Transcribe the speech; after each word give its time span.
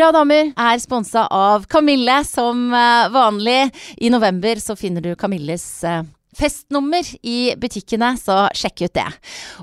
Bra 0.00 0.14
damer 0.16 0.54
er 0.56 0.78
sponsa 0.80 1.26
av 1.28 1.66
Kamille 1.68 2.14
som 2.24 2.70
eh, 2.72 3.10
vanlig. 3.12 3.66
I 4.00 4.08
november 4.08 4.56
så 4.56 4.72
finner 4.72 5.04
du 5.04 5.10
Kamilles 5.12 5.64
eh, 5.84 6.06
festnummer 6.40 7.04
i 7.20 7.52
butikkene, 7.60 8.14
så 8.16 8.46
sjekk 8.56 8.86
ut 8.86 8.94
det. 8.96 9.04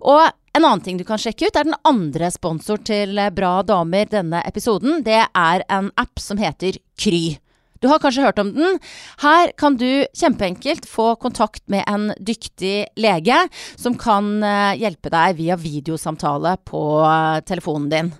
Og 0.05 0.21
en 0.21 0.61
annen 0.61 0.83
ting 0.85 1.01
du 1.01 1.07
kan 1.09 1.17
sjekke 1.17 1.49
ut, 1.49 1.57
er 1.57 1.65
den 1.65 1.79
andre 1.89 2.29
sponsor 2.29 2.85
til 2.85 3.17
eh, 3.17 3.33
Bra 3.33 3.63
damer 3.65 4.13
denne 4.13 4.43
episoden. 4.45 5.01
Det 5.01 5.23
er 5.25 5.65
en 5.73 5.89
app 5.97 6.21
som 6.21 6.37
heter 6.37 6.77
Kry. 7.01 7.39
Du 7.81 7.89
har 7.91 8.01
kanskje 8.01 8.25
hørt 8.25 8.39
om 8.41 8.51
den. 8.55 8.79
Her 9.21 9.51
kan 9.59 9.77
du 9.79 10.05
kjempeenkelt 10.17 10.87
få 10.89 11.13
kontakt 11.21 11.63
med 11.71 11.83
en 11.87 12.09
dyktig 12.19 12.89
lege 12.99 13.39
som 13.75 13.97
kan 13.99 14.43
eh, 14.43 14.77
hjelpe 14.81 15.11
deg 15.13 15.37
via 15.39 15.57
videosamtale 15.59 16.57
på 16.67 16.83
eh, 17.05 17.39
telefonen 17.47 17.89
din. 17.93 18.11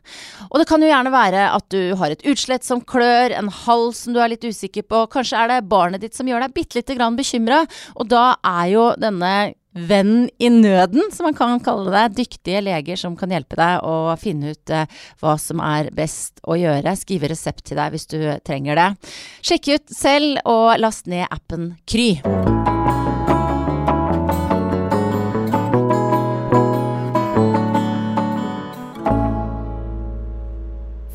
Og 0.50 0.62
det 0.62 0.68
kan 0.70 0.84
jo 0.84 0.92
gjerne 0.92 1.14
være 1.14 1.48
at 1.54 1.70
du 1.74 1.96
har 2.00 2.14
et 2.14 2.26
utslett 2.28 2.68
som 2.68 2.84
klør, 2.84 3.34
en 3.36 3.52
hals 3.66 4.06
som 4.06 4.16
du 4.16 4.22
er 4.24 4.34
litt 4.34 4.46
usikker 4.46 4.86
på, 4.88 5.06
kanskje 5.14 5.40
er 5.42 5.54
det 5.54 5.62
barnet 5.70 6.04
ditt 6.04 6.18
som 6.18 6.28
gjør 6.30 6.46
deg 6.46 6.56
bitte 6.56 6.80
lite 6.80 6.98
grann 6.98 7.18
bekymra, 7.18 7.64
og 7.98 8.12
da 8.12 8.26
er 8.46 8.74
jo 8.74 8.90
denne 9.02 9.34
venn 9.90 10.30
i 10.40 10.50
nøden, 10.54 11.12
som 11.14 11.30
man 11.30 11.38
kan 11.38 11.60
kalle 11.64 11.92
det. 11.94 12.06
Dyktige 12.22 12.64
leger 12.66 13.00
som 13.00 13.18
kan 13.20 13.34
hjelpe 13.34 13.60
deg 13.60 13.86
å 13.86 14.16
finne 14.22 14.56
ut 14.56 14.74
eh, 14.74 14.88
hva 15.22 15.38
som 15.42 15.62
er 15.64 15.92
best 15.96 16.42
å 16.48 16.58
gjøre. 16.60 16.96
Skrive 17.00 17.32
resept 17.34 17.66
til 17.70 17.80
deg 17.82 17.94
hvis 17.96 18.10
du 18.12 18.20
trenger 18.48 18.80
det. 18.80 18.90
Sjekk 19.46 19.74
ut 19.76 19.96
selv, 19.96 20.42
og 20.48 20.78
last 20.82 21.10
ned 21.10 21.28
appen 21.32 21.74
Kry. 21.88 22.14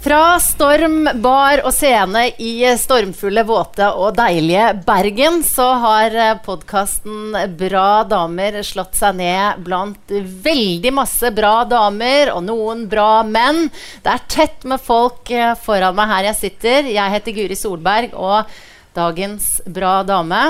Fra 0.03 0.35
storm, 0.43 1.05
bar 1.23 1.61
og 1.63 1.71
scene 1.71 2.25
i 2.43 2.57
stormfulle, 2.75 3.45
våte 3.47 3.87
og 3.95 4.17
deilige 4.19 4.73
Bergen, 4.83 5.45
så 5.47 5.69
har 5.79 6.17
podkasten 6.43 7.37
Bra 7.61 8.03
damer 8.11 8.59
slått 8.67 8.99
seg 8.99 9.21
ned 9.21 9.63
blant 9.63 10.11
veldig 10.49 10.91
masse 10.97 11.31
bra 11.37 11.53
damer 11.71 12.33
og 12.35 12.43
noen 12.49 12.83
bra 12.91 13.23
menn. 13.23 13.69
Det 14.03 14.11
er 14.11 14.27
tett 14.27 14.67
med 14.67 14.83
folk 14.83 15.31
eh, 15.31 15.55
foran 15.55 15.95
meg 15.95 16.11
her 16.11 16.31
jeg 16.33 16.41
sitter. 16.41 16.91
Jeg 16.91 17.15
heter 17.15 17.39
Guri 17.39 17.63
Solberg, 17.63 18.19
og 18.19 18.51
dagens 18.99 19.61
bra 19.71 20.01
dame 20.03 20.49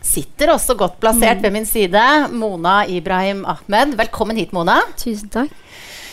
sitter 0.00 0.56
også 0.56 0.80
godt 0.80 0.96
plassert 1.02 1.44
ved 1.44 1.52
min 1.60 1.68
side. 1.68 2.08
Mona 2.32 2.86
Ibrahim 2.88 3.44
Ahmed. 3.44 3.98
Velkommen 4.00 4.40
hit, 4.40 4.56
Mona. 4.56 4.80
Tusen 4.96 5.28
takk. 5.28 5.52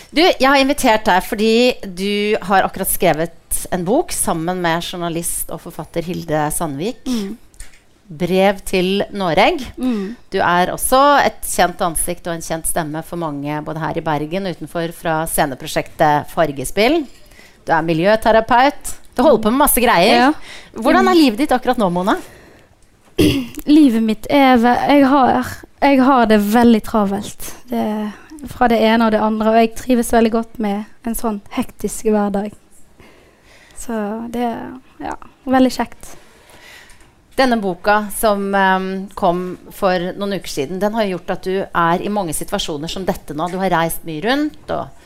Du, 0.10 0.24
jeg 0.24 0.48
har 0.48 0.58
invitert 0.58 1.06
deg 1.06 1.26
fordi 1.26 1.54
du 1.86 2.38
har 2.50 2.66
akkurat 2.66 2.90
skrevet 2.90 3.60
en 3.74 3.86
bok 3.86 4.14
sammen 4.16 4.62
med 4.64 4.82
journalist 4.86 5.52
og 5.54 5.62
forfatter 5.68 6.06
Hilde 6.06 6.48
Sandvik. 6.56 7.06
Mm. 7.06 7.38
'Brev 8.10 8.58
til 8.66 9.04
Noreg'. 9.14 9.62
Mm. 9.78 10.16
Du 10.34 10.40
er 10.42 10.72
også 10.74 10.98
et 11.22 11.44
kjent 11.46 11.82
ansikt 11.86 12.26
og 12.26 12.34
en 12.34 12.42
kjent 12.42 12.66
stemme 12.66 13.04
for 13.06 13.22
mange 13.22 13.60
både 13.62 13.84
her 13.84 14.00
i 14.02 14.06
Bergen 14.06 14.50
og 14.50 14.58
utenfor 14.58 14.96
fra 14.98 15.20
sceneprosjektet 15.30 16.26
Fargespill. 16.32 17.04
Du 17.68 17.70
er 17.76 17.86
miljøterapeut. 17.86 18.96
Du 19.14 19.22
holder 19.22 19.44
på 19.44 19.52
med 19.54 19.62
masse 19.62 19.84
greier. 19.84 20.16
Ja. 20.16 20.32
Hvordan 20.74 21.12
er 21.12 21.20
livet 21.20 21.44
ditt 21.44 21.54
akkurat 21.54 21.78
nå, 21.78 21.92
Mona? 21.94 22.18
Livet 23.70 24.02
mitt 24.02 24.26
er 24.32 24.58
jeg 24.64 25.06
har, 25.12 25.50
jeg 25.84 26.02
har 26.08 26.26
det 26.32 26.40
veldig 26.40 26.82
travelt. 26.88 27.50
Det, 27.70 27.86
fra 28.48 28.70
det 28.72 28.80
ene 28.86 29.08
og 29.08 29.14
det 29.16 29.22
andre. 29.24 29.52
Og 29.52 29.60
jeg 29.60 29.76
trives 29.78 30.14
veldig 30.16 30.32
godt 30.34 30.58
med 30.64 31.08
en 31.08 31.18
sånn 31.18 31.42
hektisk 31.56 32.10
hverdag. 32.14 32.56
Så 33.80 33.96
det 34.32 34.44
er 34.44 34.74
ja, 35.04 35.16
veldig 35.50 35.72
kjekt. 35.74 36.16
Denne 37.40 37.56
boka 37.62 38.02
som 38.12 38.50
em, 38.56 38.88
kom 39.16 39.44
for 39.72 40.12
noen 40.18 40.40
uker 40.40 40.52
siden, 40.52 40.82
den 40.82 40.96
har 40.98 41.08
gjort 41.08 41.36
at 41.38 41.46
du 41.48 41.62
er 41.64 42.04
i 42.04 42.12
mange 42.12 42.36
situasjoner 42.36 42.92
som 42.92 43.06
dette 43.08 43.36
nå. 43.36 43.48
Du 43.48 43.56
har 43.62 43.72
reist 43.72 44.04
mye 44.08 44.24
rundt 44.26 44.74
og 44.76 45.00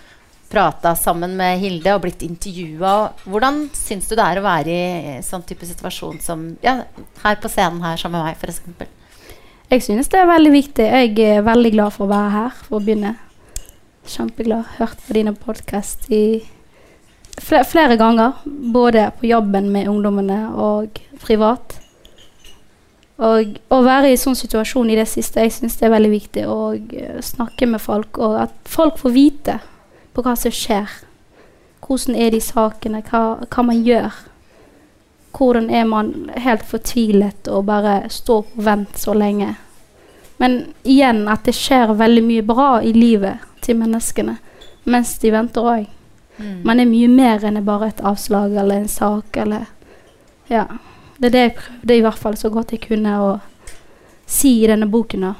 prata 0.53 0.95
sammen 0.97 1.37
med 1.37 1.61
Hilde 1.61 1.93
og 1.93 2.03
blitt 2.05 2.25
intervjua. 2.25 2.95
Hvordan 3.25 3.67
syns 3.77 4.09
du 4.09 4.17
det 4.17 4.25
er 4.25 4.41
å 4.41 4.45
være 4.45 4.73
i 4.73 5.15
sånn 5.25 5.45
type 5.49 5.65
situasjon 5.69 6.19
som 6.25 6.51
ja, 6.65 6.79
her 7.23 7.39
på 7.41 7.49
scenen 7.53 7.81
her 7.85 8.01
sammen 8.01 8.21
med 8.21 8.33
meg, 8.33 8.41
f.eks.? 8.41 9.01
Jeg 9.71 9.83
synes 9.83 10.09
det 10.11 10.19
er 10.19 10.29
veldig 10.29 10.51
viktig. 10.53 10.83
Jeg 10.83 11.19
er 11.19 11.45
veldig 11.45 11.71
glad 11.73 11.93
for 11.95 12.05
å 12.05 12.11
være 12.11 12.33
her, 12.33 12.57
for 12.65 12.77
å 12.77 12.83
begynne. 12.83 13.15
Kjempeglad. 14.09 14.67
Hørt 14.79 14.99
på 15.07 15.15
dine 15.15 15.33
podkast 15.33 16.09
i 16.11 16.43
fle 17.41 17.63
flere 17.65 17.97
ganger. 17.97 18.41
Både 18.45 19.07
på 19.19 19.29
jobben 19.31 19.71
med 19.73 19.87
ungdommene 19.89 20.41
og 20.59 20.99
privat. 21.23 21.79
Og 23.23 23.57
å 23.69 23.79
være 23.85 24.11
i 24.11 24.19
sånn 24.19 24.35
situasjon 24.35 24.89
i 24.89 24.97
det 24.97 25.05
siste, 25.07 25.43
jeg 25.45 25.53
syns 25.53 25.77
det 25.79 25.85
er 25.87 25.93
veldig 25.93 26.11
viktig 26.11 26.43
å 26.49 26.59
eh, 26.73 27.19
snakke 27.21 27.67
med 27.69 27.81
folk, 27.81 28.17
og 28.17 28.39
at 28.41 28.55
folk 28.65 28.97
får 28.99 29.13
vite 29.13 29.59
på 30.13 30.23
hva 30.25 30.33
som 30.39 30.53
skjer. 30.53 30.89
Hvordan 31.85 32.17
er 32.17 32.33
de 32.33 32.41
sakene, 32.41 33.03
hva, 33.05 33.23
hva 33.45 33.65
man 33.65 33.83
gjør. 33.85 34.17
Hvordan 35.33 35.69
er 35.73 35.85
man 35.89 36.29
helt 36.37 36.65
fortvilet 36.65 37.47
og 37.49 37.65
bare 37.65 38.03
står 38.09 38.45
og 38.45 38.65
venter 38.65 38.99
så 38.99 39.15
lenge. 39.17 39.55
Men 40.37 40.59
igjen 40.83 41.25
at 41.31 41.45
det 41.47 41.55
skjer 41.57 41.95
veldig 41.97 42.23
mye 42.25 42.45
bra 42.45 42.69
i 42.85 42.93
livet 42.93 43.41
til 43.65 43.79
menneskene 43.79 44.37
mens 44.83 45.15
de 45.21 45.31
venter 45.31 45.63
òg. 45.63 45.85
Man 46.65 46.81
er 46.81 46.89
mye 46.89 47.07
mer 47.07 47.45
enn 47.45 47.61
bare 47.65 47.91
et 47.91 48.01
avslag 48.03 48.55
eller 48.57 48.83
en 48.83 48.91
sak 48.91 49.37
eller 49.37 49.69
Ja. 50.49 50.67
Det 51.17 51.29
er 51.29 51.31
det 51.31 51.41
jeg 51.41 51.55
prøvde 51.55 51.95
i 51.95 52.01
hvert 52.03 52.19
fall 52.19 52.35
så 52.35 52.49
godt 52.51 52.73
jeg 52.73 52.81
kunne 52.83 53.11
å 53.21 53.33
si 54.27 54.63
i 54.63 54.67
denne 54.67 54.89
boken. 54.91 55.21
da. 55.21 55.33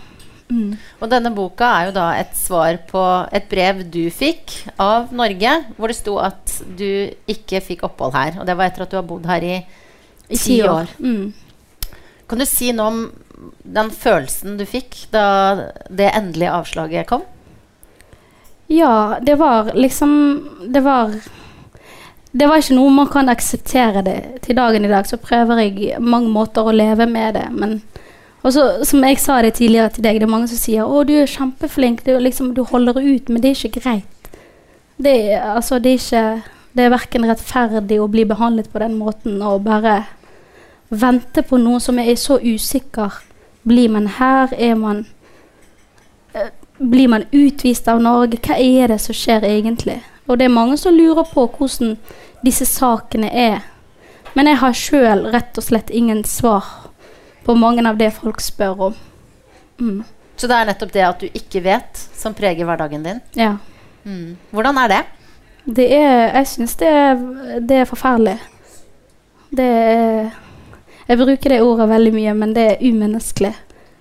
Mm. 0.54 0.78
Og 1.02 1.10
denne 1.10 1.32
boka 1.34 1.66
er 1.66 1.88
jo 1.88 1.96
da 1.96 2.06
et 2.20 2.36
svar 2.38 2.78
på 2.88 3.04
et 3.34 3.48
brev 3.50 3.82
du 3.90 4.06
fikk 4.14 4.54
av 4.80 5.12
Norge, 5.12 5.54
hvor 5.78 5.92
det 5.92 5.98
sto 5.98 6.18
at 6.22 6.62
du 6.78 7.10
ikke 7.28 7.62
fikk 7.64 7.84
opphold 7.90 8.14
her. 8.14 8.38
Og 8.40 8.46
det 8.48 8.56
var 8.56 8.70
etter 8.70 8.86
at 8.86 8.94
du 8.94 9.00
har 9.00 9.08
bodd 9.08 9.26
her 9.28 9.44
i 9.44 9.58
I 10.28 10.38
ti 10.38 10.64
år. 10.64 10.88
Mm. 11.00 11.34
Kan 12.28 12.40
du 12.40 12.46
si 12.46 12.72
noe 12.74 12.88
om 12.88 13.04
den 13.64 13.92
følelsen 13.92 14.58
du 14.58 14.66
fikk 14.66 15.08
da 15.12 15.26
det 15.90 16.12
endelige 16.14 16.54
avslaget 16.56 17.08
kom? 17.10 17.24
Ja, 18.72 19.20
det 19.22 19.36
var 19.36 19.74
liksom 19.74 20.50
Det 20.74 20.80
var 20.80 21.12
Det 22.32 22.48
var 22.48 22.58
ikke 22.58 22.78
noe 22.78 22.90
man 22.90 23.10
kan 23.12 23.30
akseptere 23.30 24.02
det. 24.02 24.22
Til 24.42 24.58
dagen 24.58 24.86
i 24.86 24.90
dag 24.90 25.06
så 25.06 25.20
prøver 25.22 25.60
jeg 25.62 26.00
mange 26.02 26.32
måter 26.34 26.66
å 26.66 26.74
leve 26.74 27.06
med 27.06 27.36
det, 27.38 27.50
men 27.52 27.82
også, 28.44 28.84
som 28.84 29.04
jeg 29.06 29.20
sa 29.22 29.38
det 29.42 29.54
tidligere 29.54 29.94
til 29.94 30.04
deg, 30.04 30.18
det 30.20 30.26
er 30.26 30.32
mange 30.32 30.48
som 30.52 30.58
sier 30.58 30.84
'Å, 30.84 31.06
du 31.08 31.14
er 31.14 31.30
kjempeflink, 31.30 32.04
du, 32.04 32.18
liksom, 32.20 32.54
du 32.54 32.64
holder 32.64 33.00
ut', 33.00 33.30
men 33.30 33.42
det 33.42 33.52
er 33.52 33.68
ikke 33.68 33.80
greit. 33.80 34.32
Det 34.98 35.40
altså, 35.40 35.80
det 35.80 35.94
er 35.94 36.02
ikke 36.02 36.44
Det 36.74 36.86
er 36.86 36.94
verken 36.94 37.28
rettferdig 37.30 38.00
å 38.02 38.10
bli 38.10 38.26
behandlet 38.26 38.72
på 38.74 38.82
den 38.82 38.96
måten 38.98 39.42
og 39.46 39.66
bare 39.68 40.04
vente 40.90 41.44
på 41.46 41.60
noe 41.62 41.82
som 41.82 42.00
er 42.02 42.16
så 42.18 42.40
usikker. 42.42 43.20
Blir 43.64 43.92
man 43.94 44.08
her? 44.18 44.54
Er 44.58 44.76
man 44.76 45.06
eh, 46.34 46.50
Blir 46.78 47.08
man 47.08 47.28
utvist 47.32 47.88
av 47.88 48.02
Norge? 48.02 48.40
Hva 48.42 48.58
er 48.58 48.90
det 48.90 48.98
som 49.04 49.16
skjer 49.16 49.46
egentlig? 49.46 50.00
Og 50.26 50.40
det 50.40 50.48
er 50.48 50.56
mange 50.56 50.78
som 50.82 50.96
lurer 50.96 51.28
på 51.30 51.46
hvordan 51.46 51.98
disse 52.44 52.66
sakene 52.68 53.30
er. 53.30 53.62
Men 54.34 54.50
jeg 54.50 54.60
har 54.64 54.78
sjøl 54.78 55.28
rett 55.32 55.58
og 55.60 55.66
slett 55.68 55.94
ingen 55.94 56.24
svar 56.26 56.66
på 57.46 57.56
mange 57.56 57.86
av 57.88 58.00
det 58.00 58.10
folk 58.18 58.42
spør 58.42 58.88
om. 58.90 58.96
Mm. 59.80 60.02
Så 60.36 60.50
det 60.50 60.58
er 60.58 60.70
nettopp 60.72 60.94
det 60.96 61.04
at 61.06 61.22
du 61.22 61.28
ikke 61.30 61.62
vet, 61.64 62.00
som 62.18 62.34
preger 62.34 62.66
hverdagen 62.66 63.06
din? 63.06 63.22
Ja. 63.38 63.58
Mm. 64.04 64.34
Hvordan 64.52 64.80
er 64.82 64.90
det? 64.90 65.04
Det 65.66 65.88
er 65.96 66.34
Jeg 66.36 66.48
syns 66.48 66.76
det, 66.76 66.92
det 67.68 67.78
er 67.78 67.90
forferdelig. 67.90 68.38
Det 69.52 69.70
er 69.70 70.32
Jeg 71.08 71.18
bruker 71.20 71.50
det 71.50 71.62
ordet 71.62 71.90
veldig 71.90 72.14
mye, 72.14 72.34
men 72.34 72.54
det 72.56 72.64
er 72.64 72.84
umenneskelig 72.84 73.54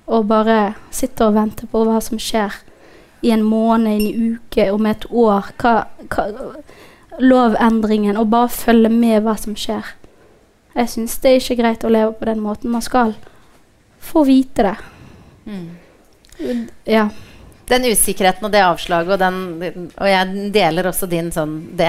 å 0.07 0.23
bare 0.23 0.75
sitte 0.91 1.27
og 1.27 1.35
vente 1.35 1.67
på 1.67 1.83
hva 1.87 1.99
som 2.01 2.19
skjer 2.19 2.55
i 3.23 3.31
en 3.31 3.43
måned, 3.43 3.91
i 4.01 4.13
en 4.13 4.37
uke, 4.37 4.69
om 4.73 4.87
et 4.87 5.07
år. 5.11 5.51
Hva, 5.59 5.75
hva 6.11 6.29
Lovendringen. 7.19 8.17
Og 8.17 8.31
bare 8.31 8.49
følge 8.49 8.89
med 8.89 9.23
hva 9.23 9.35
som 9.39 9.57
skjer. 9.59 9.95
Jeg 10.73 10.89
syns 10.89 11.19
det 11.21 11.31
er 11.31 11.43
ikke 11.43 11.59
greit 11.61 11.85
å 11.85 11.93
leve 11.93 12.15
på 12.17 12.29
den 12.29 12.41
måten. 12.41 12.73
Man 12.73 12.85
skal 12.85 13.15
få 14.03 14.25
vite 14.25 14.65
det. 14.71 14.77
Mm. 15.45 16.69
Ja. 16.89 17.09
Den 17.73 17.89
usikkerheten 17.91 18.45
og 18.49 18.53
det 18.55 18.63
avslaget, 18.69 19.13
og, 19.17 19.19
den, 19.23 19.91
og 19.97 20.09
jeg 20.13 20.49
deler 20.55 20.91
også 20.93 21.09
din 21.11 21.33
sånn 21.35 21.59
det, 21.79 21.89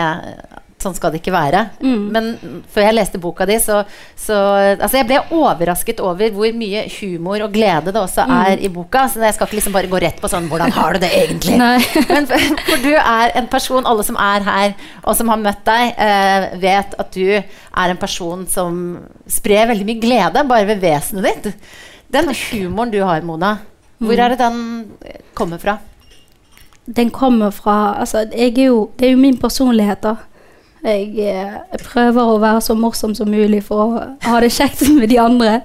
sånn 0.83 0.95
skal 0.97 1.13
det 1.13 1.21
ikke 1.21 1.31
være. 1.31 1.59
Mm. 1.79 2.01
Men 2.11 2.25
før 2.73 2.83
jeg 2.89 2.95
leste 2.97 3.19
boka 3.23 3.45
di, 3.47 3.55
så, 3.63 3.77
så 4.19 4.35
Altså, 4.73 4.97
jeg 4.99 5.07
ble 5.07 5.21
overrasket 5.31 6.01
over 6.03 6.33
hvor 6.35 6.51
mye 6.59 6.81
humor 6.97 7.45
og 7.45 7.53
glede 7.55 7.93
det 7.95 8.01
også 8.01 8.25
Mm. 8.27 8.33
er 8.49 8.63
i 8.67 8.71
boka. 8.73 9.05
Så 9.07 9.21
jeg 9.23 9.35
skal 9.37 9.47
ikke 9.47 9.59
liksom 9.61 9.75
bare 9.77 9.87
gå 9.91 10.01
rett 10.03 10.19
på 10.19 10.27
sånn 10.31 10.49
Hvordan 10.51 10.71
har 10.75 10.93
du 10.97 10.99
det 11.05 11.11
egentlig? 11.21 11.55
Men 12.11 12.27
for, 12.27 12.47
for 12.67 12.83
du 12.83 12.91
er 12.99 13.31
en 13.39 13.47
person, 13.51 13.87
alle 13.87 14.03
som 14.03 14.19
er 14.19 14.43
her, 14.49 14.75
og 15.05 15.15
som 15.19 15.31
har 15.31 15.39
møtt 15.39 15.63
deg, 15.71 15.95
eh, 16.07 16.47
vet 16.63 16.95
at 16.99 17.11
du 17.15 17.29
er 17.31 17.93
en 17.95 18.01
person 18.03 18.43
som 18.51 18.81
sprer 19.27 19.69
veldig 19.71 19.87
mye 19.87 20.03
glede 20.03 20.43
bare 20.51 20.67
ved 20.73 20.83
vesenet 20.83 21.29
ditt. 21.29 21.53
Den 22.13 22.27
humoren 22.51 22.91
du 22.93 22.99
har, 23.07 23.23
Mona, 23.25 23.55
hvor 24.03 24.13
Mm. 24.15 24.19
er 24.25 24.29
det 24.29 24.37
den 24.39 24.85
kommer 25.33 25.57
fra? 25.57 25.77
Den 26.85 27.09
kommer 27.15 27.51
fra 27.51 27.95
Altså, 27.99 28.25
jeg 28.35 28.57
er 28.57 28.65
jo 28.65 28.89
Det 28.99 29.07
er 29.07 29.11
jo 29.13 29.17
min 29.17 29.37
personlighet, 29.37 30.01
da. 30.03 30.15
Jeg, 30.83 31.13
eh, 31.15 31.53
jeg 31.71 31.79
prøver 31.79 32.21
å 32.27 32.39
være 32.41 32.61
så 32.61 32.75
morsom 32.75 33.15
som 33.15 33.29
mulig 33.31 33.63
for 33.63 33.75
å 33.85 34.01
ha 34.27 34.39
det 34.43 34.51
kjekt 34.51 34.81
med 34.99 35.07
de 35.09 35.17
andre. 35.19 35.61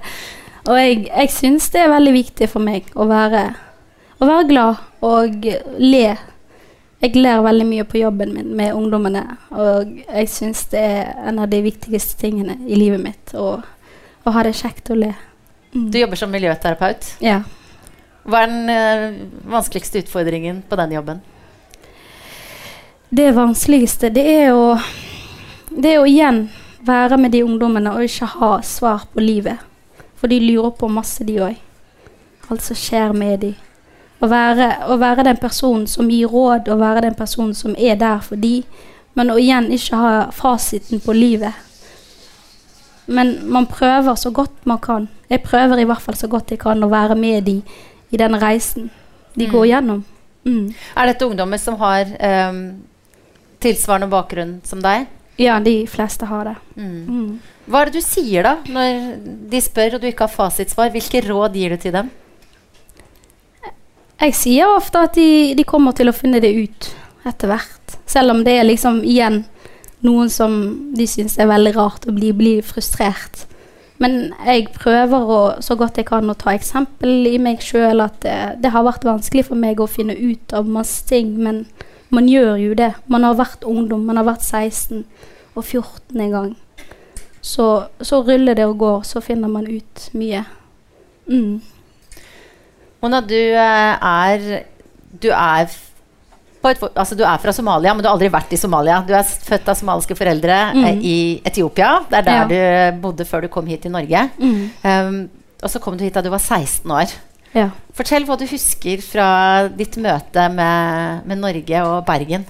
Og 0.69 0.77
jeg, 0.79 1.09
jeg 1.09 1.31
syns 1.31 1.71
det 1.75 1.81
er 1.81 1.89
veldig 1.91 2.13
viktig 2.13 2.49
for 2.49 2.61
meg 2.63 2.85
å 2.95 3.07
være, 3.09 3.55
å 4.21 4.27
være 4.29 4.49
glad 4.49 4.77
og 5.03 5.45
le. 5.79 6.17
Jeg 7.01 7.15
ler 7.17 7.43
veldig 7.43 7.67
mye 7.67 7.85
på 7.87 7.99
jobben 8.01 8.33
min 8.35 8.55
med 8.59 8.75
ungdommene, 8.75 9.25
og 9.51 9.91
jeg 10.09 10.29
syns 10.29 10.65
det 10.71 10.81
er 10.83 11.13
en 11.31 11.39
av 11.39 11.49
de 11.51 11.61
viktigste 11.63 12.19
tingene 12.21 12.57
i 12.67 12.75
livet 12.79 13.01
mitt. 13.03 13.35
Å, 13.35 13.63
å 14.27 14.31
ha 14.35 14.43
det 14.43 14.55
kjekt 14.59 14.91
og 14.91 14.99
le. 14.99 15.13
Mm. 15.75 15.91
Du 15.91 15.99
jobber 15.99 16.17
som 16.17 16.31
miljøterapeut. 16.31 17.15
Ja. 17.23 17.41
Hva 18.29 18.43
er 18.45 18.51
den 18.53 18.71
eh, 18.73 19.21
vanskeligste 19.49 20.03
utfordringen 20.03 20.63
på 20.69 20.77
den 20.77 20.93
jobben? 20.93 21.21
Det 23.09 23.31
vanskeligste, 23.33 24.11
det 24.13 24.25
er 24.45 24.51
å 24.53 24.79
Det 25.69 25.95
er 25.95 26.01
å 26.01 26.09
igjen 26.09 26.49
være 26.85 27.17
med 27.21 27.33
de 27.33 27.43
ungdommene 27.45 27.93
og 27.93 28.05
ikke 28.05 28.27
ha 28.39 28.51
svar 28.65 29.05
på 29.13 29.21
livet. 29.21 29.61
For 30.17 30.29
de 30.29 30.41
lurer 30.41 30.73
på 30.77 30.89
masse, 30.89 31.25
de 31.25 31.37
òg. 31.45 31.57
Alt 32.49 32.65
som 32.65 32.77
skjer 32.77 33.13
med 33.13 33.41
de. 33.45 33.51
Å 34.21 34.29
være, 34.29 34.69
å 34.89 34.97
være 34.99 35.27
den 35.29 35.37
personen 35.39 35.87
som 35.87 36.09
gir 36.11 36.33
råd, 36.33 36.69
og 36.73 36.81
være 36.81 37.05
den 37.05 37.15
personen 37.15 37.55
som 37.55 37.77
er 37.77 38.01
der 38.01 38.25
for 38.25 38.41
de, 38.41 38.63
men 39.15 39.31
å 39.31 39.37
igjen 39.39 39.69
ikke 39.73 40.01
ha 40.01 40.15
fasiten 40.35 41.05
på 41.05 41.15
livet. 41.15 41.53
Men 43.07 43.37
man 43.49 43.69
prøver 43.69 44.17
så 44.17 44.33
godt 44.35 44.67
man 44.67 44.81
kan. 44.85 45.09
Jeg 45.31 45.45
prøver 45.45 45.81
i 45.81 45.87
hvert 45.89 46.03
fall 46.03 46.17
så 46.17 46.29
godt 46.29 46.51
jeg 46.51 46.61
kan 46.65 46.83
å 46.83 46.91
være 46.91 47.17
med 47.17 47.47
de 47.47 47.61
i 48.11 48.17
den 48.17 48.35
reisen 48.41 48.91
de 49.35 49.47
Mm. 49.47 49.53
går 49.53 49.67
gjennom. 49.67 50.05
Mm. 50.47 50.75
Er 50.97 51.07
dette 51.07 51.27
ungdommer 51.27 51.59
som 51.61 51.77
har 51.79 52.07
um, 52.51 52.83
tilsvarende 53.61 54.09
bakgrunn 54.11 54.61
som 54.65 54.81
deg? 54.83 55.07
Ja, 55.39 55.61
de 55.61 55.87
fleste 55.87 56.27
har 56.27 56.45
det. 56.45 56.55
Mm. 56.77 57.07
Mm. 57.07 57.41
Hva 57.69 57.83
er 57.83 57.91
det 57.91 58.01
du 58.01 58.07
sier 58.07 58.43
da, 58.43 58.57
når 58.67 59.19
de 59.51 59.61
spør 59.61 59.95
og 59.95 60.01
du 60.01 60.09
ikke 60.09 60.25
har 60.27 60.33
fasitsvar? 60.35 60.91
Hvilke 60.91 61.21
råd 61.29 61.55
gir 61.55 61.71
du 61.71 61.77
til 61.77 61.93
dem? 61.93 62.09
Jeg 64.19 64.35
sier 64.35 64.67
ofte 64.75 64.99
at 65.07 65.15
de, 65.15 65.55
de 65.55 65.65
kommer 65.69 65.95
til 65.95 66.09
å 66.11 66.17
finne 66.17 66.41
det 66.43 66.51
ut 66.57 66.89
etter 67.29 67.53
hvert. 67.53 67.99
Selv 68.09 68.33
om 68.35 68.41
det 68.47 68.57
er 68.59 68.67
liksom 68.67 69.03
igjen 69.07 69.45
noen 70.03 70.31
som 70.31 70.57
de 70.97 71.07
syns 71.07 71.37
er 71.39 71.47
veldig 71.51 71.75
rart 71.77 72.07
å 72.09 72.15
blir, 72.17 72.35
bli 72.35 72.57
frustrert. 72.67 73.45
Men 73.99 74.33
jeg 74.47 74.69
prøver 74.77 75.31
å, 75.35 75.39
så 75.65 75.75
godt 75.79 75.99
jeg 75.99 76.07
kan 76.07 76.31
å 76.31 76.37
ta 76.39 76.53
eksempel 76.55 77.27
i 77.27 77.39
meg 77.43 77.63
sjøl 77.65 78.05
at 78.05 78.21
det, 78.23 78.37
det 78.63 78.71
har 78.75 78.87
vært 78.87 79.07
vanskelig 79.07 79.49
for 79.49 79.59
meg 79.59 79.81
å 79.83 79.91
finne 79.91 80.15
ut 80.15 80.55
av 80.55 80.71
masse 80.71 81.03
ting, 81.09 81.35
men 81.43 81.65
man 82.15 82.29
gjør 82.31 82.55
jo 82.63 82.77
det. 82.79 82.93
Man 83.11 83.27
har 83.27 83.37
vært 83.39 83.67
ungdom, 83.67 84.07
man 84.07 84.21
har 84.21 84.29
vært 84.29 84.47
16 84.47 85.03
og 85.59 85.65
14 85.65 86.23
en 86.23 86.37
gang. 86.37 86.55
Så, 87.43 87.67
så 88.01 88.23
ruller 88.23 88.55
det 88.55 88.67
og 88.69 88.79
går, 88.79 89.03
så 89.09 89.23
finner 89.25 89.51
man 89.51 89.67
ut 89.67 90.09
mye. 90.19 90.45
Mm. 91.27 91.59
Mona, 93.03 93.21
du 93.21 93.37
eh, 93.37 93.95
er 94.03 94.65
Du 95.23 95.29
er 95.31 95.69
et, 96.67 96.81
altså 96.99 97.15
du 97.17 97.23
er 97.23 97.39
fra 97.39 97.53
Somalia, 97.53 97.93
men 97.95 98.03
du 98.03 98.09
har 98.09 98.17
aldri 98.17 98.29
vært 98.35 98.53
i 98.53 98.57
Somalia. 98.57 99.01
Du 99.07 99.13
er 99.15 99.23
født 99.23 99.69
av 99.69 99.77
somaliske 99.79 100.17
foreldre 100.19 100.75
Mm. 100.75 100.85
eh, 100.85 100.99
i 101.03 101.43
Etiopia. 101.47 102.01
Det 102.11 102.19
er 102.19 102.23
der 102.23 102.33
Ja. 102.35 102.45
du 102.93 103.01
bodde 103.01 103.25
før 103.25 103.43
du 103.43 103.49
kom 103.49 103.67
hit 103.67 103.83
til 103.83 103.91
Norge. 103.93 104.31
Mm. 104.39 104.71
Um, 104.85 105.31
og 105.63 105.71
så 105.71 105.79
kom 105.81 105.97
du 105.97 106.05
hit 106.05 106.15
da 106.15 106.21
du 106.21 106.31
var 106.31 106.39
16 106.43 106.91
år. 106.91 107.13
Ja. 107.55 107.71
Fortell 107.95 108.25
hva 108.27 108.37
du 108.39 108.45
husker 108.47 109.01
fra 109.01 109.69
ditt 109.69 109.97
møte 109.97 110.49
med, 110.53 111.25
med 111.27 111.39
Norge 111.39 111.83
og 111.87 112.05
Bergen. 112.07 112.45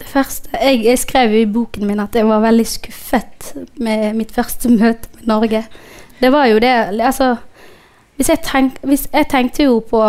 Det 0.00 0.06
første, 0.08 0.48
jeg, 0.56 0.82
jeg 0.84 0.98
skrev 0.98 1.32
i 1.36 1.44
boken 1.44 1.86
min 1.86 2.00
at 2.00 2.14
jeg 2.16 2.24
var 2.26 2.40
veldig 2.40 2.66
skuffet 2.66 3.50
med 3.78 4.14
mitt 4.16 4.32
første 4.32 4.68
møte 4.72 5.08
med 5.18 5.26
Norge. 5.28 5.64
Det 6.20 6.30
var 6.32 6.46
jo 6.46 6.58
det 6.58 6.72
Altså, 7.00 7.36
hvis 8.20 8.28
jeg, 8.28 8.42
tenk, 8.44 8.74
hvis 8.84 9.06
jeg 9.08 9.28
tenkte 9.32 9.64
jo 9.64 9.78
på 9.80 10.02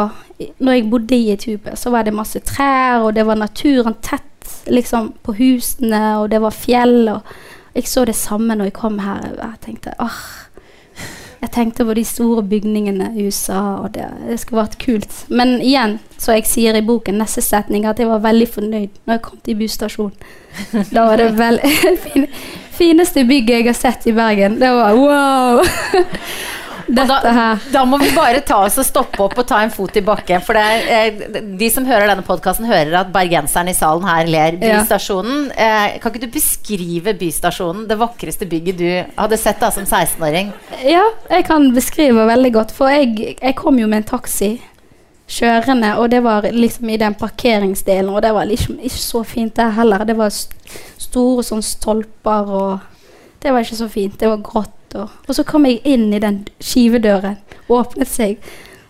Når 0.60 0.74
jeg 0.74 0.90
bodde 0.92 1.16
i 1.16 1.31
Etiopia, 1.31 1.75
så 1.80 1.94
var 1.94 2.04
det 2.04 2.13
masse 2.13 2.40
trær, 2.40 3.06
og 3.06 3.13
det 3.16 3.24
var 3.25 3.38
naturen 3.38 3.94
tett 4.02 4.56
liksom 4.68 5.13
på 5.24 5.36
husene, 5.38 6.18
og 6.18 6.31
det 6.31 6.42
var 6.42 6.52
fjell. 6.52 7.08
og 7.10 7.22
Jeg 7.75 7.88
så 7.88 8.06
det 8.06 8.16
samme 8.16 8.56
når 8.56 8.72
jeg 8.72 8.74
kom 8.74 9.00
her. 9.00 9.28
Jeg 9.38 9.62
tenkte 9.62 9.94
åh 10.00 10.24
jeg 11.42 11.52
tenkte 11.56 11.86
på 11.86 11.94
de 11.98 12.04
store 12.06 12.44
bygningene 12.46 13.08
i 13.18 13.24
USA, 13.25 13.62
og 13.81 13.94
det, 13.96 14.06
det 14.28 14.38
skulle 14.40 14.62
vært 14.62 14.78
kult. 14.81 15.16
Men 15.30 15.56
igjen, 15.58 15.96
så 16.22 16.36
jeg 16.38 16.46
sier 16.46 16.78
i 16.78 16.84
boken, 16.86 17.18
neste 17.18 17.42
setning, 17.42 17.88
at 17.90 17.98
jeg 18.00 18.10
var 18.12 18.22
veldig 18.22 18.48
fornøyd 18.48 19.00
når 19.08 19.16
jeg 19.16 19.24
kom 19.25 19.40
til 19.46 19.58
busstasjonen. 19.58 20.13
Da 20.94 21.08
var 21.10 21.18
det 21.18 21.31
vel 21.40 21.58
fin, 22.06 22.28
fineste 22.78 23.25
bygget 23.25 23.56
jeg 23.58 23.69
har 23.72 23.80
sett 23.80 24.06
i 24.06 24.13
Bergen. 24.13 24.60
Det 24.62 24.69
var 24.69 25.00
wow! 25.00 25.63
Her. 26.88 27.62
Da 27.74 27.83
må 27.88 28.00
vi 28.01 28.10
bare 28.16 28.42
ta 28.45 28.62
oss 28.66 28.78
og 28.81 28.88
stoppe 28.88 29.22
opp 29.25 29.38
og 29.38 29.48
ta 29.48 29.62
en 29.63 29.74
fot 29.74 29.95
i 29.98 30.04
bakken. 30.06 30.42
For 30.45 30.57
det 30.57 30.63
er, 30.63 30.88
eh, 31.12 31.42
de 31.60 31.69
som 31.74 31.86
hører 31.86 32.07
denne 32.10 32.25
podkasten, 32.25 32.68
hører 32.69 33.00
at 33.01 33.13
bergenseren 33.13 33.69
i 33.72 33.75
salen 33.78 34.07
her 34.07 34.30
ler. 34.31 34.57
Bystasjonen. 34.62 35.51
Eh, 35.51 36.00
kan 36.00 36.12
ikke 36.12 36.25
du 36.25 36.31
beskrive 36.33 37.16
Bystasjonen, 37.18 37.88
det 37.88 38.00
vakreste 38.00 38.48
bygget 38.50 38.78
du 38.78 38.89
hadde 39.18 39.38
sett 39.39 39.60
da 39.60 39.72
som 39.72 39.86
16-åring? 39.86 40.51
Ja, 40.83 41.06
jeg 41.30 41.45
kan 41.45 41.72
beskrive 41.75 42.28
veldig 42.28 42.54
godt. 42.54 42.75
For 42.75 42.89
jeg, 42.89 43.38
jeg 43.42 43.56
kom 43.56 43.80
jo 43.80 43.88
med 43.88 44.04
en 44.04 44.12
taxi 44.18 44.60
kjørende, 45.31 45.95
og 45.98 46.12
det 46.12 46.24
var 46.24 46.48
liksom 46.51 46.89
i 46.89 47.00
den 47.00 47.16
parkeringsdelen, 47.16 48.10
og 48.10 48.22
det 48.22 48.34
var 48.36 48.45
liksom 48.50 48.80
ikke 48.80 49.00
så 49.00 49.24
fint 49.24 49.56
der 49.56 49.72
heller. 49.77 50.04
Det 50.04 50.18
var 50.18 50.31
st 50.34 50.56
store 51.01 51.44
sånn 51.44 51.63
stolper, 51.66 52.51
og 52.51 52.80
det 53.44 53.54
var 53.54 53.63
ikke 53.66 53.80
så 53.80 53.89
fint. 53.92 54.19
Det 54.19 54.30
var 54.30 54.44
grått. 54.45 54.77
Og, 54.96 55.10
og 55.28 55.36
så 55.36 55.46
kom 55.48 55.66
jeg 55.70 55.82
inn 55.88 56.10
i 56.14 56.20
den 56.22 56.44
skivedøren, 56.64 57.38
åpnet 57.72 58.10
seg, 58.12 58.42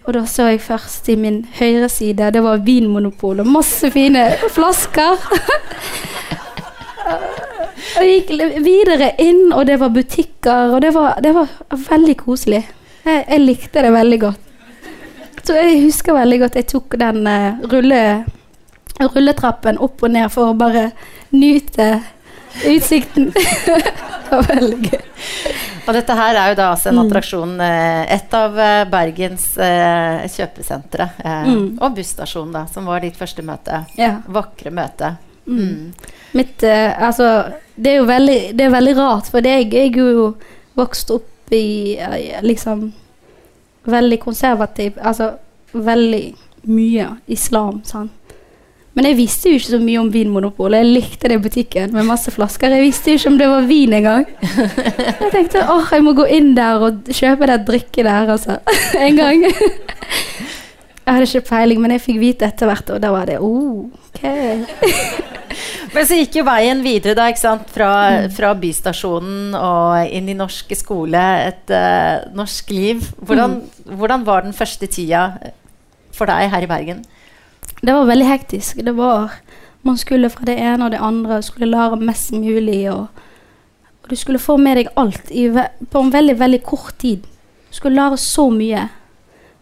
og 0.01 0.15
da 0.15 0.23
så 0.25 0.47
jeg 0.49 0.63
først 0.65 1.09
i 1.13 1.15
min 1.19 1.43
høyre 1.59 1.89
side, 1.89 2.31
det 2.33 2.41
var 2.43 2.63
Vinmonopol 2.65 3.43
og 3.43 3.51
masse 3.51 3.91
fine 3.93 4.31
flasker. 4.49 5.21
Og 7.91 8.05
jeg 8.05 8.21
gikk 8.21 8.61
videre 8.63 9.09
inn, 9.19 9.49
og 9.51 9.65
det 9.67 9.79
var 9.81 9.89
butikker, 9.93 10.75
og 10.75 10.81
det 10.83 10.93
var, 10.95 11.17
det 11.23 11.33
var 11.35 11.49
veldig 11.89 12.15
koselig. 12.19 12.61
Jeg, 13.03 13.23
jeg 13.25 13.41
likte 13.41 13.83
det 13.83 13.91
veldig 13.93 14.19
godt. 14.21 14.47
Så 15.41 15.57
jeg 15.57 15.81
husker 15.81 16.13
veldig 16.15 16.39
godt 16.43 16.59
jeg 16.59 16.67
tok 16.69 16.95
den 17.01 17.25
uh, 17.25 17.57
rulle, 17.71 18.01
rulletrappen 19.01 19.81
opp 19.81 20.05
og 20.05 20.13
ned 20.13 20.29
for 20.33 20.51
å 20.51 20.57
bare 20.57 20.91
nyte 21.33 21.89
utsikten. 22.69 23.31
det 23.65 24.31
var 24.31 24.47
veldig 24.53 24.81
gøy. 24.85 25.03
Og 25.87 25.93
dette 25.97 26.13
her 26.15 26.35
er 26.35 26.49
jo 26.51 26.55
da 26.59 26.67
altså 26.75 26.89
en 26.91 26.95
Mm. 26.99 27.05
attraksjon, 27.07 27.53
eh, 27.61 28.13
et 28.15 28.33
av 28.33 28.57
eh, 28.59 28.83
Bergens 28.85 29.57
eh, 29.57 30.27
kjøpesentre. 30.27 31.09
Eh, 31.23 31.43
Mm. 31.47 31.77
Og 31.81 31.95
busstasjonen, 31.95 32.51
da, 32.53 32.65
som 32.67 32.85
var 32.85 32.99
ditt 33.01 33.17
første 33.17 33.41
møte. 33.43 33.85
Ja. 33.97 34.21
Vakre 34.27 34.71
møte. 34.71 35.15
Mm. 35.47 35.57
Mm. 35.59 35.93
Mitt, 36.33 36.63
eh, 36.63 36.93
altså, 37.01 37.51
det 37.75 37.91
er 37.93 37.97
jo 37.97 38.05
veldig, 38.05 38.55
det 38.57 38.65
er 38.65 38.69
veldig 38.75 38.95
rart, 38.97 39.25
for 39.31 39.41
jeg 39.41 39.71
jeg 39.73 39.95
er 39.95 40.13
jo 40.13 40.35
vokst 40.77 41.09
opp 41.11 41.27
i 41.51 41.97
liksom 42.41 42.93
veldig 43.87 44.19
konservativ 44.21 44.93
Altså 45.03 45.33
veldig 45.73 46.35
mye 46.67 47.17
islam, 47.27 47.81
sant. 47.83 48.11
Men 48.93 49.05
jeg 49.07 49.15
visste 49.21 49.47
jo 49.53 49.55
ikke 49.55 49.71
så 49.71 49.79
mye 49.79 49.99
om 50.01 50.09
Vinmonopolet. 50.11 50.81
Jeg 50.83 50.89
likte 50.97 51.29
det 51.31 51.37
i 51.37 51.43
butikken 51.45 51.93
med 51.95 52.03
masse 52.09 52.31
flasker. 52.35 52.73
Jeg 52.75 52.83
visste 52.89 53.13
jo 53.13 53.19
ikke 53.21 53.29
om 53.31 53.37
det 53.39 53.47
var 53.47 53.67
vin 53.69 53.93
engang. 53.95 54.25
Jeg 55.21 55.29
tenkte 55.31 55.61
åh, 55.63 55.85
jeg 55.95 56.03
må 56.03 56.11
gå 56.17 56.25
inn 56.35 56.49
der 56.57 56.83
og 56.89 57.07
kjøpe 57.07 57.47
det 57.47 57.61
drikket 57.69 58.03
der, 58.09 58.33
altså. 58.35 58.57
En 59.05 59.15
gang. 59.15 59.45
Jeg 61.01 61.15
hadde 61.17 61.25
ikke 61.29 61.47
peiling, 61.49 61.79
men 61.81 61.91
jeg 61.95 62.01
fikk 62.03 62.19
vite 62.21 62.45
etter 62.45 62.69
hvert, 62.69 62.91
og 62.93 62.99
da 63.01 63.09
var 63.11 63.25
det 63.27 63.39
oh, 63.41 63.87
ok. 64.11 64.19
Men 65.95 66.05
så 66.07 66.15
gikk 66.19 66.37
jo 66.39 66.43
veien 66.47 66.83
videre 66.85 67.15
da, 67.17 67.25
ikke 67.31 67.41
sant? 67.41 67.71
Fra, 67.73 67.87
Mm. 68.11 68.27
fra 68.35 68.51
bystasjonen 68.55 69.55
og 69.57 70.13
inn 70.13 70.29
i 70.31 70.35
norske 70.37 70.77
skole, 70.77 71.23
et 71.49 71.73
uh, 71.73 72.29
norsk 72.37 72.69
liv. 72.75 73.01
Hvordan, 73.25 73.57
Mm. 73.57 73.97
hvordan 73.97 74.23
var 74.29 74.45
den 74.45 74.53
første 74.55 74.87
tida 74.87 75.23
for 76.15 76.29
deg 76.29 76.51
her 76.53 76.63
i 76.63 76.69
Bergen? 76.69 77.01
Det 77.81 77.93
var 77.93 78.05
veldig 78.05 78.25
hektisk. 78.25 78.85
Det 78.85 78.91
var 78.91 79.31
Man 79.81 79.97
skulle 79.97 80.29
fra 80.29 80.45
det 80.45 80.59
ene 80.61 80.85
og 80.85 80.91
det 80.91 80.99
andre, 81.01 81.41
skulle 81.41 81.65
lære 81.65 81.97
mest 81.97 82.31
mulig. 82.31 82.91
Og, 82.91 83.07
du 84.09 84.15
skulle 84.15 84.39
få 84.39 84.57
med 84.57 84.77
deg 84.77 84.87
alt 84.95 85.31
i, 85.31 85.47
på 85.89 85.99
en 85.99 86.13
veldig, 86.13 86.39
veldig 86.39 86.63
kort 86.63 86.93
tid. 86.99 87.17
Du 87.69 87.75
skulle 87.75 87.95
lære 87.95 88.17
så 88.17 88.49
mye. 88.49 88.89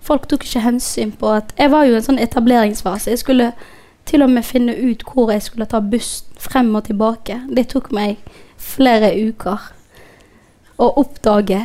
Folk 0.02 0.28
tok 0.28 0.44
ikke 0.44 0.60
hensyn 0.60 1.12
på 1.12 1.32
at 1.32 1.54
Jeg 1.58 1.72
var 1.72 1.84
jo 1.84 1.94
i 1.94 1.96
en 1.96 2.04
sånn 2.04 2.20
etableringsfase. 2.20 3.10
Jeg 3.10 3.20
skulle 3.20 3.52
til 4.06 4.24
og 4.24 4.30
med 4.30 4.44
finne 4.44 4.76
ut 4.76 5.04
hvor 5.08 5.32
jeg 5.32 5.42
skulle 5.42 5.66
ta 5.66 5.80
buss 5.80 6.26
frem 6.40 6.76
og 6.76 6.84
tilbake. 6.84 7.42
Det 7.56 7.68
tok 7.72 7.92
meg 7.96 8.18
flere 8.58 9.14
uker 9.16 9.72
å 10.80 10.88
oppdage 11.00 11.62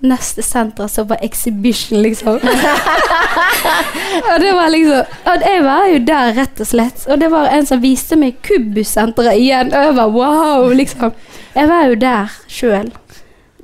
neste 0.00 0.42
senter 0.42 0.86
som 0.86 1.06
var 1.08 1.18
Exhibition, 1.22 2.02
liksom. 2.02 2.34
og 4.30 4.40
det 4.40 4.52
var 4.52 4.68
liksom 4.70 5.16
og 5.26 5.42
Jeg 5.46 5.64
var 5.64 5.86
jo 5.92 5.98
der, 6.06 6.32
rett 6.36 6.60
og 6.60 6.66
slett. 6.66 7.06
Og 7.08 7.20
det 7.20 7.30
var 7.30 7.48
en 7.48 7.66
som 7.66 7.82
viste 7.82 8.16
meg 8.16 8.38
Kubus-senteret 8.46 9.40
igjen. 9.40 9.72
Og 9.72 9.88
jeg 9.88 9.96
var 9.96 10.14
wow, 10.14 10.68
liksom. 10.72 11.12
Jeg 11.54 11.68
var 11.68 11.86
jo 11.88 11.98
der 12.00 12.38
sjøl. 12.48 12.92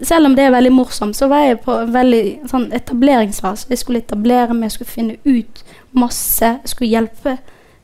Selv 0.02 0.26
om 0.26 0.34
det 0.36 0.44
er 0.44 0.54
veldig 0.54 0.72
morsomt, 0.72 1.16
så 1.16 1.28
var 1.30 1.44
jeg 1.46 1.60
på 1.62 1.74
en 1.84 1.92
veldig 1.94 2.24
sånn 2.50 2.70
etableringsfase. 2.74 3.68
Jeg 3.70 3.82
skulle 3.82 4.02
etablere 4.02 4.54
meg, 4.54 4.70
jeg 4.70 4.78
skulle 4.78 4.94
finne 4.96 5.16
ut 5.24 5.64
masse. 5.92 6.56
Jeg 6.62 6.72
skulle 6.72 6.90
hjelpe 6.90 7.36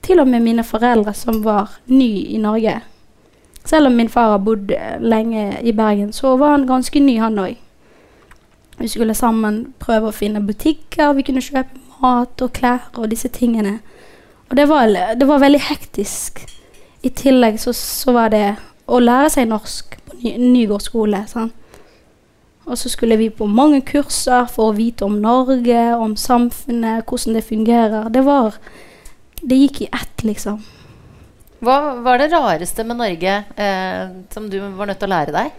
til 0.02 0.20
og 0.20 0.28
med 0.28 0.42
mine 0.42 0.64
foreldre 0.64 1.14
som 1.14 1.42
var 1.44 1.78
ny 1.86 2.10
i 2.34 2.40
Norge. 2.42 2.80
Selv 3.68 3.86
om 3.86 3.96
min 3.96 4.08
far 4.08 4.32
har 4.32 4.42
bodd 4.42 4.72
lenge 5.00 5.60
i 5.60 5.72
Bergen, 5.76 6.12
så 6.12 6.36
var 6.36 6.56
han 6.56 6.66
ganske 6.66 7.00
ny, 7.00 7.18
han 7.20 7.38
òg. 7.38 7.56
Vi 8.78 8.88
skulle 8.88 9.14
sammen 9.14 9.72
prøve 9.82 10.10
å 10.10 10.14
finne 10.14 10.42
butikker, 10.44 11.16
vi 11.16 11.24
kunne 11.26 11.42
kjøpe 11.42 11.80
mat 11.98 12.42
og 12.44 12.52
klær 12.54 12.86
og 12.94 13.10
disse 13.10 13.30
tingene. 13.34 13.78
Og 14.48 14.56
det 14.56 14.68
var, 14.70 14.86
det 15.18 15.26
var 15.28 15.42
veldig 15.42 15.60
hektisk. 15.66 16.44
I 17.02 17.10
tillegg 17.14 17.58
så, 17.60 17.74
så 17.74 18.14
var 18.14 18.30
det 18.32 18.44
å 18.88 19.00
lære 19.02 19.32
seg 19.34 19.50
norsk 19.50 19.98
på 20.06 20.20
ny, 20.22 20.36
Nygård 20.40 20.84
skole. 20.86 21.24
sant? 21.30 21.54
Og 22.68 22.76
så 22.78 22.90
skulle 22.92 23.16
vi 23.16 23.30
på 23.32 23.46
mange 23.48 23.80
kurser 23.86 24.48
for 24.52 24.70
å 24.70 24.76
vite 24.76 25.06
om 25.06 25.16
Norge, 25.22 25.82
om 25.96 26.14
samfunnet, 26.20 27.06
hvordan 27.08 27.38
det 27.38 27.46
fungerer. 27.48 28.10
Det 28.12 28.24
var 28.26 28.58
Det 29.38 29.54
gikk 29.54 29.82
i 29.84 29.88
ett, 29.94 30.24
liksom. 30.26 30.56
Hva 31.62 31.94
var 32.02 32.18
det 32.18 32.32
rareste 32.32 32.82
med 32.82 32.98
Norge 32.98 33.34
eh, 33.54 34.08
som 34.34 34.48
du 34.50 34.58
var 34.58 34.88
nødt 34.90 34.98
til 34.98 35.06
å 35.06 35.12
lære 35.12 35.34
deg? 35.34 35.52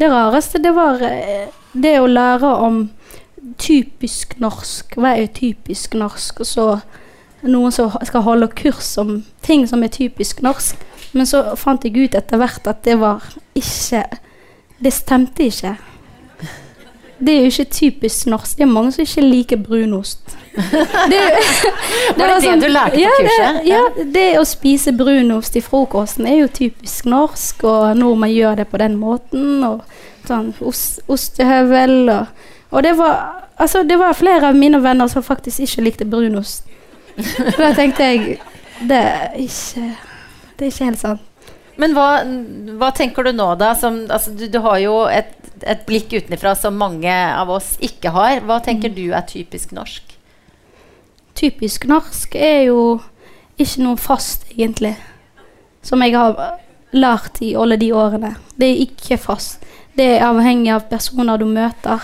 Det 0.00 0.08
rareste, 0.08 0.60
det 0.64 0.72
var 0.72 1.04
eh, 1.04 1.52
det 1.72 1.98
å 2.00 2.08
lære 2.10 2.50
om 2.66 2.80
typisk 3.60 4.36
norsk. 4.40 4.96
Hva 4.96 5.14
er 5.16 5.30
typisk 5.34 5.94
norsk? 5.98 6.42
Og 6.42 6.46
så 6.48 6.66
noen 7.42 7.72
som 7.72 7.92
skal 8.06 8.24
holde 8.26 8.50
kurs 8.56 8.92
om 9.00 9.20
ting 9.46 9.66
som 9.68 9.84
er 9.84 9.92
typisk 9.94 10.42
norsk. 10.44 10.80
Men 11.12 11.26
så 11.26 11.56
fant 11.58 11.84
jeg 11.84 11.96
ut 11.96 12.14
etter 12.14 12.38
hvert 12.40 12.66
at 12.70 12.84
det 12.86 12.98
var 13.00 13.24
ikke 13.54 14.04
Det 14.80 14.92
stemte 14.96 15.44
ikke. 15.44 15.74
Det 17.20 17.32
er 17.34 17.42
jo 17.42 17.48
ikke 17.50 17.64
typisk 17.64 18.26
norsk. 18.32 18.56
Det 18.56 18.64
er 18.64 18.70
mange 18.70 18.92
som 18.94 19.02
ikke 19.02 19.26
liker 19.26 19.58
brunost. 19.60 20.38
Det, 20.52 21.20
Var 22.16 22.28
det 22.28 22.40
det 22.42 22.54
du 22.60 22.68
lærte 22.68 22.94
på 22.94 23.00
ja, 23.00 23.10
kurset? 23.18 23.58
Det, 23.62 23.68
ja, 23.68 23.82
det 24.04 24.28
å 24.40 24.44
spise 24.48 24.92
brunost 24.96 25.56
i 25.56 25.62
frokosten 25.62 26.26
er 26.26 26.40
jo 26.42 26.48
typisk 26.50 27.06
norsk, 27.10 27.64
og 27.64 27.98
nordmenn 27.98 28.34
gjør 28.34 28.62
det 28.62 28.66
på 28.70 28.80
den 28.82 28.96
måten. 28.98 29.62
Og 29.66 29.84
sånn 30.26 30.52
ost, 30.60 31.02
ostehøvel 31.08 32.10
og 32.12 32.48
Og 32.70 32.82
det 32.86 32.96
var 32.98 33.36
Altså, 33.60 33.82
det 33.84 33.98
var 34.00 34.16
flere 34.16 34.48
av 34.48 34.56
mine 34.56 34.78
venner 34.80 35.08
som 35.12 35.22
faktisk 35.22 35.60
ikke 35.60 35.82
likte 35.84 36.04
brunost. 36.08 36.64
Så 37.20 37.56
da 37.58 37.74
tenkte 37.76 38.06
jeg 38.06 38.38
Det 38.88 38.96
er 38.96 39.34
ikke 39.36 39.82
Det 40.56 40.64
er 40.64 40.70
ikke 40.70 40.86
helt 40.88 41.02
sant. 41.02 41.26
Men 41.80 41.92
hva, 41.96 42.22
hva 42.80 42.90
tenker 42.96 43.24
du 43.24 43.32
nå, 43.32 43.54
da? 43.60 43.74
Som, 43.76 44.02
altså, 44.12 44.32
du, 44.36 44.46
du 44.52 44.58
har 44.64 44.78
jo 44.82 44.96
et, 45.08 45.32
et 45.64 45.84
blikk 45.88 46.12
utenfra 46.12 46.54
som 46.58 46.76
mange 46.76 47.12
av 47.12 47.52
oss 47.52 47.74
ikke 47.84 48.12
har. 48.12 48.40
Hva 48.44 48.58
tenker 48.64 48.92
du 48.92 49.06
er 49.16 49.24
typisk 49.28 49.72
norsk? 49.76 50.16
Typisk 51.40 51.86
norsk 51.88 52.34
er 52.36 52.66
jo 52.68 53.00
ikke 53.60 53.84
noe 53.84 53.96
fast, 54.00 54.44
egentlig. 54.52 54.94
Som 55.82 56.02
jeg 56.04 56.12
har 56.16 56.58
lært 56.92 57.40
i 57.40 57.54
alle 57.56 57.78
de 57.80 57.92
årene. 57.96 58.34
Det 58.60 58.68
er 58.68 58.82
ikke 58.84 59.16
fast. 59.20 59.64
Det 59.96 60.06
er 60.16 60.26
avhengig 60.26 60.72
av 60.74 60.88
personer 60.90 61.40
du 61.40 61.46
møter. 61.48 62.02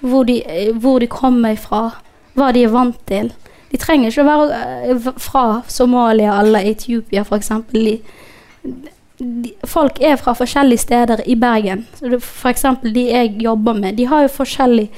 Hvor 0.00 0.28
de, 0.28 0.42
hvor 0.78 1.00
de 1.00 1.08
kommer 1.10 1.56
fra. 1.56 1.82
Hva 2.36 2.52
de 2.52 2.66
er 2.66 2.74
vant 2.74 2.98
til. 3.08 3.32
De 3.72 3.80
trenger 3.80 4.12
ikke 4.12 4.24
å 4.24 4.28
være 4.28 4.60
eh, 4.88 5.08
fra 5.20 5.44
Somalia 5.68 6.38
eller 6.40 6.68
Etiopia, 6.70 7.24
f.eks. 7.24 7.50
Folk 9.68 9.98
er 10.04 10.16
fra 10.20 10.32
forskjellige 10.38 10.84
steder 10.84 11.24
i 11.26 11.36
Bergen. 11.40 11.84
F.eks. 12.20 12.64
de 12.84 13.08
jeg 13.08 13.34
jobber 13.42 13.76
med, 13.76 13.96
de 13.98 14.06
har 14.08 14.24
jo 14.24 14.36
forskjellig 14.38 14.88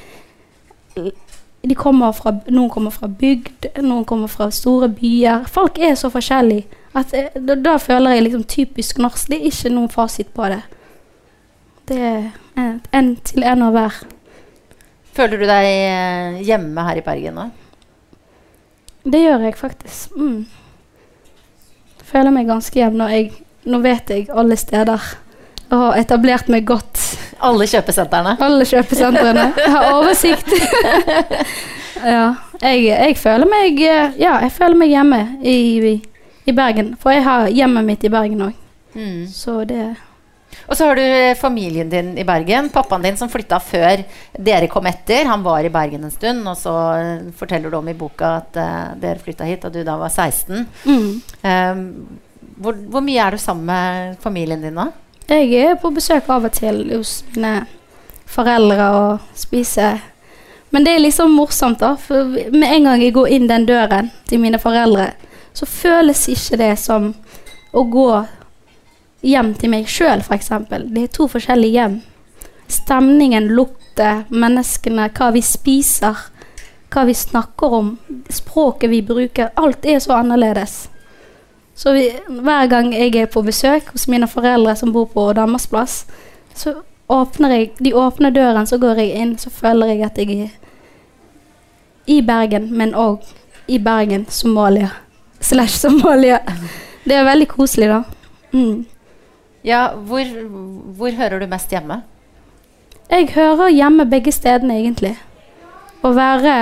kommer 1.76 2.12
fra, 2.12 2.32
Noen 2.48 2.70
kommer 2.70 2.90
fra 2.90 3.08
bygd, 3.08 3.66
noen 3.84 4.04
kommer 4.08 4.28
fra 4.32 4.50
store 4.50 4.88
byer. 4.88 5.44
Folk 5.50 5.78
er 5.78 5.94
så 5.94 6.10
forskjellige 6.12 6.66
at 6.96 7.12
eh, 7.14 7.34
da, 7.36 7.54
da 7.54 7.76
føler 7.78 8.16
jeg 8.16 8.26
liksom 8.26 8.44
typisk 8.50 8.98
norsk. 8.98 9.28
Det 9.30 9.38
er 9.38 9.50
ikke 9.50 9.74
noen 9.74 9.92
fasit 9.92 10.32
på 10.34 10.48
det. 10.50 10.62
Det 11.90 12.00
er 12.00 12.72
en, 12.96 13.12
til 13.26 13.44
en 13.46 13.66
av 13.66 13.74
hver. 13.76 14.00
Føler 15.16 15.42
du 15.42 15.46
deg 15.48 15.68
eh, 15.68 16.40
hjemme 16.46 16.86
her 16.86 17.00
i 17.00 17.04
Bergen 17.04 17.38
nå? 17.38 17.46
Det 19.04 19.22
gjør 19.22 19.46
jeg 19.48 19.56
faktisk. 19.58 20.16
Mm. 20.16 20.44
Føler 22.10 22.34
meg 22.34 22.50
ganske 22.50 22.76
hjemme 22.78 23.12
jeg 23.12 23.30
Nå 23.70 23.76
vet 23.84 24.08
jeg 24.08 24.30
alle 24.32 24.56
steder. 24.56 25.02
Og 25.68 25.82
har 25.82 25.98
etablert 26.00 26.48
meg 26.48 26.64
godt. 26.64 27.09
Alle 27.40 27.66
kjøpesentrene? 27.70 28.36
Alle 28.44 28.66
kjøpesentrene. 28.68 29.46
Jeg 29.64 29.72
har 29.72 29.94
oversikt. 29.96 30.52
ja. 32.14 32.26
Jeg, 32.60 32.84
jeg 32.90 33.16
føler 33.16 33.48
meg 33.48 33.78
eh, 33.80 34.18
Ja, 34.20 34.34
jeg 34.44 34.52
føler 34.52 34.76
meg 34.76 34.90
hjemme 34.92 35.20
i, 35.40 35.94
i 36.44 36.52
Bergen. 36.52 36.92
For 37.00 37.14
jeg 37.14 37.24
har 37.24 37.48
hjemmet 37.48 37.86
mitt 37.88 38.04
i 38.04 38.12
Bergen 38.12 38.44
òg. 38.50 38.54
Mm. 38.92 39.24
Så 39.32 39.62
det 39.64 39.94
Og 40.66 40.76
så 40.76 40.90
har 40.90 40.98
du 40.98 41.02
eh, 41.02 41.36
familien 41.40 41.88
din 41.88 42.12
i 42.20 42.26
Bergen. 42.28 42.68
Pappaen 42.74 43.06
din 43.06 43.16
som 43.16 43.32
flytta 43.32 43.62
før 43.64 44.04
dere 44.36 44.68
kom 44.68 44.88
etter. 44.92 45.24
Han 45.30 45.44
var 45.46 45.64
i 45.64 45.72
Bergen 45.72 46.04
en 46.04 46.12
stund, 46.12 46.44
og 46.44 46.58
så 46.60 46.76
eh, 46.98 47.28
forteller 47.36 47.72
du 47.72 47.80
om 47.80 47.88
i 47.88 47.96
boka 47.96 48.34
at 48.42 48.60
uh, 48.60 48.98
dere 49.00 49.22
flytta 49.24 49.48
hit 49.48 49.64
da 49.64 49.72
du 49.72 49.80
da 49.86 49.96
var 50.00 50.12
16. 50.12 50.66
mm. 50.84 51.12
Um, 51.40 51.86
hvor, 52.60 52.76
hvor 52.92 53.00
mye 53.00 53.22
er 53.24 53.32
du 53.32 53.40
sammen 53.40 53.64
med 53.64 54.18
familien 54.20 54.60
din 54.60 54.76
nå? 54.76 54.90
Jeg 55.30 55.54
er 55.54 55.76
på 55.78 55.92
besøk 55.94 56.26
av 56.26 56.48
og 56.48 56.54
til 56.56 56.80
hos 56.90 57.20
mine 57.36 57.60
foreldre 58.26 58.86
og 58.98 59.36
spiser 59.38 60.00
Men 60.74 60.82
det 60.86 60.94
er 60.94 61.02
liksom 61.04 61.32
morsomt, 61.34 61.78
da. 61.78 61.96
For 61.98 62.26
med 62.50 62.66
en 62.66 62.88
gang 62.88 63.02
jeg 63.02 63.14
går 63.14 63.30
inn 63.36 63.46
den 63.50 63.66
døren 63.66 64.10
til 64.26 64.38
mine 64.42 64.58
foreldre, 64.62 65.08
så 65.54 65.66
føles 65.66 66.28
ikke 66.30 66.58
det 66.60 66.72
som 66.78 67.08
å 67.74 67.82
gå 67.90 68.06
hjem 69.26 69.50
til 69.58 69.72
meg 69.72 69.90
sjøl, 69.90 70.22
f.eks. 70.22 70.52
Det 70.70 71.02
er 71.02 71.10
to 71.14 71.26
forskjellige 71.30 71.74
hjem. 71.74 71.96
Stemningen, 72.70 73.50
lukter, 73.54 74.22
menneskene, 74.30 75.08
hva 75.10 75.32
vi 75.34 75.42
spiser, 75.42 76.22
hva 76.94 77.06
vi 77.06 77.18
snakker 77.18 77.74
om, 77.80 77.96
språket 78.30 78.94
vi 78.94 79.02
bruker. 79.06 79.50
Alt 79.58 79.86
er 79.90 79.98
så 80.02 80.20
annerledes. 80.20 80.84
Så 81.80 81.94
vi, 81.96 82.10
hver 82.28 82.66
gang 82.68 82.92
jeg 82.92 83.14
er 83.16 83.28
på 83.32 83.40
besøk 83.42 83.88
hos 83.94 84.04
mine 84.08 84.28
foreldre 84.28 84.74
som 84.76 84.92
bor 84.92 85.06
på 85.08 85.30
Danmarksplass, 85.32 86.02
så 86.54 86.74
åpner 87.08 87.54
jeg 87.54 87.70
De 87.78 87.94
åpner 87.96 88.30
døren, 88.30 88.66
så 88.66 88.76
går 88.78 89.00
jeg 89.00 89.14
inn, 89.16 89.38
så 89.38 89.50
føler 89.50 89.94
jeg 89.94 90.02
at 90.04 90.18
jeg 90.18 90.42
er 90.44 90.50
i 92.10 92.20
Bergen, 92.26 92.68
men 92.76 92.92
òg 92.94 93.24
i 93.70 93.78
Bergen, 93.78 94.26
Somalia. 94.28 94.90
Slash 95.40 95.78
Somalia. 95.80 96.40
Det 97.04 97.16
er 97.16 97.24
veldig 97.24 97.48
koselig, 97.48 97.88
da. 97.88 98.02
Mm. 98.52 98.84
Ja, 99.64 99.94
hvor, 99.94 100.26
hvor 100.98 101.16
hører 101.16 101.40
du 101.40 101.46
mest 101.46 101.70
hjemme? 101.72 102.02
Jeg 103.10 103.30
hører 103.34 103.72
hjemme 103.72 104.06
begge 104.10 104.32
stedene, 104.32 104.76
egentlig. 104.82 105.14
Å 106.02 106.12
være 106.12 106.54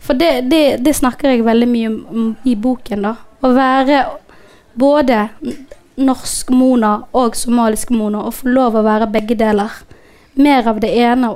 For 0.00 0.16
det, 0.16 0.50
det, 0.50 0.80
det 0.84 0.94
snakker 0.96 1.28
jeg 1.30 1.44
veldig 1.44 1.68
mye 1.68 1.88
om, 1.88 2.30
i 2.44 2.54
boken, 2.56 3.08
da. 3.08 3.16
Å 3.42 3.52
være 3.54 4.04
både 4.78 5.28
norsk 6.00 6.50
Mona 6.50 6.94
og 7.16 7.36
somalisk 7.36 7.90
Mona, 7.90 8.24
og 8.26 8.34
få 8.34 8.48
lov 8.48 8.76
å 8.76 8.84
være 8.84 9.10
begge 9.12 9.36
deler. 9.38 9.70
Mer 10.34 10.68
av 10.68 10.80
det 10.80 10.90
ene 10.96 11.34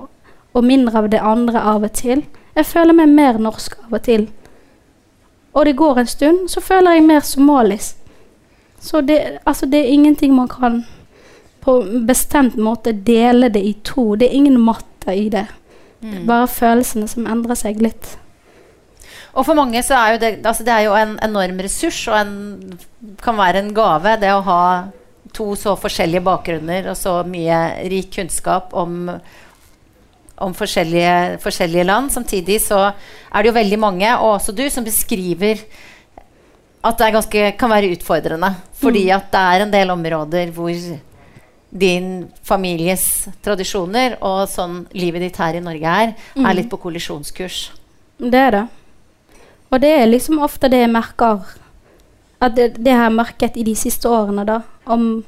og- 0.54 0.64
mindre 0.64 0.99
av 0.99 1.11
det 1.11 1.20
andre 1.20 1.61
av 1.61 1.82
og 1.84 1.92
til. 1.92 2.25
Jeg 2.56 2.66
føler 2.66 2.92
meg 2.94 3.08
mer 3.08 3.38
norsk 3.38 3.76
av 3.87 3.92
og 3.92 4.02
til. 4.02 4.28
Og 5.54 5.64
det 5.64 5.76
går 5.76 5.99
en 5.99 6.06
stund, 6.06 6.50
så 6.50 6.61
føler 6.61 6.92
jeg 6.92 7.02
mer 7.02 7.20
somalisk. 7.20 7.96
Så 8.80 9.00
det, 9.00 9.38
altså 9.46 9.66
det 9.66 9.80
er 9.80 9.92
ingenting 9.92 10.34
man 10.34 10.49
kan 10.49 10.84
på 11.62 11.82
en 11.82 12.06
bestemt 12.06 12.56
måte 12.56 12.92
dele 12.92 13.49
det 13.49 13.62
i 13.64 13.73
to. 13.84 14.14
Det 14.16 14.28
er 14.28 14.34
ingen 14.34 14.61
matte 14.61 15.08
i 15.08 15.28
det. 15.28 15.46
Det 16.02 16.20
er 16.20 16.26
bare 16.26 16.46
følelsene 16.46 17.08
som 17.08 17.26
endrer 17.26 17.54
seg 17.54 17.80
litt. 17.80 18.18
Og 19.35 19.43
for 19.47 19.59
mange 19.59 19.81
så 19.83 19.97
er 19.99 20.12
jo 20.14 20.19
det, 20.23 20.33
altså 20.47 20.62
det 20.67 20.75
er 20.75 20.85
jo 20.87 20.95
en 20.95 21.17
enorm 21.26 21.59
ressurs 21.64 21.97
og 22.11 22.19
en, 22.21 22.35
kan 23.23 23.37
være 23.38 23.64
en 23.64 23.73
gave, 23.75 24.12
det 24.23 24.31
å 24.31 24.45
ha 24.47 24.61
to 25.35 25.55
så 25.59 25.73
forskjellige 25.75 26.23
bakgrunner 26.23 26.87
og 26.93 26.95
så 26.99 27.17
mye 27.26 27.57
rik 27.91 28.12
kunnskap 28.14 28.71
om, 28.79 29.09
om 30.38 30.55
forskjellige, 30.55 31.41
forskjellige 31.43 31.87
land. 31.88 32.12
Samtidig 32.14 32.61
så 32.62 32.85
er 32.93 33.43
det 33.43 33.50
jo 33.50 33.57
veldig 33.59 33.81
mange, 33.83 34.12
og 34.21 34.37
også 34.37 34.55
du, 34.55 34.62
som 34.71 34.87
beskriver 34.87 35.64
at 36.85 37.00
det 37.00 37.11
ganske, 37.17 37.43
kan 37.59 37.73
være 37.73 37.91
utfordrende. 37.97 38.53
Fordi 38.79 39.09
at 39.17 39.26
det 39.33 39.43
er 39.43 39.64
en 39.64 39.75
del 39.75 39.91
områder 39.91 40.55
hvor 40.55 40.71
din 41.75 42.09
families 42.47 43.26
tradisjoner 43.43 44.14
og 44.23 44.45
sånn 44.53 44.85
livet 44.95 45.25
ditt 45.26 45.43
her 45.43 45.59
i 45.59 45.64
Norge 45.64 45.99
er, 46.05 46.14
Mm. 46.37 46.47
er 46.47 46.55
litt 46.55 46.71
på 46.71 46.79
kollisjonskurs. 46.79 47.73
Det 48.21 48.38
er 48.38 48.50
det. 48.61 48.64
Og 49.71 49.80
det 49.83 49.90
er 49.90 50.11
liksom 50.11 50.42
ofte 50.44 50.68
det 50.71 50.85
jeg 50.85 50.92
merker 50.92 51.44
At 52.40 52.56
det, 52.56 52.75
det 52.85 52.92
har 52.92 53.09
jeg 53.09 53.16
merket 53.16 53.56
i 53.56 53.62
de 53.64 53.75
siste 53.75 54.09
årene, 54.09 54.44
da. 54.44 54.61
Om 54.87 55.25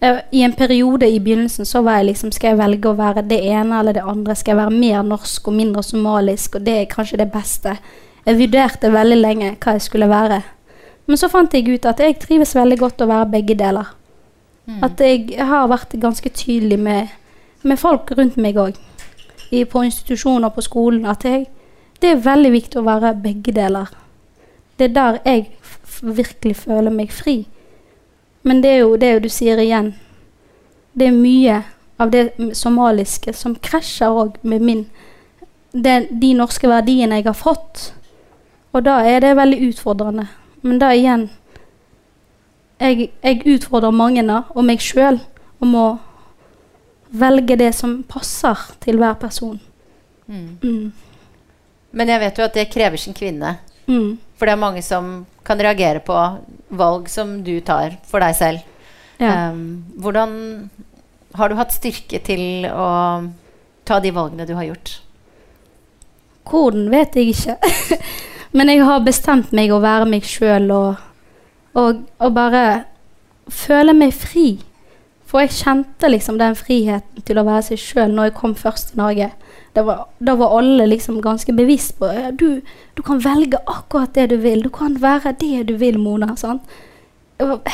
jeg, 0.00 0.22
I 0.32 0.42
en 0.44 0.52
periode 0.52 1.08
i 1.08 1.18
begynnelsen 1.18 1.64
så 1.64 1.80
var 1.82 2.00
jeg 2.00 2.10
liksom 2.10 2.32
Skal 2.32 2.52
jeg 2.52 2.58
velge 2.58 2.90
å 2.90 2.98
være 2.98 3.24
det 3.24 3.40
ene 3.40 3.78
eller 3.80 3.96
det 3.96 4.04
andre? 4.04 4.34
Skal 4.34 4.52
jeg 4.52 4.64
være 4.64 4.80
mer 4.80 5.02
norsk 5.02 5.48
og 5.48 5.56
mindre 5.56 5.82
somalisk? 5.82 6.58
Og 6.58 6.66
det 6.66 6.74
er 6.80 6.90
kanskje 6.90 7.22
det 7.22 7.30
beste. 7.32 7.76
Jeg 8.26 8.38
vurderte 8.38 8.92
veldig 8.92 9.16
lenge 9.16 9.54
hva 9.62 9.76
jeg 9.76 9.86
skulle 9.86 10.10
være. 10.10 10.42
Men 11.06 11.20
så 11.20 11.30
fant 11.30 11.54
jeg 11.54 11.68
ut 11.70 11.86
at 11.86 12.00
jeg 12.02 12.18
trives 12.18 12.56
veldig 12.58 12.78
godt 12.78 13.04
å 13.04 13.08
være 13.08 13.30
begge 13.36 13.54
deler. 13.58 13.94
At 14.82 15.00
jeg 15.00 15.38
har 15.38 15.68
vært 15.70 15.94
ganske 16.02 16.28
tydelig 16.34 16.78
med, 16.78 17.12
med 17.62 17.78
folk 17.78 18.10
rundt 18.18 18.36
meg 18.36 18.58
òg. 18.58 18.78
På 19.70 19.82
institusjoner 19.86 20.50
på 20.50 20.64
skolen. 20.66 21.06
At 21.06 21.24
jeg, 21.24 21.46
det 22.00 22.10
er 22.10 22.24
veldig 22.24 22.52
viktig 22.52 22.80
å 22.80 22.86
være 22.86 23.14
begge 23.22 23.52
deler. 23.56 23.90
Det 24.76 24.90
er 24.90 24.94
der 24.94 25.18
jeg 25.24 25.46
virkelig 26.02 26.56
føler 26.56 26.92
meg 26.92 27.12
fri. 27.12 27.46
Men 28.42 28.62
det 28.62 28.70
er 28.70 28.82
jo 28.84 28.96
det 29.00 29.12
du 29.24 29.28
sier 29.32 29.58
igjen. 29.58 29.94
Det 30.94 31.08
er 31.08 31.16
mye 31.16 31.62
av 31.98 32.12
det 32.12 32.28
somaliske 32.56 33.32
som 33.32 33.56
krasjer 33.56 34.12
òg 34.12 34.36
med 34.42 34.62
min 34.62 34.86
det, 35.72 36.08
De 36.10 36.32
norske 36.34 36.68
verdiene 36.68 37.18
jeg 37.18 37.26
har 37.26 37.36
fått. 37.36 37.92
Og 38.72 38.84
da 38.84 39.00
er 39.04 39.20
det 39.20 39.36
veldig 39.36 39.70
utfordrende. 39.70 40.28
Men 40.62 40.78
da 40.78 40.92
igjen 40.92 41.30
Jeg, 42.80 43.10
jeg 43.24 43.40
utfordrer 43.46 43.90
mange 43.90 44.20
og 44.54 44.64
meg 44.64 44.82
sjøl 44.84 45.16
om 45.64 45.74
å 45.74 45.84
velge 47.08 47.56
det 47.56 47.70
som 47.74 48.02
passer 48.02 48.58
til 48.84 48.98
hver 49.00 49.14
person. 49.14 49.60
Mm. 50.26 50.58
Mm. 50.62 50.92
Men 51.90 52.10
jeg 52.12 52.22
vet 52.22 52.38
jo 52.38 52.46
at 52.46 52.56
det 52.56 52.68
krever 52.72 53.00
sin 53.00 53.16
kvinne. 53.16 53.56
Mm. 53.86 54.16
For 54.36 54.48
det 54.48 54.56
er 54.56 54.60
mange 54.60 54.82
som 54.84 55.24
kan 55.46 55.60
reagere 55.62 56.02
på 56.04 56.16
valg 56.76 57.08
som 57.10 57.38
du 57.46 57.58
tar 57.64 57.96
for 58.08 58.24
deg 58.24 58.36
selv. 58.36 58.64
Ja. 59.22 59.50
Um, 59.50 59.86
hvordan 60.02 60.34
har 61.36 61.48
du 61.48 61.58
hatt 61.58 61.74
styrke 61.74 62.20
til 62.24 62.66
å 62.68 62.88
ta 63.86 64.00
de 64.02 64.12
valgene 64.12 64.46
du 64.48 64.54
har 64.58 64.68
gjort? 64.68 64.98
Hvordan 66.46 66.90
vet 66.92 67.16
jeg 67.16 67.34
ikke. 67.34 67.56
Men 68.56 68.70
jeg 68.72 68.84
har 68.86 69.04
bestemt 69.04 69.52
meg 69.56 69.72
å 69.74 69.82
være 69.82 70.06
meg 70.08 70.26
sjøl 70.26 70.70
og, 70.72 71.02
og, 71.76 72.04
og 72.22 72.36
bare 72.36 72.64
føle 73.52 73.94
meg 73.96 74.14
fri. 74.16 74.56
For 75.26 75.42
jeg 75.42 75.56
kjente 75.58 76.10
liksom 76.10 76.38
den 76.38 76.54
friheten 76.58 77.24
til 77.26 77.40
å 77.40 77.46
være 77.46 77.66
seg 77.70 77.82
sjøl 77.82 78.14
når 78.14 78.30
jeg 78.30 78.38
kom 78.38 78.54
først 78.58 78.92
til 78.92 79.02
Norge. 79.02 79.30
Da 79.76 79.82
var, 79.84 80.06
var 80.18 80.58
alle 80.58 80.86
liksom 80.88 81.20
ganske 81.20 81.52
bevisst 81.52 81.98
på 82.00 82.08
ja, 82.08 82.30
du, 82.32 82.62
du 82.96 83.02
kan 83.04 83.18
velge 83.20 83.60
akkurat 83.68 84.14
det 84.16 84.30
du 84.32 84.36
vil. 84.40 84.62
Du 84.64 84.70
kan 84.72 84.96
være 85.02 85.34
det 85.40 85.66
du 85.68 85.74
vil, 85.76 85.98
Mona. 86.00 86.32
Sant? 86.40 86.64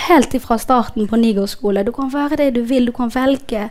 Helt 0.08 0.34
ifra 0.34 0.58
starten 0.58 1.06
på 1.08 1.16
Niger 1.16 1.46
skole. 1.46 1.84
Du 1.86 1.92
kan 1.94 2.10
være 2.10 2.40
det 2.40 2.50
du 2.58 2.62
vil. 2.66 2.90
Du 2.90 2.92
kan 2.96 3.12
velge 3.14 3.68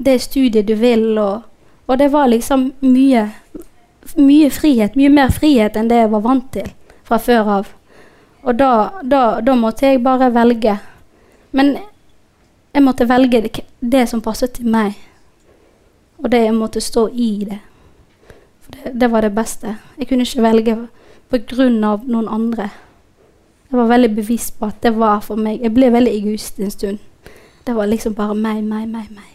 det 0.00 0.20
studiet 0.24 0.68
du 0.68 0.74
vil. 0.80 1.18
Og, 1.18 1.44
og 1.86 1.98
det 2.00 2.08
var 2.12 2.32
liksom 2.32 2.70
mye 2.80 3.28
mye 4.16 4.50
frihet, 4.50 4.96
mye 4.96 5.10
mer 5.12 5.32
frihet 5.34 5.76
enn 5.76 5.90
det 5.90 5.98
jeg 6.02 6.12
var 6.12 6.24
vant 6.24 6.46
til 6.54 6.70
fra 7.04 7.18
før 7.20 7.50
av. 7.58 7.72
Og 8.48 8.56
da, 8.56 8.72
da, 9.02 9.22
da 9.44 9.54
måtte 9.58 9.90
jeg 9.90 10.02
bare 10.04 10.30
velge. 10.32 10.78
Men 11.52 11.76
jeg 12.72 12.84
måtte 12.84 13.08
velge 13.08 13.42
det 13.80 14.04
som 14.08 14.22
passet 14.24 14.54
til 14.56 14.68
meg. 14.70 14.96
Og 16.18 16.32
det 16.32 16.42
jeg 16.44 16.54
måtte 16.54 16.80
stå 16.80 17.08
i 17.12 17.46
det. 17.50 17.58
For 18.60 18.72
det, 18.72 19.00
det 19.00 19.10
var 19.10 19.20
det 19.20 19.34
beste. 19.34 19.76
Jeg 19.98 20.08
kunne 20.08 20.26
ikke 20.26 20.42
velge 20.42 20.76
av 21.84 22.06
noen 22.08 22.28
andre. 22.28 22.70
Jeg 23.70 23.78
var 23.78 23.86
veldig 23.86 24.14
bevisst 24.16 24.58
på 24.58 24.66
at 24.66 24.82
det 24.82 24.94
var 24.96 25.20
for 25.20 25.36
meg. 25.36 25.60
Jeg 25.62 25.74
ble 25.74 25.92
veldig 25.92 26.12
egoist 26.12 26.58
en 26.58 26.70
stund. 26.70 26.98
Det 27.66 27.74
var 27.76 27.86
liksom 27.86 28.14
bare 28.14 28.34
meg, 28.34 28.64
meg, 28.64 28.88
meg, 28.88 29.10
meg. 29.10 29.34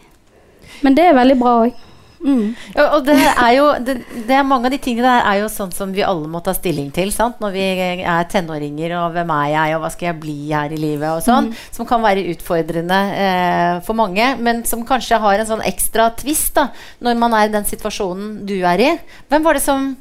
Men 0.82 0.98
det 0.98 1.06
er 1.06 1.14
veldig 1.14 1.40
bra 1.40 1.58
òg. 1.66 1.76
Mm. 2.24 2.54
Og 2.80 3.02
det 3.04 3.16
er 3.20 3.50
jo 3.58 3.66
det, 3.84 3.98
det 4.30 4.32
er 4.32 4.46
Mange 4.48 4.70
av 4.70 4.72
de 4.72 4.78
tingene 4.80 5.10
der 5.10 5.26
er 5.28 5.42
jo 5.42 5.50
sånn 5.52 5.74
som 5.76 5.92
vi 5.92 6.06
alle 6.08 6.30
må 6.32 6.40
ta 6.44 6.54
stilling 6.56 6.88
til 6.96 7.12
sant? 7.12 7.42
når 7.44 7.52
vi 7.56 7.66
er 8.00 8.30
tenåringer. 8.32 8.96
Og 9.02 9.18
hvem 9.18 9.34
er 9.36 9.50
jeg, 9.52 9.76
og 9.76 9.84
hva 9.84 9.92
skal 9.92 10.10
jeg 10.10 10.20
bli 10.24 10.38
her 10.54 10.72
i 10.72 10.80
livet? 10.80 11.10
og 11.12 11.24
sånn, 11.26 11.52
Som 11.76 11.90
kan 11.90 12.04
være 12.04 12.24
utfordrende 12.32 13.00
eh, 13.20 13.74
for 13.84 14.00
mange, 14.00 14.34
men 14.40 14.64
som 14.70 14.86
kanskje 14.88 15.20
har 15.24 15.42
en 15.42 15.50
sånn 15.50 15.66
ekstra 15.68 16.10
twist 16.20 16.56
da, 16.56 16.70
når 17.04 17.20
man 17.20 17.36
er 17.38 17.50
i 17.50 17.54
den 17.54 17.68
situasjonen 17.68 18.42
du 18.48 18.56
er 18.62 18.84
i. 18.84 18.92
Hvem 19.32 19.46
var 19.46 19.60
det 19.60 19.66
som, 19.66 19.92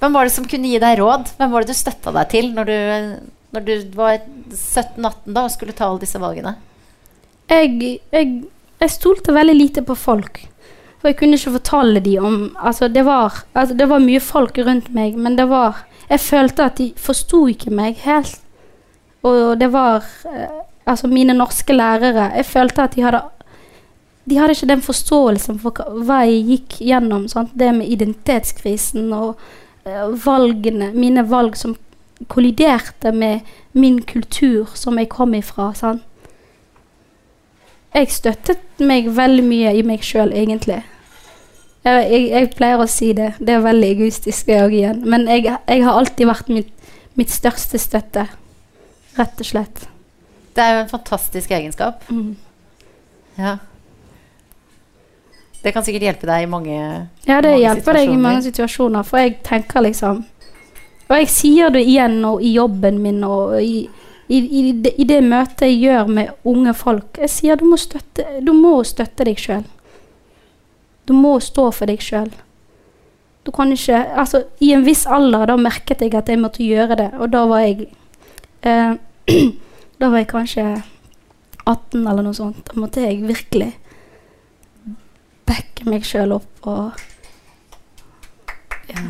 hvem 0.00 0.16
var 0.16 0.28
det 0.28 0.34
som 0.36 0.48
kunne 0.48 0.72
gi 0.72 0.80
deg 0.82 1.00
råd? 1.02 1.36
Hvem 1.36 1.52
var 1.52 1.64
det 1.64 1.74
du 1.74 1.78
støtta 1.78 2.14
deg 2.16 2.32
til 2.32 2.52
når 2.56 2.70
du, 2.70 2.76
når 3.56 3.66
du 3.66 3.74
var 3.98 4.18
17-18 4.20 5.36
da, 5.36 5.44
og 5.44 5.52
skulle 5.52 5.76
ta 5.76 5.90
alle 5.90 6.04
disse 6.04 6.20
valgene? 6.22 6.56
Jeg, 7.50 8.00
jeg, 8.10 8.36
jeg 8.80 8.92
stolte 8.92 9.34
veldig 9.34 9.54
lite 9.54 9.84
på 9.86 9.94
folk. 9.98 10.42
For 11.06 11.12
jeg 11.12 11.18
kunne 11.20 11.36
ikke 11.38 11.50
fortelle 11.54 12.00
de 12.02 12.18
om 12.18 12.56
Altså, 12.58 12.88
det 12.88 13.04
var, 13.06 13.44
altså, 13.54 13.74
det 13.78 13.86
var 13.88 13.98
mye 14.02 14.20
folk 14.20 14.56
rundt 14.58 14.88
meg, 14.94 15.14
men 15.14 15.38
det 15.38 15.48
var 15.48 15.84
Jeg 16.10 16.20
følte 16.20 16.64
at 16.64 16.78
de 16.78 16.92
forsto 16.96 17.46
ikke 17.46 17.70
meg 17.70 17.94
helt. 18.02 18.40
Og 19.22 19.60
det 19.60 19.68
var 19.72 20.02
eh, 20.26 20.56
Altså, 20.86 21.06
mine 21.06 21.32
norske 21.32 21.72
lærere 21.72 22.32
Jeg 22.34 22.46
følte 22.46 22.82
at 22.82 22.96
de 22.96 23.02
hadde 23.02 23.20
De 24.24 24.38
hadde 24.38 24.52
ikke 24.52 24.68
den 24.68 24.82
forståelsen 24.82 25.60
for 25.62 25.78
hva 26.02 26.24
jeg 26.26 26.42
gikk 26.48 26.80
gjennom. 26.80 27.28
Sant? 27.28 27.54
Det 27.54 27.70
med 27.74 27.86
identitetskrisen 27.86 29.12
og 29.12 29.38
eh, 29.86 30.10
valgene 30.26 30.90
Mine 30.94 31.30
valg 31.30 31.56
som 31.56 31.76
kolliderte 32.28 33.12
med 33.12 33.40
min 33.72 34.02
kultur 34.02 34.74
som 34.74 34.98
jeg 34.98 35.08
kom 35.08 35.34
ifra. 35.34 35.70
Sant? 35.74 36.02
Jeg 37.94 38.10
støttet 38.10 38.82
meg 38.82 39.06
veldig 39.16 39.44
mye 39.44 39.74
i 39.78 39.82
meg 39.86 40.02
sjøl, 40.02 40.32
egentlig. 40.34 40.82
Jeg, 41.86 42.06
jeg, 42.10 42.22
jeg 42.32 42.48
pleier 42.56 42.80
å 42.82 42.88
si 42.90 43.12
det. 43.14 43.28
Det 43.38 43.54
er 43.54 43.62
veldig 43.62 43.92
egoistisk, 43.94 44.48
det 44.48 44.58
òg 44.64 44.74
igjen. 44.74 45.04
Men 45.06 45.28
jeg, 45.30 45.46
jeg 45.46 45.84
har 45.86 46.00
alltid 46.00 46.26
vært 46.26 46.50
mitt, 46.50 46.90
mitt 47.18 47.30
største 47.30 47.78
støtte. 47.78 48.26
Rett 49.16 49.44
og 49.44 49.48
slett. 49.48 49.86
Det 50.56 50.64
er 50.64 50.74
jo 50.74 50.82
en 50.82 50.90
fantastisk 50.90 51.52
egenskap. 51.54 52.02
Mm. 52.10 52.34
Ja. 53.38 53.58
Det 55.62 55.72
kan 55.74 55.84
sikkert 55.84 56.06
hjelpe 56.06 56.28
deg 56.28 56.44
i 56.44 56.50
mange 56.50 56.74
Ja, 57.26 57.40
det 57.42 57.50
Mange 57.50 57.62
hjelper 57.62 57.96
deg 57.98 58.10
i 58.12 58.18
mange 58.20 58.42
situasjoner, 58.44 59.06
for 59.06 59.18
jeg 59.18 59.38
tenker 59.44 59.82
liksom 59.82 60.20
Og 61.08 61.14
jeg 61.16 61.30
sier 61.32 61.72
det 61.74 61.82
igjen 61.82 62.20
og 62.28 62.42
i 62.44 62.52
jobben 62.54 63.00
min 63.02 63.24
og 63.26 63.56
i, 63.58 63.88
i, 64.28 64.38
i, 64.38 64.62
det, 64.84 64.92
i 64.94 65.06
det 65.08 65.18
møtet 65.26 65.66
jeg 65.66 65.80
gjør 65.84 66.08
med 66.10 66.46
unge 66.46 66.74
folk. 66.74 67.18
Jeg 67.18 67.30
sier 67.30 67.58
du 67.58 67.66
må 67.70 67.78
støtte, 67.78 68.24
du 68.42 68.52
må 68.54 68.78
støtte 68.86 69.26
deg 69.26 69.38
sjøl. 69.42 69.66
Du 71.06 71.14
må 71.14 71.36
stå 71.40 71.68
for 71.74 71.86
deg 71.90 72.02
sjøl. 72.02 72.30
Du 73.46 73.52
kan 73.54 73.70
ikke 73.72 74.00
Altså, 74.18 74.42
i 74.60 74.72
en 74.74 74.84
viss 74.86 75.06
alder 75.06 75.46
da 75.46 75.56
merket 75.56 76.02
jeg 76.02 76.14
at 76.18 76.28
jeg 76.28 76.42
måtte 76.42 76.66
gjøre 76.66 76.98
det, 76.98 77.10
og 77.14 77.30
da 77.30 77.44
var 77.46 77.62
jeg 77.62 77.88
eh, 78.62 78.96
Da 80.00 80.10
var 80.12 80.20
jeg 80.20 80.28
kanskje 80.28 80.64
18 81.66 82.02
eller 82.02 82.22
noe 82.22 82.36
sånt. 82.36 82.66
Da 82.68 82.76
måtte 82.78 83.00
jeg 83.00 83.22
virkelig 83.24 83.70
backe 85.46 85.86
meg 85.88 86.04
sjøl 86.04 86.34
opp 86.36 86.68
og 86.68 86.90
ja. 88.90 89.00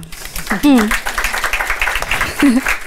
Mm. 0.63 0.89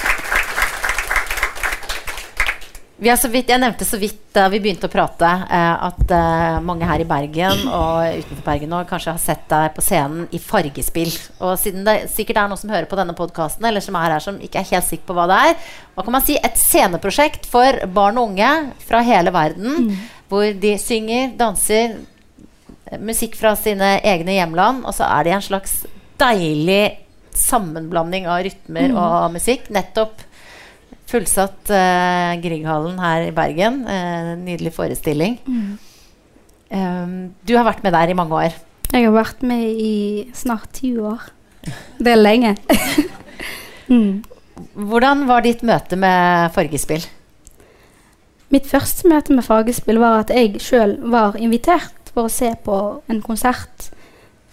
Vi 2.99 3.07
har 3.07 3.15
så 3.15 3.29
vidt, 3.31 3.47
jeg 3.47 3.61
nevnte 3.61 3.85
så 3.87 3.95
vidt 3.95 4.33
da 4.35 4.49
vi 4.51 4.59
begynte 4.59 4.89
å 4.89 4.91
prate, 4.91 5.27
eh, 5.47 5.83
at 5.87 6.09
eh, 6.11 6.57
mange 6.67 6.83
her 6.83 6.99
i 6.99 7.07
Bergen 7.07 7.61
og 7.71 8.17
utenfor 8.19 8.43
Bergen 8.43 8.73
nå 8.73 8.81
kanskje 8.89 9.13
har 9.13 9.21
sett 9.23 9.45
deg 9.47 9.71
på 9.77 9.83
scenen 9.85 10.25
i 10.35 10.41
Fargespill. 10.43 11.13
Og 11.39 11.53
siden 11.61 11.87
det 11.87 12.09
sikkert 12.11 12.41
er 12.41 12.51
noen 12.51 12.59
som 12.59 12.73
hører 12.73 12.89
på 12.91 12.99
denne 12.99 13.15
podkasten, 13.15 13.63
eller 13.69 13.83
som 13.85 13.95
er 13.95 14.17
her 14.17 14.25
som 14.25 14.41
ikke 14.43 14.59
er 14.59 14.67
helt 14.73 14.89
sikker 14.89 15.07
på 15.07 15.15
hva 15.15 15.29
det 15.31 15.39
er, 15.47 15.71
hva 15.95 16.03
kan 16.03 16.17
man 16.17 16.27
si? 16.27 16.35
Et 16.35 16.59
sceneprosjekt 16.59 17.47
for 17.47 17.79
barn 17.95 18.19
og 18.19 18.33
unge 18.33 18.51
fra 18.83 18.99
hele 19.07 19.31
verden, 19.31 19.93
hvor 20.27 20.51
de 20.67 20.75
synger, 20.83 21.31
danser, 21.39 22.01
musikk 22.99 23.39
fra 23.39 23.55
sine 23.55 23.95
egne 24.03 24.41
hjemland, 24.41 24.83
og 24.83 24.97
så 24.97 25.07
er 25.07 25.23
det 25.23 25.37
en 25.37 25.47
slags 25.47 25.85
deilig 26.19 26.83
sammenblanding 27.31 28.27
av 28.27 28.43
rytmer 28.43 28.91
og 28.91 29.37
musikk. 29.39 29.71
Nettopp 29.71 30.27
fullsatt 31.09 31.71
uh, 31.73 32.37
Grieghallen 32.43 32.99
her 33.01 33.27
i 33.27 33.35
Bergen. 33.35 33.83
Uh, 33.87 34.33
nydelig 34.39 34.73
forestilling. 34.75 35.39
Um, 36.69 37.13
du 37.47 37.55
har 37.57 37.65
vært 37.67 37.83
med 37.85 37.95
der 37.97 38.13
i 38.13 38.17
mange 38.17 38.41
år. 38.45 38.57
Jeg 38.89 39.05
har 39.05 39.13
vært 39.13 39.43
med 39.45 39.79
i 39.81 39.93
snart 40.33 40.71
ti 40.73 40.95
år. 40.97 41.29
Det 41.99 42.13
er 42.13 42.21
lenge. 42.21 42.55
mm. 43.91 44.23
Hvordan 44.89 45.25
var 45.29 45.45
ditt 45.45 45.61
møte 45.65 45.97
med 45.99 46.53
fargespill? 46.55 47.05
Mitt 48.49 48.65
første 48.65 49.09
møte 49.09 49.35
med 49.35 49.45
fargespill 49.45 49.99
var 50.01 50.23
at 50.23 50.33
jeg 50.33 50.57
sjøl 50.63 50.97
var 51.13 51.37
invitert 51.37 52.09
for 52.09 52.25
å 52.25 52.33
se 52.33 52.49
på 52.65 52.77
en 53.09 53.21
konsert 53.21 53.91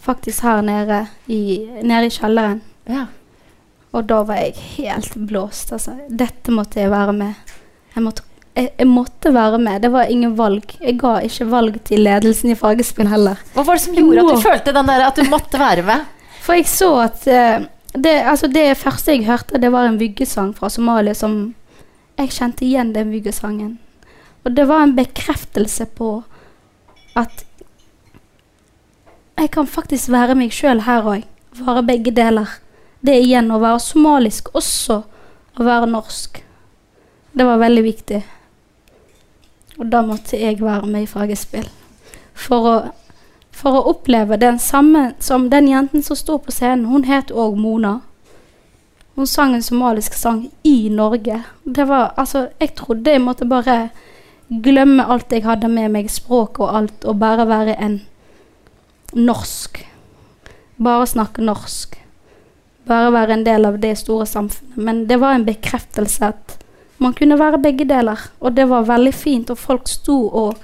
faktisk 0.04 0.44
her 0.44 0.60
nede 0.64 1.06
i, 1.32 1.64
nede 1.80 2.10
i 2.10 2.12
kjelleren. 2.12 2.60
Ja. 2.88 3.06
Og 3.94 4.06
da 4.08 4.22
var 4.28 4.40
jeg 4.42 4.56
helt 4.76 5.14
blåst. 5.28 5.72
Altså. 5.72 5.96
Dette 6.08 6.54
måtte 6.54 6.80
jeg 6.82 6.90
være 6.92 7.14
med. 7.16 7.52
Jeg 7.94 8.04
måtte, 8.04 8.24
jeg, 8.56 8.72
jeg 8.78 8.88
måtte, 8.90 9.32
være 9.34 9.60
med. 9.62 9.82
Det 9.82 9.92
var 9.94 10.10
ingen 10.12 10.34
valg. 10.38 10.74
Jeg 10.80 10.98
ga 11.00 11.14
ikke 11.24 11.48
valg 11.52 11.78
til 11.86 12.04
ledelsen 12.04 12.52
i 12.52 12.58
Fagerspinn 12.58 13.10
heller. 13.12 13.40
Hva 13.54 13.64
var 13.66 13.78
det 13.78 13.86
som 13.86 13.96
gjorde 13.96 14.26
at 14.26 14.34
du 14.34 14.44
følte 14.44 14.76
der, 14.76 15.06
at 15.06 15.16
du 15.16 15.30
måtte 15.30 15.60
være 15.62 15.86
med? 15.86 16.12
For 16.46 16.58
jeg 16.58 16.68
så 16.70 16.90
at 17.06 17.24
uh, 17.26 17.64
det, 17.96 18.14
altså 18.28 18.50
det, 18.52 18.68
første 18.78 19.14
jeg 19.14 19.26
hørte, 19.26 19.58
det 19.58 19.72
var 19.72 19.88
en 19.88 19.98
vuggesang 20.00 20.52
fra 20.56 20.70
Somalia 20.70 21.14
som 21.14 21.54
Jeg 22.16 22.30
kjente 22.32 22.64
igjen 22.64 22.94
den 22.94 23.10
vuggesangen. 23.12 23.74
Og 24.44 24.54
det 24.56 24.64
var 24.68 24.86
en 24.86 24.94
bekreftelse 24.96 25.84
på 25.98 26.22
at 27.12 27.42
jeg 29.36 29.50
kan 29.52 29.66
faktisk 29.68 30.08
være 30.08 30.36
meg 30.38 30.54
sjøl 30.54 30.80
her 30.86 31.04
òg. 31.04 31.26
Være 31.60 31.82
begge 31.84 32.14
deler. 32.16 32.54
Det 33.06 33.16
igjen 33.22 33.52
å 33.52 33.60
være 33.62 33.82
somalisk 33.82 34.48
også 34.56 35.02
å 35.56 35.64
være 35.66 35.88
norsk. 35.90 36.40
Det 37.36 37.44
var 37.44 37.60
veldig 37.60 37.82
viktig. 37.84 38.20
Og 39.76 39.90
da 39.92 40.00
måtte 40.02 40.38
jeg 40.40 40.62
være 40.62 40.88
med 40.88 41.04
i 41.04 41.10
Fagespill. 41.10 41.68
For 42.36 42.68
å, 42.70 42.74
for 43.52 43.76
å 43.76 43.84
oppleve 43.92 44.38
den 44.40 44.58
samme 44.62 45.10
som 45.20 45.50
den 45.52 45.68
jenten 45.68 46.04
som 46.04 46.16
sto 46.18 46.38
på 46.40 46.54
scenen. 46.54 46.88
Hun 46.88 47.04
het 47.08 47.30
òg 47.32 47.58
Mona. 47.60 47.98
Hun 49.16 49.28
sang 49.28 49.54
en 49.56 49.64
somalisk 49.64 50.16
sang 50.16 50.46
i 50.64 50.88
Norge. 50.92 51.42
Det 51.64 51.86
var 51.88 52.14
Altså, 52.16 52.48
jeg 52.60 52.74
trodde 52.76 53.12
jeg 53.12 53.24
måtte 53.24 53.48
bare 53.48 53.90
glemme 54.48 55.04
alt 55.04 55.32
jeg 55.32 55.44
hadde 55.44 55.68
med 55.68 55.92
meg, 55.92 56.10
språket 56.10 56.64
og 56.64 56.76
alt, 56.76 57.04
og 57.04 57.20
bare 57.20 57.46
være 57.48 57.76
en 57.80 58.00
norsk. 59.12 59.84
Bare 60.76 61.06
snakke 61.06 61.44
norsk. 61.44 62.05
Bare 62.86 63.12
være 63.14 63.34
en 63.34 63.46
del 63.46 63.66
av 63.66 63.78
det 63.82 63.96
store 63.98 64.26
samfunnet. 64.30 64.76
Men 64.78 65.04
det 65.10 65.18
var 65.22 65.34
en 65.34 65.46
bekreftelse 65.46 66.32
at 66.32 66.56
man 67.02 67.14
kunne 67.16 67.38
være 67.38 67.60
begge 67.62 67.86
deler. 67.88 68.20
Og 68.40 68.54
det 68.56 68.68
var 68.70 68.88
veldig 68.88 69.14
fint, 69.14 69.50
og 69.50 69.58
folk 69.58 69.88
sto 69.90 70.18
og 70.28 70.60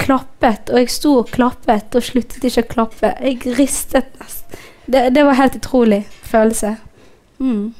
klappet, 0.00 0.70
og 0.72 0.80
jeg 0.80 0.90
sto 0.90 1.12
og 1.20 1.30
klappet 1.30 1.94
og 1.94 2.02
sluttet 2.02 2.44
ikke 2.44 2.64
å 2.64 2.70
klappe. 2.72 3.14
Jeg 3.22 3.56
ristet 3.58 4.10
nesten. 4.20 4.60
Det, 4.84 5.08
det 5.14 5.24
var 5.24 5.38
helt 5.38 5.56
utrolig 5.56 6.02
følelse. 6.28 6.74
Mm. 7.40 7.72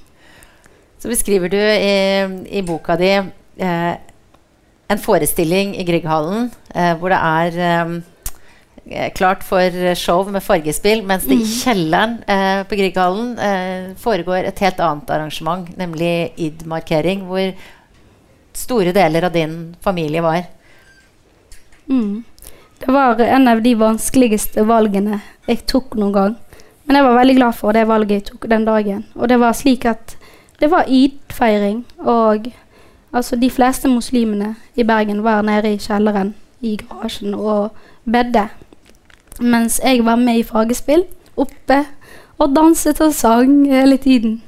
Så 0.98 1.10
beskriver 1.10 1.52
du 1.52 1.58
i, 1.60 2.24
i 2.48 2.62
boka 2.64 2.96
di 2.96 3.10
eh, 3.12 3.94
en 4.88 5.00
forestilling 5.00 5.74
i 5.76 5.84
Grieghallen 5.84 6.48
eh, 6.74 6.94
hvor 6.96 7.12
det 7.12 7.18
er 7.20 7.58
eh, 7.60 7.92
klart 9.16 9.44
for 9.46 9.94
show 9.96 10.26
med 10.30 10.42
fargespill, 10.44 11.02
mens 11.06 11.24
det 11.28 11.38
i 11.40 11.46
kjelleren 11.48 12.18
eh, 12.28 12.60
på 12.68 12.76
Grieghallen 12.76 13.38
eh, 13.38 13.86
foregår 14.00 14.44
et 14.50 14.60
helt 14.60 14.82
annet 14.84 15.10
arrangement, 15.10 15.70
nemlig 15.80 16.34
id-markering, 16.36 17.24
hvor 17.28 17.54
store 18.54 18.92
deler 18.94 19.24
av 19.24 19.32
din 19.32 19.76
familie 19.82 20.22
var. 20.22 20.44
Mm. 21.88 22.24
Det 22.84 22.92
var 22.92 23.20
en 23.20 23.48
av 23.48 23.62
de 23.64 23.72
vanskeligste 23.80 24.66
valgene 24.68 25.22
jeg 25.48 25.64
tok 25.70 25.96
noen 25.96 26.12
gang. 26.14 26.34
Men 26.84 26.98
jeg 26.98 27.06
var 27.06 27.16
veldig 27.16 27.38
glad 27.38 27.56
for 27.56 27.72
det 27.72 27.86
valget 27.88 28.18
jeg 28.18 28.26
tok 28.28 28.50
den 28.52 28.66
dagen. 28.68 29.06
Og 29.16 29.30
det 29.32 29.40
var 29.40 29.56
slik 29.56 29.86
at 29.88 30.18
det 30.60 30.68
var 30.70 30.90
id-feiring. 30.92 31.80
Og 32.04 32.52
Altså, 33.14 33.36
de 33.36 33.50
fleste 33.50 33.88
muslimene 33.88 34.56
i 34.74 34.82
Bergen 34.82 35.22
var 35.22 35.42
nede 35.42 35.70
i 35.74 35.78
kjelleren 35.78 36.34
i 36.60 36.74
garasjen 36.76 37.34
og 37.34 37.70
bedde. 38.04 38.48
Mens 39.40 39.80
jeg 39.84 40.04
var 40.04 40.16
med 40.16 40.38
i 40.38 40.46
fagespill 40.46 41.04
oppe 41.36 41.80
og 42.38 42.54
danset 42.54 43.00
og 43.00 43.14
sang 43.14 43.64
hele 43.70 43.96
tiden. 43.96 44.42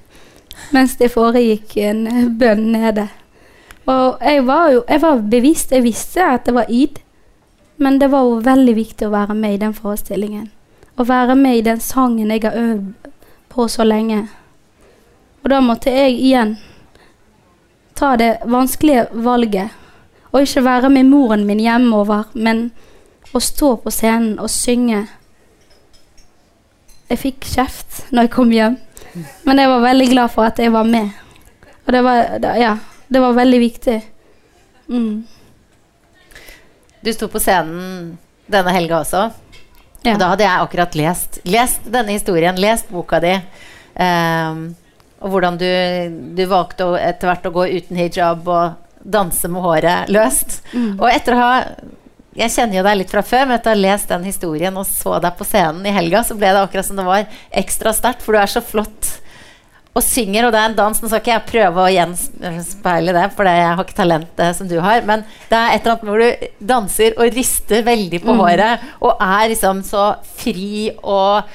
Mens 0.73 0.97
det 0.97 1.13
foregikk 1.15 1.77
en 1.77 2.07
bønn 2.39 2.71
nede. 2.73 3.09
Og 3.87 4.23
jeg 4.23 4.47
var 4.47 4.71
jo 4.73 4.85
jeg 4.89 5.03
var 5.03 5.23
bevisst. 5.31 5.73
Jeg 5.73 5.83
visste 5.83 6.23
at 6.23 6.47
det 6.47 6.55
var 6.55 6.71
id. 6.71 6.99
Men 7.77 7.99
det 8.01 8.11
var 8.11 8.25
jo 8.25 8.41
veldig 8.41 8.75
viktig 8.77 9.07
å 9.07 9.13
være 9.13 9.35
med 9.35 9.55
i 9.55 9.61
den 9.61 9.75
forestillingen. 9.77 10.49
Å 10.97 11.05
være 11.05 11.35
med 11.37 11.59
i 11.59 11.65
den 11.67 11.81
sangen 11.81 12.31
jeg 12.33 12.43
har 12.47 12.57
øvd 12.57 13.11
på 13.53 13.69
så 13.69 13.85
lenge. 13.85 14.27
Og 15.45 15.51
da 15.53 15.61
måtte 15.61 15.93
jeg 15.93 16.17
igjen 16.17 16.57
ta 17.97 18.15
det 18.17 18.39
vanskelige 18.45 19.07
valget. 19.13 19.75
Og 20.33 20.43
ikke 20.43 20.65
være 20.65 20.91
med 20.93 21.09
moren 21.09 21.45
min 21.47 21.61
hjemover, 21.61 22.25
men 22.35 22.71
å 23.35 23.43
stå 23.43 23.77
på 23.83 23.93
scenen 23.95 24.37
og 24.43 24.51
synge. 24.53 25.05
Jeg 27.11 27.23
fikk 27.23 27.47
kjeft 27.47 28.05
når 28.11 28.27
jeg 28.27 28.35
kom 28.35 28.53
hjem, 28.55 28.77
men 29.47 29.63
jeg 29.63 29.71
var 29.71 29.85
veldig 29.85 30.11
glad 30.11 30.35
for 30.35 30.49
at 30.51 30.61
jeg 30.63 30.75
var 30.75 30.87
med. 30.89 31.11
Og 31.87 31.95
det 31.95 32.03
var, 32.03 32.23
ja, 32.59 32.77
det 33.09 33.23
var 33.23 33.37
veldig 33.37 33.61
viktig. 33.63 33.99
Mm. 34.91 35.27
Du 37.01 37.13
sto 37.15 37.29
på 37.31 37.43
scenen 37.43 38.17
denne 38.51 38.75
helga 38.75 39.01
også. 39.03 39.29
Ja. 40.07 40.15
Og 40.15 40.23
da 40.23 40.33
hadde 40.33 40.47
jeg 40.47 40.65
akkurat 40.65 40.99
lest, 40.99 41.39
lest 41.47 41.87
denne 41.91 42.15
historien, 42.15 42.59
lest 42.63 42.91
boka 42.91 43.21
di. 43.23 43.35
Um, 43.97 44.69
og 45.23 45.33
hvordan 45.33 45.57
du, 45.59 45.69
du 46.37 46.43
valgte 46.51 46.87
å, 46.87 46.97
etter 46.99 47.31
hvert 47.31 47.47
å 47.49 47.55
gå 47.55 47.69
uten 47.79 47.99
hijab 47.99 48.47
og 48.47 49.07
danse 49.07 49.49
med 49.51 49.65
håret 49.65 50.11
løst. 50.13 50.61
Mm. 50.75 50.99
Og 50.99 51.07
etter 51.11 51.35
å 51.35 51.41
ha 51.41 51.53
Jeg 52.37 52.53
kjenner 52.53 52.81
jo 52.81 52.87
deg 52.87 52.99
litt 53.01 53.13
fra 53.13 53.23
før, 53.25 53.47
men 53.47 53.57
etter 53.57 53.73
å 53.73 53.77
ha 53.77 53.81
lest 53.81 54.11
den 54.13 54.27
historien 54.29 54.77
og 54.77 54.85
så 54.89 55.17
deg 55.23 55.39
på 55.39 55.47
scenen 55.49 55.87
i 55.89 55.95
helga, 55.95 56.21
så 56.27 56.37
ble 56.37 56.51
det 56.53 56.65
akkurat 56.65 56.89
som 56.89 56.99
det 57.01 57.07
var 57.07 57.39
ekstra 57.63 57.95
sterkt, 57.97 58.25
for 58.25 58.37
du 58.37 58.43
er 58.43 58.53
så 58.53 58.65
flott 58.65 59.15
og 59.97 60.05
synger, 60.05 60.45
og 60.45 60.53
det 60.53 60.61
er 60.61 60.69
en 60.69 60.77
dans 60.77 60.99
Nå 61.01 61.09
skal 61.09 61.23
ikke 61.23 61.33
jeg 61.33 61.49
prøve 61.49 61.85
å 61.87 61.93
gjenspeile 61.93 63.15
det, 63.17 63.25
for 63.37 63.49
jeg 63.49 63.65
har 63.65 63.81
ikke 63.81 63.97
talentet 63.97 64.43
eh, 64.45 64.57
som 64.59 64.69
du 64.69 64.77
har, 64.85 65.01
men 65.09 65.25
det 65.49 65.57
er 65.57 65.73
et 65.73 65.87
eller 65.87 65.95
annet 65.95 66.11
hvor 66.11 66.25
du 66.25 66.67
danser 66.75 67.17
og 67.17 67.39
rister 67.39 67.87
veldig 67.87 68.21
på 68.25 68.35
mm. 68.35 68.43
håret, 68.43 68.91
og 69.01 69.25
er 69.25 69.53
liksom 69.55 69.81
så 69.87 70.11
fri 70.37 70.91
og 71.01 71.49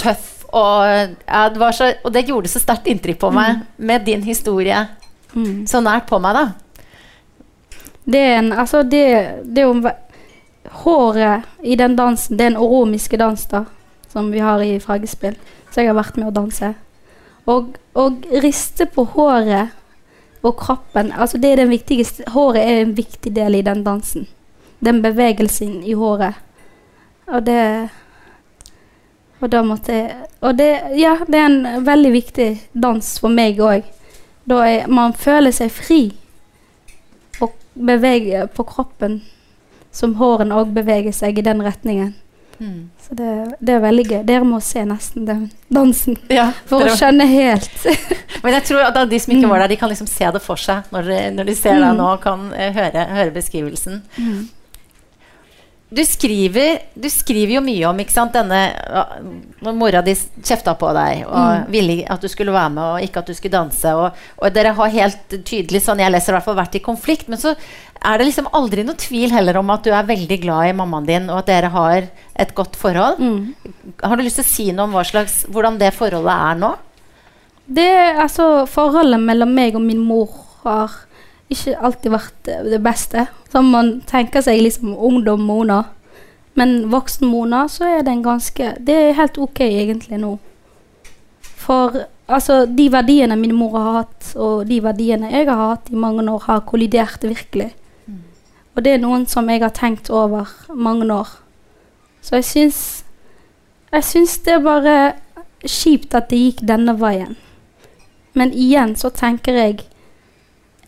tøff 0.00 0.30
og, 0.52 1.14
ja, 1.24 1.46
det 1.48 1.68
så, 1.76 1.86
og, 2.04 2.10
det 2.12 2.26
gjorde 2.28 2.50
så 2.52 2.60
sterkt 2.60 2.88
inntrykk 2.92 3.20
på 3.22 3.30
meg 3.32 3.54
mm. 3.56 3.62
med 3.88 4.04
din 4.04 4.24
historie 4.24 4.82
mm. 5.32 5.64
så 5.68 5.80
nært 5.80 6.04
på 6.10 6.18
meg, 6.20 6.36
da. 6.36 6.61
Det 8.04 8.18
er 8.18 8.38
en 8.38 8.52
Altså, 8.52 8.82
det, 8.82 9.04
det 9.44 9.62
jo 9.62 9.90
Håret 10.72 11.42
i 11.62 11.74
den 11.76 11.96
dansen, 11.96 12.38
det 12.38 12.44
er 12.44 12.50
en 12.52 12.56
oromiske 12.56 13.16
dans, 13.16 13.46
da, 13.46 13.64
som 14.08 14.30
vi 14.32 14.38
har 14.38 14.62
i 14.62 14.78
Fragespill. 14.80 15.34
Så 15.70 15.80
jeg 15.80 15.90
har 15.90 15.98
vært 15.98 16.16
med 16.16 16.30
å 16.30 16.34
danse. 16.34 16.74
Og, 17.50 17.74
og 17.94 18.22
riste 18.42 18.86
på 18.86 19.04
håret 19.04 19.72
og 20.42 20.54
kroppen 20.56 21.10
Altså, 21.12 21.38
det 21.38 21.50
er 21.52 21.56
den 21.64 21.72
viktigste 21.72 22.28
Håret 22.30 22.62
er 22.62 22.82
en 22.82 22.94
viktig 22.96 23.32
del 23.34 23.58
i 23.58 23.64
den 23.66 23.82
dansen. 23.84 24.28
Den 24.78 25.02
bevegelsen 25.02 25.82
i 25.82 25.96
håret. 25.98 26.38
Og 27.26 27.42
det 27.46 27.90
og 29.42 29.50
da 29.50 29.62
måtte 29.66 29.92
jeg 29.92 30.14
Og 30.40 30.58
det, 30.58 30.70
ja, 30.98 31.16
det 31.26 31.38
er 31.38 31.46
en 31.50 31.86
veldig 31.86 32.12
viktig 32.12 32.48
dans 32.72 33.18
for 33.18 33.30
meg 33.30 33.58
òg. 33.62 33.82
Da 34.46 34.62
er, 34.66 34.86
man 34.90 35.14
føler 35.14 35.54
seg 35.54 35.70
fri 35.70 36.02
beveger 37.74 38.50
på 38.52 38.66
kroppen 38.68 39.20
som 39.92 40.16
hårene 40.16 40.56
òg 40.56 40.72
beveger 40.72 41.12
seg 41.14 41.38
i 41.38 41.44
den 41.44 41.62
retningen. 41.64 42.14
Mm. 42.62 42.90
Så 43.00 43.14
det, 43.18 43.56
det, 43.58 43.74
er 43.74 43.82
veldig 43.82 44.04
gøy. 44.06 44.20
Dere 44.26 44.46
må 44.46 44.60
se 44.62 44.84
nesten 44.86 45.26
den 45.26 45.46
dansen 45.72 46.16
ja, 46.38 46.50
for 46.68 46.86
å 46.86 46.94
skjønne 46.96 47.26
helt. 47.28 47.86
Men 48.44 48.56
jeg 48.58 48.68
tror 48.70 48.86
at 48.86 49.00
de 49.10 49.20
som 49.20 49.34
ikke 49.34 49.50
var 49.50 49.64
der, 49.64 49.72
de 49.74 49.78
kan 49.80 49.90
liksom 49.92 50.10
se 50.10 50.30
det 50.34 50.42
for 50.44 50.60
seg 50.60 50.88
når 50.94 51.10
når 51.36 51.50
de 51.50 51.56
ser 51.58 51.78
deg 51.80 51.90
mm. 51.90 52.00
nå 52.00 52.08
og 52.14 52.22
kan 52.24 52.48
uh, 52.54 52.68
høre, 52.76 53.06
høre, 53.18 53.34
beskrivelsen. 53.34 54.02
Mm. 54.16 54.42
Du 55.92 56.00
skriver, 56.08 56.78
du 56.96 57.08
skriver 57.12 57.58
jo 57.58 57.60
mye 57.64 57.84
om 57.90 57.98
ikke 58.00 58.14
sant, 58.14 58.32
denne 58.32 58.60
Når 59.62 59.74
mora 59.76 60.00
di 60.02 60.14
kjefta 60.16 60.72
på 60.80 60.88
deg 60.96 61.26
og 61.26 61.36
Mm. 61.36 61.66
ville 61.70 61.96
at 62.08 62.20
du 62.22 62.28
skulle 62.32 62.52
være 62.54 62.70
med, 62.72 62.82
og 62.82 63.02
ikke 63.04 63.18
at 63.20 63.26
du 63.26 63.34
skulle 63.34 63.52
danse. 63.52 63.92
Og, 63.94 64.14
og 64.38 64.54
dere 64.54 64.72
har 64.78 64.88
helt 64.94 65.36
tydelig, 65.44 65.82
sånn 65.84 66.00
jeg 66.00 66.10
leser 66.14 66.32
i 66.32 66.36
hvert 66.36 66.46
fall, 66.46 66.56
vært 66.56 66.78
i 66.78 66.82
konflikt. 66.84 67.28
Men 67.28 67.38
så 67.38 67.52
er 68.02 68.18
det 68.18 68.26
liksom 68.26 68.48
aldri 68.52 68.84
noe 68.86 68.96
tvil 68.98 69.30
heller 69.30 69.58
om 69.60 69.70
at 69.70 69.84
du 69.84 69.90
er 69.92 70.08
veldig 70.08 70.40
glad 70.42 70.70
i 70.70 70.72
mammaen 70.80 71.06
din, 71.06 71.28
og 71.30 71.42
at 71.42 71.50
dere 71.52 71.70
har 71.74 72.08
et 72.34 72.54
godt 72.56 72.74
forhold. 72.80 73.20
Mm. 73.20 73.54
Har 74.02 74.16
du 74.16 74.24
lyst 74.24 74.40
til 74.40 74.46
å 74.46 74.52
si 74.52 74.72
noe 74.72 74.88
om 74.88 75.04
slags, 75.04 75.44
hvordan 75.52 75.78
det 75.78 75.92
forholdet 75.94 76.32
er 76.32 76.58
nå? 76.64 76.72
Det 77.72 77.90
altså 78.18 78.66
Forholdet 78.66 79.20
mellom 79.22 79.52
meg 79.54 79.76
og 79.78 79.84
min 79.84 80.00
mor 80.02 80.32
har 80.64 80.90
ikke 81.52 81.78
alltid 81.78 82.14
vært 82.14 82.52
det 82.68 82.80
beste. 82.84 83.26
Som 83.52 83.70
man 83.74 83.98
tenker 84.08 84.44
seg 84.44 84.62
liksom 84.62 84.94
ungdom 84.96 85.44
Mona. 85.46 85.82
Men 86.58 86.90
voksen 86.92 87.28
Mona, 87.28 87.66
så 87.68 87.86
er 87.88 88.02
det 88.04 88.12
en 88.12 88.24
ganske 88.24 88.74
Det 88.80 88.96
er 88.96 89.16
helt 89.16 89.38
ok 89.40 89.60
egentlig 89.64 90.18
nå. 90.20 90.36
For 91.62 91.94
altså, 92.26 92.64
de 92.66 92.88
verdiene 92.92 93.36
min 93.36 93.54
mor 93.54 93.76
har 93.78 93.92
hatt, 94.00 94.32
og 94.36 94.66
de 94.68 94.80
verdiene 94.82 95.30
jeg 95.30 95.46
har 95.48 95.76
hatt 95.76 95.92
i 95.92 95.96
mange 95.96 96.24
år, 96.30 96.42
har 96.48 96.66
kollidert 96.66 97.22
virkelig. 97.22 97.70
Og 98.74 98.84
det 98.84 98.94
er 98.94 99.02
noen 99.02 99.26
som 99.28 99.48
jeg 99.52 99.60
har 99.60 99.74
tenkt 99.76 100.10
over 100.10 100.48
mange 100.74 101.08
år. 101.12 101.28
Så 102.22 102.38
jeg 102.40 102.44
syns 102.44 103.04
Jeg 103.92 104.04
syns 104.08 104.38
det 104.38 104.52
er 104.54 104.60
bare 104.64 104.92
kjipt 105.68 106.14
at 106.16 106.30
det 106.30 106.38
gikk 106.38 106.60
denne 106.64 106.94
veien. 106.96 107.34
Men 108.32 108.54
igjen 108.56 108.94
så 108.96 109.10
tenker 109.12 109.52
jeg 109.52 109.82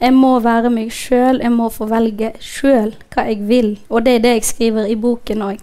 jeg 0.04 0.12
må 0.12 0.34
være 0.44 0.70
meg 0.72 0.92
sjøl, 0.92 1.40
jeg 1.40 1.52
må 1.54 1.70
få 1.72 1.88
velge 1.88 2.34
sjøl 2.44 2.92
hva 3.14 3.24
jeg 3.30 3.44
vil. 3.48 3.70
Og 3.88 4.04
det 4.04 4.18
er 4.18 4.24
det 4.24 4.32
jeg 4.34 4.48
skriver 4.50 4.90
i 4.90 4.96
boken 5.00 5.44
òg. 5.46 5.62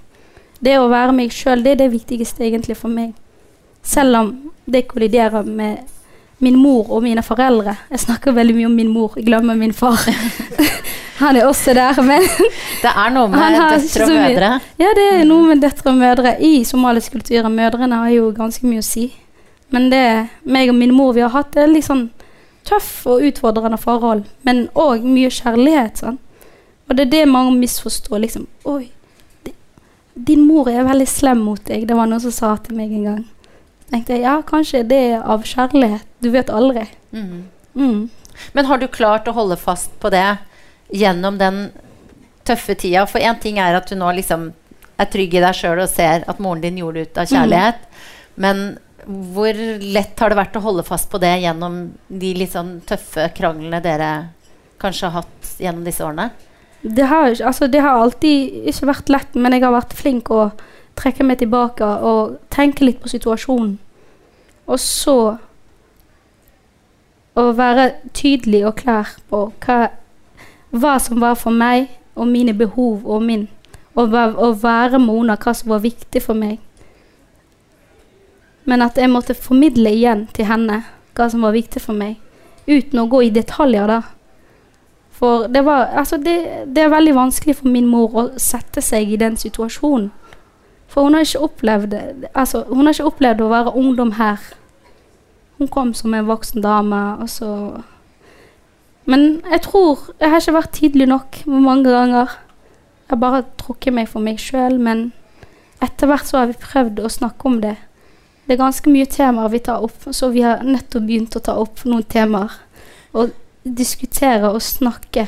Det 0.61 0.77
å 0.77 0.89
være 0.89 1.13
meg 1.17 1.33
sjøl, 1.33 1.61
det 1.61 1.75
er 1.75 1.81
det 1.83 1.91
viktigste 1.93 2.45
egentlig 2.47 2.77
for 2.79 2.89
meg. 2.93 3.13
Selv 3.85 4.17
om 4.17 4.31
det 4.65 4.87
kolliderer 4.89 5.45
med 5.45 5.81
min 6.41 6.57
mor 6.57 6.89
og 6.89 7.03
mine 7.05 7.21
foreldre. 7.25 7.75
Jeg 7.91 8.01
snakker 8.07 8.33
veldig 8.33 8.55
mye 8.57 8.69
om 8.69 8.77
min 8.77 8.89
mor, 8.89 9.13
jeg 9.17 9.27
glemmer 9.27 9.57
min 9.57 9.73
far. 9.77 10.01
Han 11.21 11.37
er 11.37 11.45
også 11.45 11.75
der, 11.77 11.99
men 12.01 12.23
Det 12.81 12.89
er 12.89 13.11
noe 13.13 13.29
med 13.29 13.57
døtre 13.59 14.07
og 14.07 14.15
mødre. 14.15 14.47
Ja, 14.81 14.93
det 14.97 15.03
er 15.19 15.27
noe 15.29 15.51
med 15.51 15.61
døtre 15.61 15.91
og 15.91 15.99
mødre. 15.99 16.33
I 16.41 16.63
somalisk 16.65 17.13
kultur 17.13 17.49
mødrene 17.49 17.99
har 18.01 18.09
jo 18.09 18.31
ganske 18.33 18.65
mye 18.65 18.81
å 18.81 18.87
si. 18.87 19.11
Men 19.69 19.91
det 19.93 20.01
meg 20.49 20.73
og 20.73 20.79
min 20.79 20.95
mor 20.97 21.13
vi 21.13 21.21
har 21.21 21.29
hatt, 21.35 21.53
det 21.53 21.61
er 21.61 21.75
litt 21.75 21.85
sånn 21.85 22.07
tøff 22.67 23.05
og 23.07 23.21
utfordrende 23.27 23.77
forhold. 23.81 24.23
Men 24.43 24.67
òg 24.75 25.03
mye 25.03 25.29
kjærlighet. 25.33 26.01
Sånn. 26.03 26.17
Og 26.89 26.95
det 26.97 27.07
er 27.07 27.11
det 27.11 27.27
mange 27.31 27.53
misforstår. 27.57 28.19
liksom, 28.19 28.47
Oi, 28.65 28.91
di- 29.45 29.53
din 30.15 30.45
mor 30.47 30.67
er 30.69 30.83
veldig 30.83 31.07
slem 31.07 31.39
mot 31.39 31.63
deg. 31.65 31.87
Det 31.87 31.95
var 31.95 32.05
noen 32.07 32.19
som 32.21 32.31
sa 32.31 32.55
til 32.57 32.75
meg 32.75 32.91
en 32.91 33.03
gang. 33.03 33.25
tenkte 33.91 34.13
jeg, 34.13 34.21
ja, 34.23 34.41
kanskje 34.41 34.87
det 34.87 34.97
er 35.11 35.21
av 35.27 35.43
kjærlighet. 35.43 36.01
Du 36.21 36.29
vet 36.31 36.47
aldri. 36.49 36.87
Mm. 37.11 37.43
Mm. 37.75 38.09
Men 38.53 38.65
har 38.65 38.77
du 38.77 38.87
klart 38.87 39.25
å 39.27 39.33
holde 39.33 39.57
fast 39.57 39.91
på 39.99 40.09
det 40.09 40.37
gjennom 40.93 41.37
den 41.37 41.71
tøffe 42.45 42.75
tida? 42.75 43.05
For 43.05 43.19
én 43.19 43.39
ting 43.41 43.57
er 43.59 43.75
at 43.75 43.89
du 43.89 43.95
nå 43.95 44.11
liksom 44.15 44.53
er 44.97 45.05
trygg 45.11 45.33
i 45.35 45.41
deg 45.43 45.53
sjøl 45.55 45.81
og 45.83 45.89
ser 45.89 46.23
at 46.27 46.39
moren 46.39 46.61
din 46.61 46.77
gjorde 46.77 46.93
det 47.01 47.11
ut 47.11 47.17
av 47.17 47.25
kjærlighet. 47.27 47.75
Men 48.37 48.77
hvor 49.07 49.57
lett 49.81 50.19
har 50.19 50.31
det 50.31 50.39
vært 50.39 50.57
å 50.59 50.63
holde 50.63 50.85
fast 50.87 51.09
på 51.11 51.19
det 51.21 51.33
gjennom 51.43 51.81
de 52.07 52.31
litt 52.37 52.53
sånn 52.53 52.79
tøffe 52.87 53.29
kranglene 53.37 53.81
dere 53.83 54.11
kanskje 54.81 55.09
har 55.09 55.23
hatt 55.23 55.53
gjennom 55.61 55.85
disse 55.85 56.05
årene? 56.05 56.31
Det 56.81 57.05
har, 57.05 57.29
altså, 57.45 57.67
det 57.69 57.81
har 57.83 58.01
alltid 58.01 58.67
ikke 58.71 58.89
vært 58.89 59.13
lett, 59.13 59.37
men 59.37 59.53
jeg 59.53 59.65
har 59.65 59.75
vært 59.75 59.97
flink 59.97 60.31
å 60.33 60.49
trekke 60.97 61.25
meg 61.25 61.41
tilbake 61.41 61.85
og 61.85 62.37
tenke 62.53 62.85
litt 62.85 63.01
på 63.03 63.11
situasjonen. 63.11 63.75
Og 64.65 64.79
så 64.81 65.17
å 67.37 67.45
være 67.55 67.87
tydelig 68.17 68.63
og 68.67 68.77
klar 68.81 69.13
på 69.31 69.45
hva, 69.63 69.79
hva 70.73 70.95
som 70.99 71.21
var 71.21 71.37
for 71.39 71.55
meg, 71.55 71.89
og 72.15 72.27
mine 72.27 72.53
behov 72.57 73.05
og 73.07 73.23
min. 73.23 73.47
Og 73.95 74.11
være 74.11 74.99
Mona, 74.99 75.37
hva 75.39 75.53
som 75.55 75.71
var 75.71 75.83
viktig 75.83 76.21
for 76.23 76.37
meg. 76.37 76.59
Men 78.65 78.81
at 78.85 78.97
jeg 78.97 79.09
måtte 79.09 79.33
formidle 79.37 79.91
igjen 79.93 80.27
til 80.35 80.45
henne 80.45 80.83
hva 81.17 81.27
som 81.29 81.43
var 81.45 81.55
viktig 81.55 81.81
for 81.81 81.97
meg. 81.97 82.17
Uten 82.69 83.01
å 83.01 83.07
gå 83.09 83.23
i 83.25 83.33
detaljer, 83.33 83.89
da. 83.89 84.01
For 85.21 85.47
det 85.47 85.65
var 85.65 85.91
Altså, 85.97 86.17
det, 86.17 86.65
det 86.73 86.83
er 86.83 86.93
veldig 86.93 87.15
vanskelig 87.15 87.59
for 87.59 87.69
min 87.69 87.89
mor 87.89 88.15
å 88.17 88.23
sette 88.41 88.81
seg 88.81 89.11
i 89.11 89.19
den 89.21 89.37
situasjonen. 89.37 90.09
For 90.91 91.07
hun 91.07 91.15
har 91.15 91.23
ikke 91.23 91.45
opplevd 91.45 91.95
Altså, 92.33 92.63
hun 92.67 92.85
har 92.85 92.95
ikke 92.95 93.11
opplevd 93.11 93.43
å 93.45 93.51
være 93.51 93.75
ungdom 93.77 94.15
her. 94.17 94.41
Hun 95.57 95.69
kom 95.69 95.93
som 95.93 96.13
en 96.13 96.27
voksen 96.27 96.61
dame, 96.61 97.01
og 97.21 97.29
så 97.29 97.81
Men 99.05 99.41
jeg 99.51 99.61
tror 99.61 99.99
Jeg 100.19 100.29
har 100.29 100.41
ikke 100.41 100.57
vært 100.57 100.73
tydelig 100.73 101.07
nok 101.07 101.43
mange 101.45 101.89
ganger. 101.89 102.37
Jeg 103.05 103.17
har 103.17 103.21
bare 103.21 103.45
trukket 103.57 103.93
meg 103.93 104.09
for 104.09 104.23
meg 104.23 104.39
sjøl, 104.39 104.79
men 104.79 105.11
etter 105.81 106.07
hvert 106.07 106.27
så 106.27 106.37
har 106.37 106.47
vi 106.47 106.57
prøvd 106.61 107.01
å 107.01 107.09
snakke 107.09 107.47
om 107.49 107.61
det. 107.61 107.75
Det 108.45 108.55
er 108.55 108.59
ganske 108.59 108.89
mye 108.91 109.07
temaer 109.09 109.51
vi 109.53 109.61
tar 109.63 109.83
opp, 109.85 110.07
så 110.11 110.31
vi 110.33 110.43
har 110.45 110.63
nettopp 110.65 111.05
begynt 111.07 111.37
å 111.37 111.43
ta 111.43 111.55
opp 111.61 111.83
noen 111.85 112.03
temaer. 112.09 112.55
Og 113.13 113.33
diskutere 113.63 114.49
og 114.49 114.61
snakke. 114.65 115.27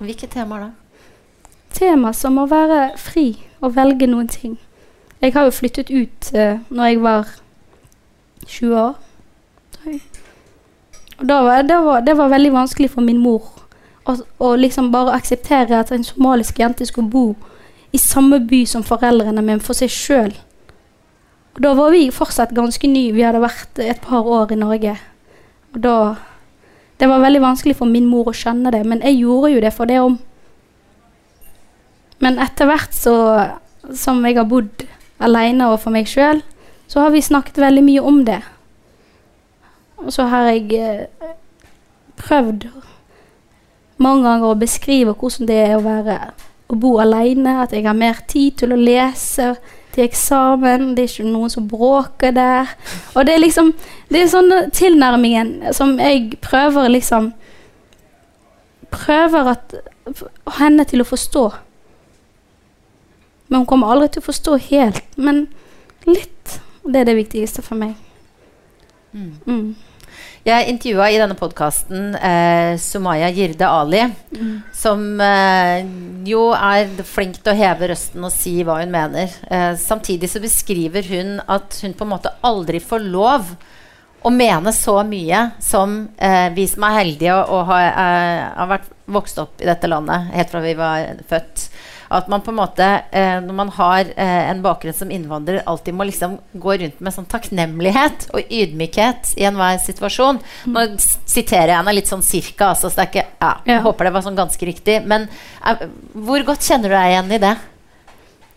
Hvilke 0.00 0.26
temaer 0.30 0.66
da? 0.66 0.70
Tema 1.76 2.10
som 2.16 2.40
å 2.40 2.48
være 2.50 2.96
fri 2.98 3.28
og 3.60 3.76
velge 3.76 4.08
noen 4.10 4.28
ting. 4.28 4.56
Jeg 5.20 5.34
har 5.36 5.46
jo 5.46 5.54
flyttet 5.54 5.92
ut 5.92 6.32
uh, 6.34 6.58
når 6.72 6.90
jeg 6.90 7.00
var 7.04 7.30
20 8.46 8.76
år. 8.80 8.94
Og 11.20 11.28
da 11.28 11.40
var, 11.44 11.62
det, 11.68 11.76
var, 11.84 12.00
det 12.00 12.16
var 12.16 12.32
veldig 12.32 12.52
vanskelig 12.52 12.90
for 12.90 13.04
min 13.04 13.20
mor 13.20 13.44
å, 14.08 14.16
å 14.40 14.54
liksom 14.56 14.90
bare 14.92 15.14
akseptere 15.16 15.78
at 15.78 15.92
en 15.92 16.04
somalisk 16.04 16.58
jente 16.60 16.86
skulle 16.88 17.12
bo 17.12 17.26
i 17.92 17.98
samme 17.98 18.40
by 18.48 18.62
som 18.68 18.84
foreldrene, 18.86 19.42
men 19.42 19.60
for 19.60 19.76
seg 19.76 19.92
sjøl. 19.92 20.32
Da 21.58 21.74
var 21.74 21.90
vi 21.90 22.10
fortsatt 22.14 22.54
ganske 22.54 22.88
nye. 22.88 23.12
Vi 23.12 23.24
hadde 23.26 23.42
vært 23.42 23.80
et 23.82 24.00
par 24.04 24.26
år 24.26 24.52
i 24.54 24.58
Norge. 24.60 24.96
Og 25.74 25.80
da 25.82 26.16
Det 27.00 27.08
var 27.08 27.22
veldig 27.22 27.40
vanskelig 27.40 27.76
for 27.78 27.88
min 27.88 28.04
mor 28.04 28.26
å 28.28 28.32
skjønne 28.36 28.68
det, 28.74 28.82
men 28.84 29.00
jeg 29.00 29.22
gjorde 29.22 29.54
jo 29.54 29.60
det 29.64 29.70
for 29.72 29.88
det 29.88 30.00
om. 30.04 30.18
Men 32.20 32.36
etter 32.38 32.68
hvert 32.68 32.92
som 32.92 34.20
jeg 34.26 34.36
har 34.36 34.44
bodd 34.44 34.84
alene 35.16 35.70
og 35.72 35.80
for 35.80 35.96
meg 35.96 36.04
sjøl, 36.12 36.42
så 36.84 37.00
har 37.00 37.14
vi 37.14 37.22
snakket 37.24 37.56
veldig 37.56 37.84
mye 37.86 38.02
om 38.04 38.20
det. 38.28 38.42
Og 40.04 40.12
så 40.12 40.26
har 40.28 40.50
jeg 40.50 40.76
eh, 40.76 41.32
prøvd 42.20 42.68
mange 43.96 44.24
ganger 44.28 44.50
å 44.50 44.60
beskrive 44.60 45.16
hvordan 45.16 45.48
det 45.48 45.58
er 45.70 45.76
å 45.78 45.84
være 45.84 46.18
å 46.70 46.76
bo 46.78 46.98
alene, 47.02 47.62
at 47.64 47.72
jeg 47.72 47.88
har 47.88 47.96
mer 47.96 48.20
tid 48.28 48.60
til 48.60 48.76
å 48.76 48.80
lese 48.80 49.54
til 49.94 50.04
eksamen, 50.04 50.94
det 50.94 51.04
er 51.04 51.12
ikke 51.12 51.32
noen 51.32 51.50
som 51.52 51.68
bråker 51.68 52.34
der. 52.34 52.70
Og 53.14 53.26
det 53.26 53.34
er 53.34 53.42
liksom 53.42 53.72
Det 54.10 54.22
er 54.22 54.30
sånn 54.30 54.50
tilnærmingen 54.74 55.72
som 55.76 55.98
jeg 55.98 56.38
prøver 56.42 56.88
liksom 56.90 57.32
Prøver 58.90 59.52
at 59.52 59.74
henne 60.58 60.82
til 60.84 61.04
å 61.04 61.06
forstå. 61.06 61.44
Men 63.48 63.60
hun 63.60 63.66
kommer 63.70 63.92
aldri 63.92 64.08
til 64.10 64.22
å 64.22 64.26
forstå 64.26 64.56
helt. 64.64 65.04
Men 65.14 65.44
litt. 66.08 66.56
Det 66.82 67.02
er 67.02 67.06
det 67.06 67.14
viktigste 67.20 67.62
for 67.62 67.78
meg. 67.78 67.94
Mm. 69.12 69.30
Mm. 69.46 69.76
Jeg 70.40 70.70
intervjua 70.72 71.10
i 71.12 71.18
denne 71.20 71.36
podkasten 71.36 72.14
eh, 72.16 72.78
Sumaya 72.80 73.26
Girde 73.36 73.66
Ali, 73.68 74.06
som 74.72 75.02
eh, 75.20 75.82
jo 76.24 76.46
er 76.56 76.88
flink 77.04 77.42
til 77.42 77.52
å 77.52 77.58
heve 77.58 77.90
røsten 77.90 78.24
og 78.24 78.32
si 78.32 78.54
hva 78.64 78.78
hun 78.80 78.94
mener. 78.94 79.34
Eh, 79.52 79.74
samtidig 79.76 80.30
så 80.32 80.40
beskriver 80.40 81.04
hun 81.12 81.42
at 81.44 81.76
hun 81.84 81.92
på 81.92 82.08
en 82.08 82.12
måte 82.14 82.32
aldri 82.40 82.80
får 82.80 83.04
lov 83.12 83.52
å 84.24 84.32
mene 84.32 84.72
så 84.72 84.96
mye 85.04 85.44
som 85.60 86.06
eh, 86.16 86.48
vi 86.56 86.64
som 86.72 86.88
er 86.88 86.98
heldige 87.02 87.36
og, 87.36 87.52
og 87.58 87.68
har, 87.74 87.86
eh, 87.90 88.40
har 88.56 88.72
vært 88.72 88.90
vokst 89.12 89.44
opp 89.44 89.60
i 89.60 89.68
dette 89.68 89.92
landet 89.92 90.32
helt 90.38 90.52
fra 90.54 90.64
vi 90.64 90.76
var 90.78 91.20
født. 91.28 91.68
At 92.10 92.26
man 92.28 92.42
på 92.42 92.50
en 92.50 92.58
måte, 92.58 92.86
eh, 93.14 93.36
når 93.38 93.54
man 93.54 93.68
har 93.76 94.08
eh, 94.16 94.50
en 94.50 94.62
bakgrunn 94.64 94.96
som 94.98 95.12
innvandrer, 95.14 95.62
alltid 95.70 95.94
må 95.94 96.06
liksom 96.08 96.38
gå 96.58 96.74
rundt 96.80 96.98
med 96.98 97.14
sånn 97.14 97.28
takknemlighet 97.30 98.26
og 98.34 98.50
ydmykhet 98.50 99.36
i 99.38 99.46
enhver 99.46 99.78
situasjon. 99.78 100.40
Nå 100.74 100.84
siterer 100.98 101.70
jeg 101.70 101.76
henne 101.78 101.94
litt 101.94 102.10
sånn 102.10 102.26
cirka, 102.26 102.72
altså, 102.72 102.90
så 102.90 102.98
det 102.98 103.04
er 103.04 103.12
ikke, 103.12 103.26
ja, 103.44 103.52
jeg 103.70 103.84
håper 103.86 104.08
det 104.08 104.14
var 104.16 104.26
sånn 104.26 104.40
ganske 104.40 104.66
riktig. 104.66 104.98
Men 105.06 105.28
eh, 105.62 105.86
hvor 106.18 106.42
godt 106.50 106.66
kjenner 106.66 106.90
du 106.90 106.96
deg 106.98 107.14
igjen 107.14 107.36
i 107.36 107.42
det? 107.46 107.54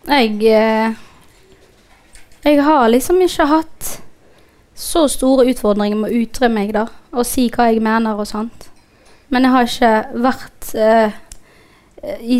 Jeg 0.04 0.34
eh, 0.50 1.02
Jeg 2.44 2.60
har 2.66 2.90
liksom 2.90 3.22
ikke 3.24 3.46
hatt 3.48 3.92
så 4.74 5.06
store 5.08 5.46
utfordringer 5.52 5.96
med 5.96 6.10
å 6.10 6.22
ytre 6.24 6.50
meg, 6.50 6.74
da. 6.74 6.88
Og 7.14 7.22
si 7.28 7.46
hva 7.54 7.70
jeg 7.70 7.78
mener 7.86 8.18
og 8.18 8.26
sånt. 8.26 8.66
Men 9.30 9.46
jeg 9.46 9.54
har 9.54 9.70
ikke 9.70 10.22
vært 10.26 10.74
eh, 10.74 11.14
i, 12.20 12.38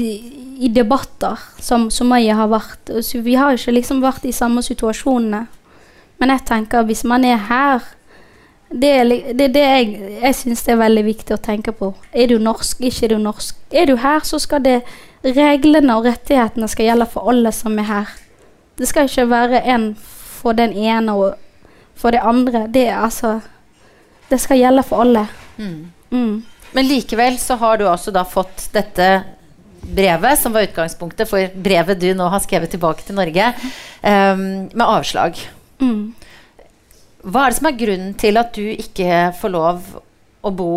i 0.61 0.69
debatter 0.69 1.41
som 1.63 1.91
Sumaya 1.91 2.37
har 2.39 2.51
vært. 2.53 2.93
Så 3.03 3.21
vi 3.25 3.37
har 3.39 3.55
ikke 3.55 3.75
liksom 3.77 4.03
vært 4.05 4.27
i 4.29 4.33
samme 4.35 4.63
situasjonene. 4.65 5.45
Men 6.21 6.33
jeg 6.35 6.45
tenker 6.49 6.87
hvis 6.87 7.05
man 7.05 7.25
er 7.27 7.41
her 7.49 7.83
Det 8.75 8.91
er 8.91 9.05
det, 9.37 9.49
det 9.55 9.61
jeg, 9.61 9.89
jeg 10.23 10.35
syns 10.35 10.63
det 10.67 10.73
er 10.73 10.79
veldig 10.81 11.03
viktig 11.07 11.35
å 11.37 11.43
tenke 11.43 11.73
på. 11.77 11.93
Er 12.11 12.27
du 12.33 12.39
norsk, 12.43 12.81
ikke 12.81 13.05
er 13.07 13.13
du 13.13 13.21
norsk. 13.23 13.59
Er 13.71 13.87
du 13.87 13.95
her, 14.03 14.25
så 14.27 14.41
skal 14.43 14.65
det 14.65 14.81
reglene 15.23 15.95
og 15.95 16.09
rettighetene 16.09 16.67
skal 16.69 16.89
gjelde 16.89 17.07
for 17.13 17.31
alle 17.31 17.53
som 17.55 17.79
er 17.79 17.87
her. 17.87 18.11
Det 18.75 18.89
skal 18.91 19.07
ikke 19.07 19.29
være 19.31 19.61
en 19.71 19.93
for 20.01 20.59
den 20.59 20.75
ene 20.75 21.15
og 21.15 21.37
for 21.95 22.11
det 22.11 22.25
andre. 22.25 22.67
Det 22.67 22.89
er 22.89 22.99
altså 22.99 23.41
Det 24.31 24.41
skal 24.41 24.59
gjelde 24.59 24.83
for 24.83 25.05
alle. 25.05 25.27
Mm. 25.57 25.93
Mm. 26.11 26.43
Men 26.73 26.87
likevel 26.89 27.39
så 27.39 27.55
har 27.55 27.79
du 27.79 27.87
altså 27.89 28.11
da 28.11 28.25
fått 28.25 28.71
dette 28.73 29.09
brevet, 29.87 30.39
som 30.39 30.55
var 30.55 30.67
utgangspunktet 30.69 31.29
for 31.31 31.57
brevet 31.65 32.01
du 32.01 32.11
nå 32.17 32.29
har 32.33 32.43
skrevet 32.43 32.73
tilbake 32.75 33.05
til 33.07 33.19
Norge, 33.19 33.51
um, 34.03 34.45
med 34.73 34.85
avslag. 34.85 35.39
Mm. 35.83 36.15
Hva 37.25 37.45
er 37.45 37.53
det 37.53 37.59
som 37.59 37.69
er 37.71 37.79
grunnen 37.81 38.13
til 38.21 38.41
at 38.41 38.53
du 38.57 38.65
ikke 38.69 39.33
får 39.41 39.53
lov 39.55 39.87
å 40.45 40.53
bo 40.53 40.75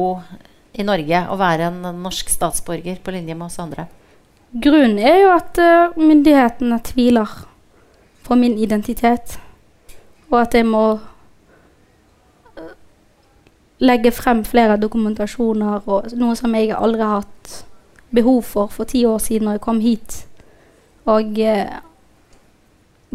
i 0.77 0.85
Norge 0.87 1.23
og 1.31 1.41
være 1.41 1.71
en 1.71 2.01
norsk 2.03 2.29
statsborger 2.31 3.01
på 3.03 3.13
linje 3.15 3.35
med 3.35 3.49
oss 3.49 3.59
andre? 3.59 3.87
Grunnen 4.53 4.99
er 5.03 5.21
jo 5.23 5.33
at 5.35 5.59
uh, 5.59 5.97
myndighetene 5.99 6.79
tviler 6.87 7.35
på 8.27 8.35
min 8.39 8.57
identitet, 8.59 9.37
og 10.27 10.41
at 10.41 10.55
jeg 10.55 10.65
må 10.67 10.99
eh, 12.57 12.73
legge 13.79 14.11
frem 14.11 14.43
flere 14.47 14.75
dokumentasjoner, 14.81 15.87
og 15.87 16.11
noe 16.19 16.35
som 16.35 16.55
jeg 16.55 16.73
aldri 16.75 17.05
har 17.05 17.21
hatt 17.21 17.66
behov 18.11 18.41
for 18.43 18.67
for 18.67 18.83
ti 18.83 19.05
år 19.05 19.17
siden 19.17 19.45
når 19.45 19.57
jeg 19.57 19.61
kom 19.61 19.79
hit. 19.79 20.27
Og 21.05 21.39
eh, 21.39 21.79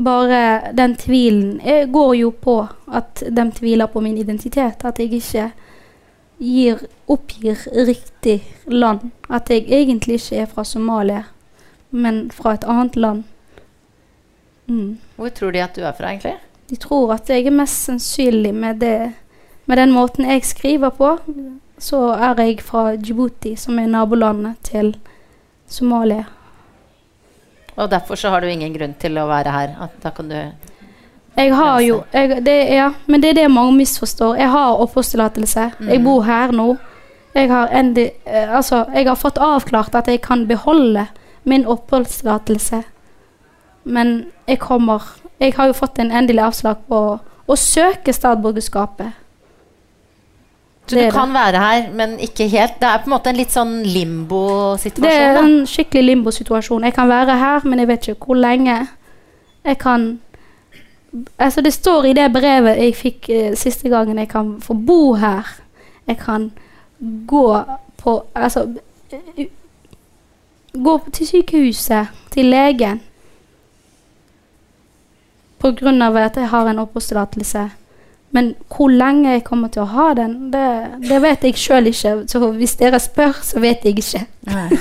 bare 0.04 0.72
den 0.72 0.96
tvilen 0.96 1.60
Jeg 1.64 1.90
går 1.92 2.14
jo 2.14 2.30
på 2.30 2.66
at 2.92 3.22
de 3.36 3.50
tviler 3.50 3.86
på 3.86 4.00
min 4.00 4.18
identitet, 4.18 4.84
at 4.84 4.98
jeg 4.98 5.12
ikke 5.12 5.50
gir, 6.38 6.78
oppgir 7.08 7.58
riktig 7.86 8.42
land. 8.66 9.10
At 9.30 9.50
jeg 9.50 9.66
egentlig 9.68 10.14
ikke 10.14 10.36
er 10.36 10.46
fra 10.46 10.64
Somalia, 10.64 11.22
men 11.90 12.30
fra 12.30 12.54
et 12.54 12.64
annet 12.64 12.96
land. 12.96 13.22
Mm. 14.66 14.98
Hvor 15.16 15.28
tror 15.28 15.50
de 15.50 15.62
at 15.62 15.76
du 15.76 15.82
er 15.82 15.92
fra, 15.92 16.10
egentlig? 16.10 16.34
De 16.70 16.76
tror 16.76 17.12
at 17.14 17.30
jeg 17.30 17.46
er 17.46 17.54
mest 17.54 17.84
sannsynlig 17.84 18.54
med, 18.54 18.80
det, 18.80 19.12
med 19.66 19.76
den 19.76 19.92
måten 19.92 20.24
jeg 20.24 20.44
skriver 20.44 20.88
på, 20.88 21.18
så 21.82 21.98
er 22.14 22.38
jeg 22.44 22.60
fra 22.62 22.92
Djibouti, 22.96 23.56
som 23.58 23.78
er 23.82 23.88
nabolandet 23.90 24.60
til 24.62 24.92
Somalia. 25.68 26.24
Og 27.76 27.88
derfor 27.90 28.14
så 28.20 28.30
har 28.30 28.40
du 28.44 28.46
ingen 28.52 28.74
grunn 28.76 28.94
til 29.00 29.16
å 29.18 29.26
være 29.30 29.50
her. 29.54 29.72
At 29.80 29.96
da 30.02 30.10
kan 30.14 30.28
du 30.28 30.36
Jeg 31.36 31.54
har 31.56 31.80
jo 31.80 32.02
jeg, 32.12 32.42
det, 32.44 32.56
Ja, 32.74 32.90
men 33.06 33.22
det 33.22 33.30
er 33.30 33.34
det 33.34 33.50
mange 33.50 33.72
misforstår. 33.78 34.36
Jeg 34.36 34.50
har 34.52 34.76
oppholdstillatelse. 34.84 35.70
Jeg 35.80 35.98
Mhm. 35.98 36.04
bor 36.04 36.22
her 36.22 36.52
nå. 36.52 36.76
Jeg 37.34 37.48
har, 37.48 37.68
endi, 37.72 38.10
eh, 38.26 38.56
altså, 38.56 38.84
jeg 38.94 39.06
har 39.06 39.14
fått 39.16 39.38
avklart 39.38 39.94
at 39.94 40.06
jeg 40.06 40.20
kan 40.20 40.46
beholde 40.46 41.06
min 41.44 41.64
oppholdstillatelse. 41.66 42.82
Men 43.84 44.26
jeg 44.48 44.58
kommer 44.58 45.02
Jeg 45.40 45.54
har 45.54 45.66
jo 45.66 45.72
fått 45.72 45.98
en 45.98 46.10
endelig 46.12 46.38
avslag 46.40 46.76
på 46.88 47.18
å 47.48 47.56
søke 47.56 48.12
statsborgerskapet. 48.12 49.12
Så 50.86 50.98
du 50.98 51.10
kan 51.14 51.30
være 51.34 51.58
her, 51.62 51.92
men 51.94 52.18
ikke 52.18 52.48
helt. 52.48 52.80
Det 52.80 52.88
er 52.88 52.98
på 52.98 53.08
en 53.08 53.14
måte 53.14 53.30
en 53.30 53.38
litt 53.38 53.54
sånn 53.54 53.76
limbo-situasjon. 53.86 55.06
Det 55.06 55.14
er 55.14 55.38
en 55.40 55.66
skikkelig 55.70 56.02
limbo-situasjon. 56.08 56.84
Jeg 56.88 56.96
kan 56.96 57.08
være 57.08 57.36
her, 57.38 57.68
men 57.68 57.78
jeg 57.78 57.88
vet 57.88 58.08
ikke 58.08 58.26
hvor 58.26 58.40
lenge. 58.42 58.76
Jeg 59.64 59.78
kan 59.78 60.12
Altså, 61.38 61.60
det 61.60 61.74
står 61.74 62.06
i 62.08 62.12
det 62.16 62.30
brevet 62.32 62.78
jeg 62.80 62.94
fikk 62.96 63.26
eh, 63.28 63.54
siste 63.56 63.90
gangen 63.92 64.16
jeg 64.18 64.30
kan 64.30 64.54
få 64.64 64.74
bo 64.74 65.12
her. 65.20 65.44
Jeg 66.08 66.16
kan 66.18 66.50
gå 67.28 67.46
på 68.00 68.14
Altså 68.34 68.66
Gå 70.72 71.00
til 71.12 71.26
sykehuset, 71.26 72.06
til 72.30 72.46
legen. 72.48 73.02
På 75.58 75.70
grunn 75.76 76.02
av 76.02 76.16
at 76.16 76.36
jeg 76.36 76.48
har 76.48 76.70
en 76.70 76.78
oppholdstillatelse. 76.78 77.66
Men 78.32 78.54
hvor 78.72 78.88
lenge 78.88 79.34
jeg 79.34 79.44
kommer 79.44 79.68
til 79.68 79.82
å 79.84 79.90
ha 79.92 80.06
den, 80.16 80.36
det, 80.54 80.62
det 81.04 81.18
vet 81.20 81.42
jeg 81.44 81.58
sjøl 81.60 81.90
ikke. 81.90 82.14
Så 82.32 82.40
hvis 82.56 82.76
dere 82.80 83.00
spør, 83.02 83.36
så 83.44 83.60
vet 83.62 83.84
jeg 83.88 83.98
ikke. 84.02 84.26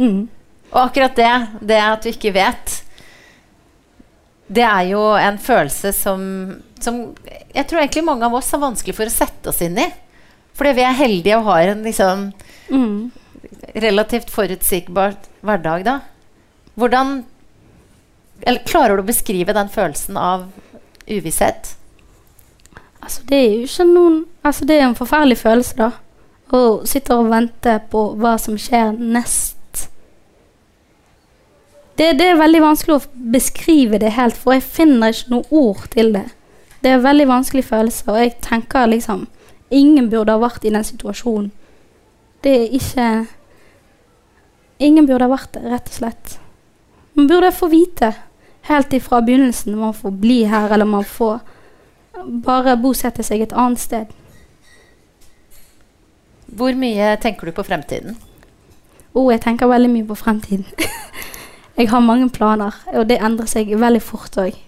Mm. 0.00 0.28
Og 0.70 0.78
akkurat 0.84 1.16
det, 1.18 1.30
det 1.66 1.76
at 1.82 2.04
du 2.06 2.08
ikke 2.08 2.30
vet, 2.32 2.76
det 4.48 4.62
er 4.64 4.86
jo 4.92 5.00
en 5.18 5.36
følelse 5.42 5.90
som, 5.92 6.22
som 6.80 7.00
jeg 7.52 7.66
tror 7.68 7.82
egentlig 7.82 8.04
mange 8.06 8.24
av 8.24 8.36
oss 8.38 8.48
har 8.54 8.62
vanskelig 8.62 8.94
for 8.96 9.10
å 9.10 9.12
sette 9.12 9.50
oss 9.50 9.60
inn 9.66 9.76
i. 9.82 9.88
Fordi 10.56 10.72
vi 10.78 10.84
er 10.86 10.96
heldige 10.96 11.36
og 11.40 11.50
har 11.50 11.72
en 11.74 11.82
liksom 11.86 12.30
Mm. 12.70 13.10
relativt 13.82 14.30
forutsigbar 14.30 15.16
hverdag, 15.42 15.84
da. 15.84 15.98
Hvordan 16.78 17.24
Eller 18.46 18.62
klarer 18.64 18.96
du 18.96 19.02
å 19.02 19.10
beskrive 19.10 19.52
den 19.52 19.68
følelsen 19.68 20.16
av 20.16 20.46
uvisshet? 21.10 21.74
Altså, 23.00 23.22
det 23.28 23.38
er 23.38 23.54
jo 23.54 23.68
ikke 23.68 23.88
noen 23.88 24.18
Altså, 24.42 24.64
det 24.64 24.76
er 24.78 24.86
en 24.86 24.96
forferdelig 24.96 25.36
følelse, 25.38 25.76
da. 25.76 25.90
Å 26.56 26.60
sitte 26.88 27.14
og 27.14 27.28
vente 27.30 27.74
på 27.92 28.04
hva 28.18 28.34
som 28.40 28.56
skjer 28.58 28.94
nest. 28.96 29.56
Det, 32.00 32.14
det 32.16 32.30
er 32.30 32.40
veldig 32.40 32.62
vanskelig 32.64 32.96
å 32.96 33.26
beskrive 33.34 34.00
det 34.00 34.14
helt, 34.16 34.38
for 34.40 34.56
jeg 34.56 34.64
finner 34.64 35.12
ikke 35.12 35.34
noe 35.34 35.44
ord 35.52 35.82
til 35.92 36.14
det. 36.14 36.24
Det 36.80 36.88
er 36.88 36.96
en 36.96 37.04
veldig 37.04 37.26
vanskelig 37.28 37.66
følelse, 37.68 38.06
og 38.08 38.22
jeg 38.22 38.38
tenker 38.44 38.88
liksom 38.88 39.28
Ingen 39.70 40.08
burde 40.10 40.34
ha 40.34 40.40
vært 40.42 40.64
i 40.66 40.72
den 40.74 40.82
situasjonen. 40.82 41.50
Det 42.42 42.54
er 42.56 42.72
ikke 42.74 43.08
Ingen 44.80 45.06
burde 45.06 45.28
ha 45.28 45.34
vært 45.34 45.52
det, 45.54 45.66
rett 45.68 45.92
og 45.92 45.98
slett. 45.98 46.38
Man 47.14 47.28
burde 47.28 47.52
få 47.52 47.68
vite 47.68 48.14
helt 48.70 48.92
ifra 48.96 49.20
begynnelsen 49.20 49.76
om 49.76 49.84
man 49.90 49.94
får 49.94 50.14
bli 50.22 50.38
her, 50.48 50.72
eller 50.72 50.88
man 50.88 51.04
får 51.04 51.42
bare 52.44 52.76
bosette 52.80 53.24
seg 53.26 53.44
et 53.44 53.52
annet 53.52 53.80
sted. 53.80 54.16
Hvor 56.50 56.74
mye 56.74 57.14
tenker 57.22 57.46
du 57.46 57.54
på 57.54 57.64
fremtiden? 57.66 58.16
Oh, 59.14 59.30
jeg 59.32 59.42
tenker 59.42 59.70
veldig 59.70 59.90
mye 59.90 60.06
på 60.06 60.18
fremtiden. 60.18 60.66
jeg 61.78 61.90
har 61.90 62.00
mange 62.00 62.28
planer, 62.30 62.74
og 62.94 63.08
det 63.08 63.20
endrer 63.22 63.50
seg 63.50 63.70
veldig 63.78 64.02
fort 64.02 64.38
òg. 64.38 64.58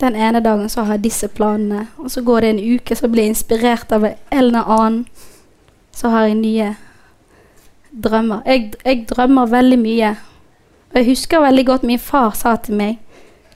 Den 0.00 0.16
ene 0.18 0.42
dagen 0.42 0.68
så 0.68 0.82
har 0.82 0.96
jeg 0.96 1.04
disse 1.04 1.28
planene, 1.28 1.86
og 1.98 2.10
så 2.10 2.22
går 2.22 2.40
det 2.40 2.50
en 2.50 2.64
uke, 2.74 2.96
så 2.96 3.08
blir 3.08 3.28
jeg 3.28 3.34
inspirert 3.34 3.92
av 3.92 4.04
en 4.04 4.16
eller 4.30 4.70
annen. 4.78 5.04
Så 5.94 6.10
har 6.10 6.26
jeg 6.26 6.40
nye 6.40 6.74
drømmer. 8.02 8.42
Jeg, 8.46 8.72
jeg 8.84 9.06
drømmer 9.08 9.46
veldig 9.46 9.78
mye. 9.78 10.14
Og 10.90 10.98
jeg 10.98 11.06
husker 11.06 11.40
veldig 11.40 11.66
godt 11.66 11.82
min 11.82 11.98
far 11.98 12.34
sa 12.38 12.56
til 12.56 12.78
meg 12.78 13.00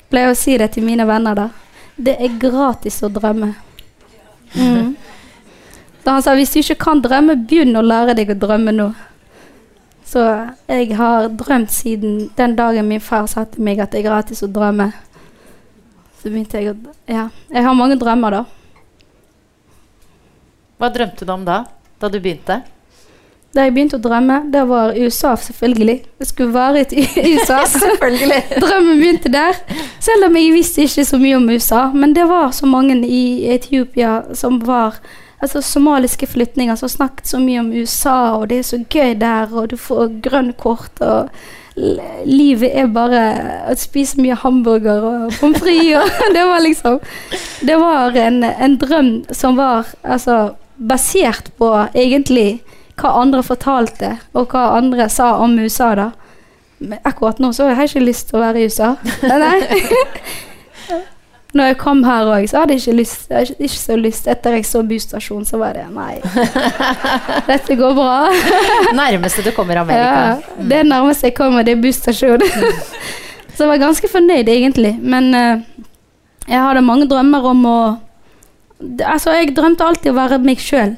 Pleier 0.08 0.32
å 0.32 0.36
si 0.38 0.54
det 0.56 0.70
til 0.72 0.86
mine 0.86 1.04
venner, 1.04 1.36
da. 1.36 1.50
Det 1.98 2.14
er 2.14 2.38
gratis 2.40 3.02
å 3.02 3.10
drømme. 3.12 3.52
Mm. 4.54 4.94
Da 6.08 6.14
han 6.14 6.22
sa 6.24 6.32
hvis 6.38 6.54
du 6.54 6.62
ikke 6.62 6.78
kan 6.86 7.02
drømme, 7.04 7.34
begynn 7.44 7.76
å 7.76 7.82
lære 7.84 8.14
deg 8.16 8.30
å 8.32 8.36
drømme 8.40 8.72
nå. 8.72 8.86
Så 10.08 10.22
jeg 10.70 10.94
har 10.96 11.26
drømt 11.36 11.74
siden 11.74 12.30
den 12.38 12.54
dagen 12.56 12.88
min 12.88 13.02
far 13.04 13.26
sa 13.28 13.44
til 13.44 13.66
meg 13.66 13.82
at 13.84 13.92
det 13.92 14.00
er 14.00 14.06
gratis 14.06 14.40
å 14.40 14.48
drømme. 14.48 14.86
Så 16.22 16.30
begynte 16.30 16.62
jeg 16.62 16.72
å 16.72 16.94
Ja. 17.04 17.28
Jeg 17.52 17.66
har 17.66 17.76
mange 17.76 17.98
drømmer, 18.00 18.30
da. 18.30 18.44
Hva 20.78 20.88
drømte 20.94 21.26
du 21.28 21.32
om 21.34 21.44
da? 21.44 21.64
Da 22.00 22.08
du 22.08 22.20
begynte? 22.20 22.62
Da 23.58 23.64
jeg 23.66 23.72
begynte 23.74 23.98
å 23.98 24.02
drømme, 24.02 24.36
det 24.54 24.60
var 24.70 24.92
USA, 24.94 25.32
selvfølgelig. 25.42 25.96
Jeg 26.22 26.26
skulle 26.28 26.54
være 26.54 26.84
i 27.02 27.06
USA. 27.34 27.64
Selvfølgelig. 27.66 28.42
Drømmen 28.62 29.00
begynte 29.02 29.32
der. 29.34 29.58
Selv 29.98 30.28
om 30.28 30.36
jeg 30.38 30.52
visste 30.54 30.84
ikke 30.86 31.04
så 31.08 31.18
mye 31.18 31.40
om 31.40 31.48
USA. 31.50 31.88
Men 31.90 32.14
det 32.14 32.28
var 32.30 32.52
så 32.54 32.70
mange 32.70 33.00
i 33.02 33.48
Etiopia 33.50 34.20
som 34.38 34.60
var 34.66 35.00
altså 35.42 35.62
somaliske 35.62 36.26
flyktninger 36.26 36.78
som 36.78 36.90
snakket 36.90 37.26
så 37.26 37.40
mye 37.42 37.64
om 37.64 37.72
USA, 37.74 38.36
og 38.38 38.48
det 38.50 38.58
er 38.58 38.66
så 38.66 38.78
gøy 38.90 39.14
der, 39.18 39.50
og 39.54 39.70
du 39.70 39.76
får 39.78 40.16
grønn 40.22 40.52
kort, 40.58 41.02
og 41.02 41.28
livet 42.26 42.72
er 42.74 42.88
bare 42.90 43.20
å 43.70 43.74
spise 43.78 44.18
mye 44.22 44.38
hamburger 44.38 45.02
og 45.02 45.34
pommes 45.38 45.62
frites. 45.62 45.98
og 45.98 46.32
Det 46.36 46.46
var 46.46 46.62
liksom 46.62 46.98
Det 47.66 47.76
var 47.78 48.18
en, 48.18 48.42
en 48.44 48.78
drøm 48.78 49.12
som 49.30 49.58
var 49.58 49.86
altså 50.02 50.56
basert 50.78 51.52
på 51.58 51.70
egentlig 51.94 52.60
hva 52.98 53.14
andre 53.20 53.42
fortalte, 53.46 54.16
og 54.34 54.50
hva 54.52 54.64
andre 54.78 55.08
sa 55.12 55.36
om 55.42 55.58
USA, 55.58 55.92
da. 55.98 56.10
Men 56.78 56.98
akkurat 57.08 57.40
nå 57.42 57.52
så 57.52 57.66
har 57.68 57.82
jeg 57.82 57.92
ikke 57.92 58.06
lyst 58.06 58.28
til 58.30 58.38
å 58.38 58.42
være 58.44 58.60
i 58.60 58.68
USA. 58.70 58.92
Nei. 59.26 59.56
Når 61.56 61.70
jeg 61.70 61.78
kom 61.80 62.02
her 62.04 62.28
òg, 62.28 62.44
så 62.50 62.60
hadde 62.60 62.76
jeg 62.76 62.82
ikke 62.82 62.96
lyst. 62.98 63.22
Jeg 63.30 63.38
hadde 63.38 63.64
ikke 63.64 63.80
så 63.80 63.94
lyst 63.96 64.26
Etter 64.28 64.58
jeg 64.58 64.66
så 64.68 64.82
busstasjonen, 64.84 65.46
så 65.48 65.56
var 65.60 65.78
det 65.78 65.86
Nei, 65.94 66.18
dette 67.48 67.76
går 67.78 67.94
bra. 67.96 68.28
Nærmeste 69.00 69.42
du 69.46 69.48
kommer 69.56 69.80
Amerika. 69.80 70.20
Ja, 70.28 70.66
det 70.70 70.82
nærmeste 70.90 71.30
jeg 71.30 71.38
kommer, 71.38 71.64
det 71.64 71.74
er 71.78 71.80
busstasjonen. 71.82 72.44
så 73.54 73.64
jeg 73.64 73.72
var 73.72 73.80
ganske 73.80 74.12
fornøyd, 74.12 74.50
egentlig. 74.52 74.92
Men 75.00 75.32
eh, 75.34 75.64
jeg 76.44 76.62
hadde 76.66 76.84
mange 76.84 77.08
drømmer 77.10 77.50
om 77.54 77.64
å 77.68 77.78
Altså, 78.78 79.32
jeg 79.34 79.56
drømte 79.56 79.82
alltid 79.82 80.12
å 80.12 80.14
være 80.14 80.36
meg 80.38 80.60
sjøl. 80.62 80.92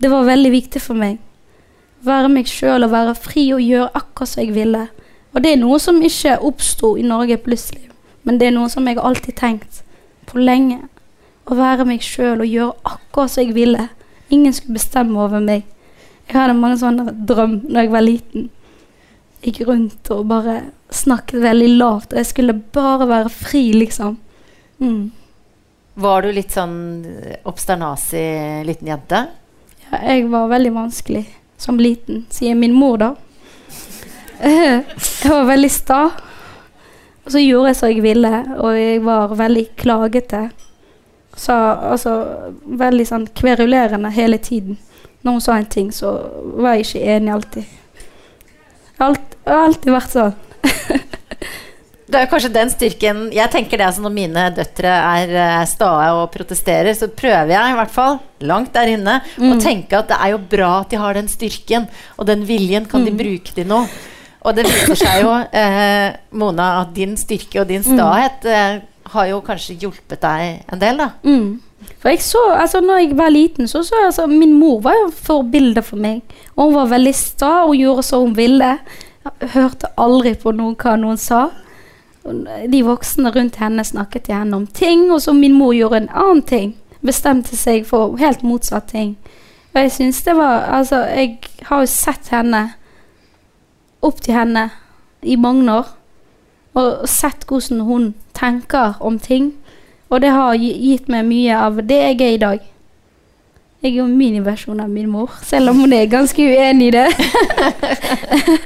Det 0.00 0.08
var 0.08 0.24
veldig 0.24 0.50
viktig 0.54 0.80
for 0.80 0.96
meg. 0.96 1.18
Være 2.00 2.30
meg 2.32 2.48
sjøl 2.48 2.86
og 2.86 2.92
være 2.94 3.16
fri 3.18 3.50
og 3.52 3.60
gjøre 3.60 3.90
akkurat 3.98 4.30
som 4.30 4.42
jeg 4.42 4.54
ville. 4.56 4.86
Og 5.34 5.44
det 5.44 5.52
er 5.52 5.60
noe 5.60 5.78
som 5.82 6.00
ikke 6.02 6.38
oppsto 6.48 6.94
i 6.98 7.04
Norge 7.06 7.36
plutselig, 7.44 7.90
men 8.24 8.40
det 8.40 8.48
er 8.48 8.54
noe 8.56 8.70
som 8.72 8.88
jeg 8.88 8.96
har 8.98 9.06
alltid 9.10 9.36
tenkt 9.38 9.82
på 10.30 10.40
lenge. 10.40 10.80
Å 11.50 11.58
være 11.58 11.86
meg 11.88 12.04
sjøl 12.04 12.40
og 12.40 12.48
gjøre 12.48 12.94
akkurat 12.94 13.34
som 13.34 13.44
jeg 13.44 13.54
ville. 13.56 13.88
Ingen 14.32 14.56
skulle 14.56 14.78
bestemme 14.78 15.20
over 15.20 15.44
meg. 15.44 15.66
Jeg 16.30 16.38
hadde 16.38 16.56
mange 16.56 16.78
sånne 16.80 17.12
drøm 17.26 17.60
da 17.66 17.84
jeg 17.84 17.92
var 17.92 18.06
liten. 18.06 18.48
Gikk 19.44 19.62
rundt 19.68 20.10
og 20.14 20.28
bare 20.30 20.56
snakket 20.94 21.42
veldig 21.42 21.70
lavt, 21.76 22.12
og 22.12 22.20
jeg 22.20 22.28
skulle 22.28 22.54
bare 22.74 23.08
være 23.08 23.32
fri, 23.32 23.62
liksom. 23.76 24.16
Mm. 24.80 25.10
Var 26.00 26.22
du 26.22 26.32
litt 26.32 26.54
sånn 26.54 26.78
obsternasig 27.48 28.64
liten 28.68 28.90
jente? 28.92 29.24
Jeg 29.90 30.26
var 30.30 30.50
veldig 30.50 30.72
vanskelig 30.74 31.24
som 31.60 31.78
liten, 31.80 32.24
sier 32.30 32.54
min 32.54 32.72
mor, 32.72 32.96
da. 33.00 33.14
Jeg 34.40 35.28
var 35.28 35.44
veldig 35.50 35.70
sta. 35.70 36.00
Og 37.24 37.32
så 37.34 37.40
gjorde 37.42 37.68
jeg 37.68 37.76
som 37.76 37.90
jeg 37.92 38.02
ville, 38.02 38.30
og 38.56 38.78
jeg 38.78 39.02
var 39.04 39.34
veldig 39.36 39.64
klagete. 39.76 40.38
Så, 41.36 41.52
altså 41.52 42.14
veldig 42.80 43.04
sånn 43.06 43.26
kverulerende 43.36 44.10
hele 44.10 44.38
tiden. 44.40 44.78
Når 45.22 45.36
hun 45.36 45.44
sa 45.44 45.58
en 45.60 45.68
ting, 45.68 45.90
så 45.92 46.14
var 46.56 46.78
jeg 46.78 46.86
ikke 46.88 47.12
enig 47.14 47.34
alltid. 47.34 47.76
Alt, 49.04 49.36
jeg 49.44 49.52
har 49.52 49.66
alltid 49.68 49.94
vært 49.94 50.14
sånn. 50.16 50.34
Det 52.10 52.18
er 52.18 52.26
kanskje 52.30 52.50
den 52.52 52.70
styrken 52.72 53.18
Jeg 53.32 53.50
tenker 53.52 53.78
det 53.78 53.86
altså 53.86 54.02
når 54.02 54.12
mine 54.16 54.44
døtre 54.56 54.90
er 54.90 55.34
eh, 55.44 55.64
stae 55.70 56.08
og 56.16 56.30
protesterer, 56.34 56.92
så 56.98 57.06
prøver 57.08 57.52
jeg 57.54 57.72
i 57.72 57.76
hvert 57.78 57.94
fall, 57.94 58.18
langt 58.42 58.72
der 58.74 58.90
inne, 58.96 59.20
å 59.38 59.52
Mm. 59.54 59.60
tenke 59.62 59.98
at 59.98 60.08
det 60.08 60.16
er 60.20 60.30
jo 60.32 60.38
bra 60.38 60.80
at 60.80 60.90
de 60.90 60.96
har 60.98 61.14
den 61.14 61.28
styrken, 61.28 61.86
og 62.18 62.26
den 62.26 62.42
viljen 62.48 62.86
kan 62.90 63.04
de 63.04 63.10
Mm. 63.12 63.16
bruke 63.18 63.54
til 63.54 63.66
noe. 63.66 63.86
Og 64.42 64.54
det 64.56 64.64
viser 64.66 64.96
seg 64.96 65.22
jo, 65.22 65.32
eh, 65.52 66.12
Mona, 66.32 66.80
at 66.82 66.94
din 66.94 67.14
styrke 67.16 67.60
og 67.60 67.68
din 67.68 67.82
Mm. 67.82 67.96
stahet 67.98 68.44
eh, 68.44 68.80
har 69.12 69.26
jo 69.26 69.40
kanskje 69.42 69.78
hjulpet 69.78 70.20
deg 70.20 70.64
en 70.72 70.78
del, 70.78 70.96
da. 70.96 71.10
Mm. 71.24 71.60
For 72.00 72.08
jeg 72.10 72.20
så, 72.20 72.42
altså 72.58 72.80
når 72.80 72.98
jeg 73.08 73.16
var 73.16 73.30
liten, 73.30 73.66
så 73.68 73.82
så 73.84 73.94
altså, 74.06 74.26
Min 74.28 74.52
mor 74.58 74.80
var 74.80 74.94
jo 74.94 75.10
forbilde 75.10 75.82
for 75.84 75.96
meg. 75.96 76.22
Og 76.56 76.72
hun 76.72 76.74
var 76.74 76.98
veldig 76.98 77.14
sta 77.14 77.64
og 77.64 77.74
gjorde 77.76 78.02
som 78.04 78.24
hun 78.26 78.34
ville. 78.34 78.78
Jeg 79.40 79.50
hørte 79.50 79.86
aldri 79.98 80.34
på 80.34 80.52
noen 80.54 80.74
hva 80.76 80.96
noen 80.98 81.18
sa. 81.18 81.50
De 82.72 82.82
voksne 82.84 83.30
rundt 83.32 83.56
henne 83.56 83.84
snakket 83.84 84.22
til 84.28 84.34
henne 84.34 84.56
om 84.56 84.66
ting, 84.66 85.08
og 85.12 85.22
så 85.22 85.32
min 85.32 85.56
mor 85.56 85.72
gjorde 85.72 86.02
en 86.02 86.10
annen 86.12 86.42
ting. 86.42 86.74
Bestemte 87.00 87.56
seg 87.56 87.86
for 87.88 88.18
helt 88.20 88.42
motsatt 88.44 88.90
ting. 88.92 89.16
Og 89.74 89.80
jeg 89.80 89.92
syns 89.92 90.22
det 90.26 90.36
var 90.36 90.66
Altså, 90.68 90.96
jeg 90.96 91.38
har 91.62 91.80
jo 91.80 91.86
sett 91.86 92.28
henne 92.28 92.72
opp 94.02 94.20
til 94.20 94.34
henne 94.34 94.70
i 95.22 95.36
mange 95.36 95.72
år. 95.72 95.86
Og 96.74 97.08
sett 97.08 97.46
hvordan 97.48 97.80
hun 97.80 98.14
tenker 98.34 98.94
om 99.00 99.18
ting. 99.18 99.54
Og 100.10 100.20
det 100.20 100.30
har 100.30 100.54
gitt 100.58 101.08
meg 101.08 101.24
mye 101.24 101.56
av 101.56 101.80
det 101.86 102.00
jeg 102.02 102.20
er 102.20 102.34
i 102.34 102.42
dag. 102.42 102.60
Jeg 103.82 103.92
er 103.92 103.96
jo 104.02 104.06
miniversjon 104.06 104.80
av 104.80 104.90
min 104.90 105.08
mor, 105.08 105.30
selv 105.42 105.70
om 105.70 105.78
hun 105.80 105.92
er 105.96 106.10
ganske 106.10 106.42
uenig 106.42 106.90
i 106.90 106.96
det. 106.98 107.06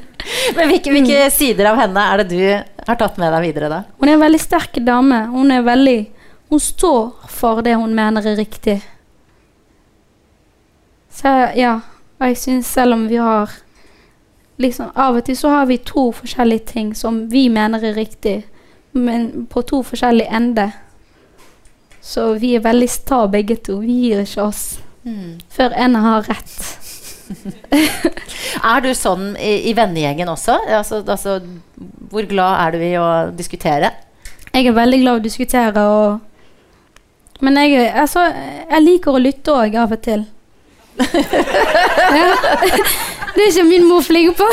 Men 0.57 0.71
hvilke, 0.71 0.93
hvilke 0.95 1.29
sider 1.33 1.71
av 1.71 1.79
henne 1.81 2.05
er 2.13 2.23
det 2.23 2.29
du 2.33 2.87
har 2.87 2.99
tatt 3.01 3.19
med 3.21 3.33
deg 3.35 3.47
videre, 3.49 3.71
da? 3.73 3.81
Hun 4.01 4.11
er 4.11 4.17
en 4.17 4.25
veldig 4.25 4.41
sterk 4.43 4.79
dame. 4.85 5.25
Hun 5.33 5.53
er 5.55 5.65
veldig 5.67 5.99
Hun 6.53 6.61
står 6.61 7.31
for 7.33 7.65
det 7.65 7.73
hun 7.81 7.95
mener 7.97 8.27
er 8.29 8.37
riktig. 8.39 8.77
Så 11.11 11.31
ja. 11.57 11.81
Og 12.21 12.27
jeg 12.29 12.39
syns 12.39 12.69
selv 12.71 12.95
om 12.95 13.07
vi 13.11 13.17
har 13.19 13.51
liksom 14.63 14.93
Av 14.95 15.17
og 15.17 15.25
til 15.27 15.37
så 15.37 15.51
har 15.51 15.67
vi 15.67 15.81
to 15.83 16.11
forskjellige 16.15 16.67
ting 16.69 16.93
som 16.95 17.25
vi 17.31 17.49
mener 17.51 17.83
er 17.83 17.97
riktig, 17.97 18.45
men 18.93 19.49
på 19.51 19.65
to 19.67 19.83
forskjellige 19.83 20.31
ender. 20.31 20.77
Så 22.05 22.35
vi 22.39 22.55
er 22.55 22.63
veldig 22.63 22.91
sta 22.91 23.25
begge 23.27 23.57
to. 23.57 23.81
Vi 23.83 23.97
gir 24.05 24.23
ikke 24.23 24.47
oss 24.47 24.65
før 25.51 25.75
en 25.77 25.95
har 25.95 26.29
rett. 26.29 26.55
Er 28.75 28.85
du 28.85 28.91
sånn 28.97 29.33
i, 29.41 29.71
i 29.71 29.73
vennegjengen 29.77 30.29
også? 30.31 30.59
Altså, 30.79 31.01
altså, 31.03 31.39
hvor 32.11 32.27
glad 32.31 32.61
er 32.61 32.75
du 32.75 32.85
i 32.85 32.95
å 33.01 33.09
diskutere? 33.35 33.91
Jeg 34.55 34.69
er 34.71 34.77
veldig 34.77 35.01
glad 35.03 35.17
i 35.17 35.23
å 35.23 35.25
diskutere 35.25 35.89
og 35.91 37.43
Men 37.43 37.59
jeg, 37.59 37.89
altså, 37.91 38.23
jeg 38.71 38.85
liker 38.85 39.17
å 39.17 39.21
lytte 39.21 39.53
òg 39.53 39.75
av 39.77 39.93
og 39.93 40.01
til. 40.05 40.23
ja. 42.19 42.29
Det 43.35 43.43
er 43.43 43.51
ikke 43.51 43.65
min 43.67 43.89
mor 43.89 44.05
flink 44.07 44.37
på. 44.39 44.47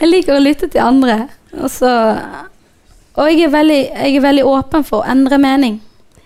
jeg 0.00 0.08
liker 0.08 0.36
å 0.36 0.42
lytte 0.42 0.68
til 0.70 0.84
andre. 0.84 1.24
Og 1.58 1.66
så 1.70 1.90
Og 3.14 3.30
jeg 3.30 3.44
er, 3.46 3.50
veldig, 3.50 3.80
jeg 3.90 4.16
er 4.16 4.22
veldig 4.22 4.44
åpen 4.46 4.86
for 4.86 5.02
å 5.02 5.10
endre 5.10 5.38
mening. 5.38 5.80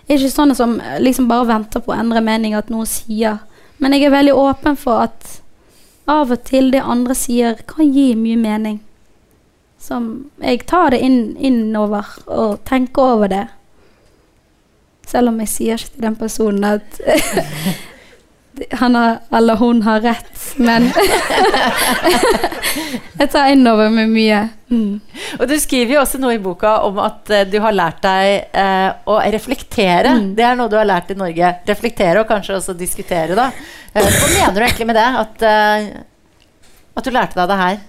Det 0.09 0.15
er 0.15 0.23
ikke 0.23 0.33
sånn 0.33 0.55
som 0.57 0.79
liksom 1.05 1.27
bare 1.29 1.49
venter 1.49 1.83
på 1.85 1.93
å 1.93 1.99
endre 1.99 2.23
mening 2.25 2.55
at 2.57 2.71
noen 2.73 2.89
sier. 2.89 3.41
Men 3.79 3.95
jeg 3.95 4.09
er 4.09 4.15
veldig 4.15 4.35
åpen 4.35 4.79
for 4.79 5.07
at 5.07 5.39
av 6.09 6.33
og 6.33 6.45
til 6.49 6.71
det 6.73 6.81
andre 6.81 7.15
sier, 7.19 7.59
kan 7.69 7.91
gi 7.93 8.15
mye 8.17 8.39
mening. 8.41 8.79
Som 9.79 10.31
jeg 10.43 10.65
tar 10.67 10.95
det 10.95 11.03
inn, 11.05 11.37
innover 11.37 12.09
og 12.27 12.63
tenker 12.69 13.15
over 13.15 13.31
det. 13.31 13.45
Selv 15.09 15.31
om 15.31 15.39
jeg 15.45 15.53
sier 15.53 15.79
ikke 15.81 15.95
til 15.95 16.07
den 16.09 16.17
personen 16.19 16.65
at 16.69 16.99
han 18.81 18.95
har, 18.95 19.19
eller 19.31 19.57
hun 19.57 19.83
har 19.83 20.01
rett, 20.01 20.55
men 20.57 20.89
jeg 23.19 23.31
tar 23.33 23.51
innover 23.53 23.91
meg 23.93 24.09
mye. 24.13 24.41
Mm. 24.69 25.01
Og 25.39 25.45
du 25.49 25.55
skriver 25.61 25.95
jo 25.95 26.01
også 26.03 26.21
noe 26.21 26.37
i 26.37 26.41
boka 26.43 26.75
om 26.87 27.01
at 27.03 27.31
eh, 27.35 27.47
du 27.49 27.59
har 27.65 27.77
lært 27.77 28.03
deg 28.05 28.57
eh, 28.63 28.89
å 29.09 29.19
reflektere. 29.35 30.15
Mm. 30.19 30.33
Det 30.39 30.47
er 30.47 30.59
noe 30.59 30.71
du 30.71 30.77
har 30.79 30.89
lært 30.89 31.13
i 31.15 31.19
Norge. 31.19 31.55
Reflektere 31.69 32.23
og 32.23 32.29
kanskje 32.31 32.59
også 32.59 32.77
diskutere, 32.79 33.37
da. 33.39 33.51
Eh, 33.93 34.05
hva 34.05 34.33
mener 34.35 34.59
du 34.59 34.65
egentlig 34.67 34.89
med 34.91 34.99
det? 34.99 35.09
At, 35.23 35.47
at 36.99 37.07
du 37.07 37.15
lærte 37.15 37.41
deg 37.41 37.51
det 37.51 37.63
her? 37.63 37.81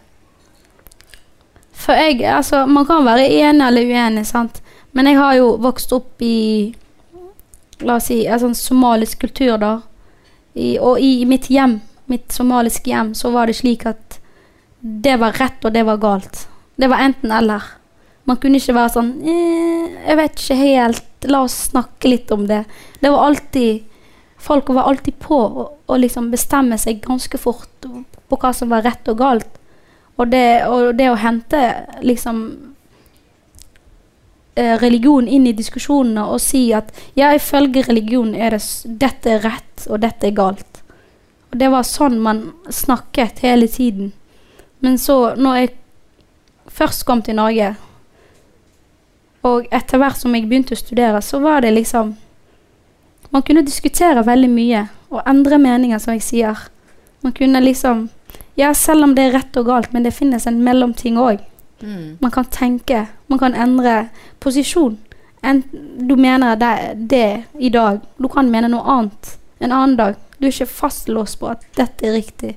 For 1.79 1.95
jeg, 1.95 2.19
altså, 2.27 2.65
man 2.67 2.87
kan 2.87 3.07
være 3.07 3.27
enig 3.27 3.65
eller 3.65 3.93
uenig, 3.93 4.25
sant. 4.27 4.61
Men 4.91 5.07
jeg 5.07 5.19
har 5.19 5.37
jo 5.39 5.53
vokst 5.61 5.93
opp 5.95 6.23
i 6.25 6.75
La 7.79 7.95
oss 7.95 8.09
si 8.09 8.25
en 8.27 8.41
sånn 8.41 8.57
somalisk 8.57 9.21
kultur, 9.21 9.53
da. 9.61 9.77
I, 10.53 10.77
og 10.81 10.99
i 11.01 11.25
mitt 11.29 11.49
hjem, 11.51 11.79
mitt 12.09 12.31
somaliske 12.33 12.89
hjem, 12.89 13.13
så 13.15 13.31
var 13.33 13.49
det 13.49 13.59
slik 13.59 13.85
at 13.89 14.19
det 14.79 15.17
var 15.19 15.35
rett, 15.37 15.59
og 15.65 15.75
det 15.75 15.83
var 15.85 15.99
galt. 16.01 16.47
Det 16.79 16.87
var 16.87 17.03
enten 17.03 17.31
eller. 17.35 17.63
Man 18.29 18.37
kunne 18.39 18.59
ikke 18.61 18.75
være 18.77 18.91
sånn 18.93 19.07
eh, 19.25 19.93
Jeg 20.05 20.17
vet 20.19 20.35
ikke 20.37 20.57
helt, 20.59 21.07
la 21.31 21.41
oss 21.47 21.55
snakke 21.71 22.11
litt 22.11 22.31
om 22.31 22.45
det. 22.49 22.63
Det 23.01 23.11
var 23.11 23.29
alltid 23.29 23.85
Folk 24.39 24.69
var 24.71 24.87
alltid 24.87 25.17
på 25.19 25.37
å 25.67 25.95
liksom 25.99 26.29
bestemme 26.31 26.77
seg 26.79 27.01
ganske 27.03 27.35
fort 27.41 27.83
på 27.83 28.37
hva 28.39 28.53
som 28.55 28.69
var 28.71 28.85
rett 28.85 29.09
og 29.11 29.17
galt. 29.19 29.57
Og 30.15 30.29
det, 30.31 30.63
og 30.63 30.93
det 30.95 31.09
å 31.11 31.17
hente 31.19 31.59
liksom 31.99 32.37
religion 34.55 35.27
inn 35.27 35.47
i 35.47 35.55
diskusjonene 35.55 36.25
og 36.27 36.41
si 36.43 36.69
at 36.75 36.91
ja, 37.15 37.31
ifølge 37.35 37.85
religion 37.87 38.33
er 38.35 38.55
det 38.55 38.63
dette 39.01 39.35
er 39.35 39.43
rett, 39.45 39.85
og 39.87 40.01
dette 40.03 40.27
er 40.27 40.35
galt. 40.35 40.81
Og 41.51 41.59
det 41.59 41.69
var 41.71 41.85
sånn 41.87 42.19
man 42.21 42.41
snakket 42.69 43.43
hele 43.45 43.67
tiden. 43.67 44.11
Men 44.79 44.97
så, 44.97 45.35
når 45.35 45.55
jeg 45.55 45.69
først 46.67 47.05
kom 47.05 47.21
til 47.25 47.39
Norge, 47.39 47.73
og 49.47 49.67
etter 49.71 50.01
hvert 50.01 50.19
som 50.19 50.35
jeg 50.35 50.47
begynte 50.49 50.75
å 50.75 50.79
studere, 50.79 51.21
så 51.23 51.39
var 51.43 51.63
det 51.63 51.75
liksom 51.75 52.17
Man 53.29 53.43
kunne 53.45 53.61
diskutere 53.61 54.23
veldig 54.25 54.47
mye, 54.49 54.87
og 55.13 55.21
endre 55.29 55.59
meninger, 55.61 55.99
som 56.01 56.15
jeg 56.15 56.23
sier. 56.25 56.57
Man 57.21 57.33
kunne 57.33 57.61
liksom 57.61 58.09
Ja, 58.57 58.73
selv 58.73 59.03
om 59.03 59.13
det 59.15 59.27
er 59.27 59.35
rett 59.37 59.57
og 59.57 59.67
galt, 59.69 59.93
men 59.93 60.03
det 60.03 60.13
finnes 60.13 60.47
en 60.47 60.63
mellomting 60.63 61.17
òg. 61.17 61.39
Mm. 61.81 62.17
Man 62.21 62.31
kan 62.31 62.45
tenke, 62.51 63.07
man 63.27 63.39
kan 63.39 63.55
endre 63.55 64.09
posisjon. 64.39 64.97
En, 65.43 65.63
du 66.07 66.15
mener 66.15 66.55
det, 66.55 66.73
det 67.09 67.43
i 67.59 67.69
dag, 67.69 67.99
du 68.17 68.27
kan 68.27 68.49
mene 68.51 68.67
noe 68.67 68.83
annet 68.83 69.39
en 69.59 69.71
annen 69.71 69.97
dag. 69.97 70.15
Du 70.39 70.47
er 70.47 70.53
ikke 70.53 70.65
fastlåst 70.65 71.39
på 71.39 71.51
at 71.51 71.63
dette 71.77 72.07
er 72.07 72.15
riktig. 72.15 72.55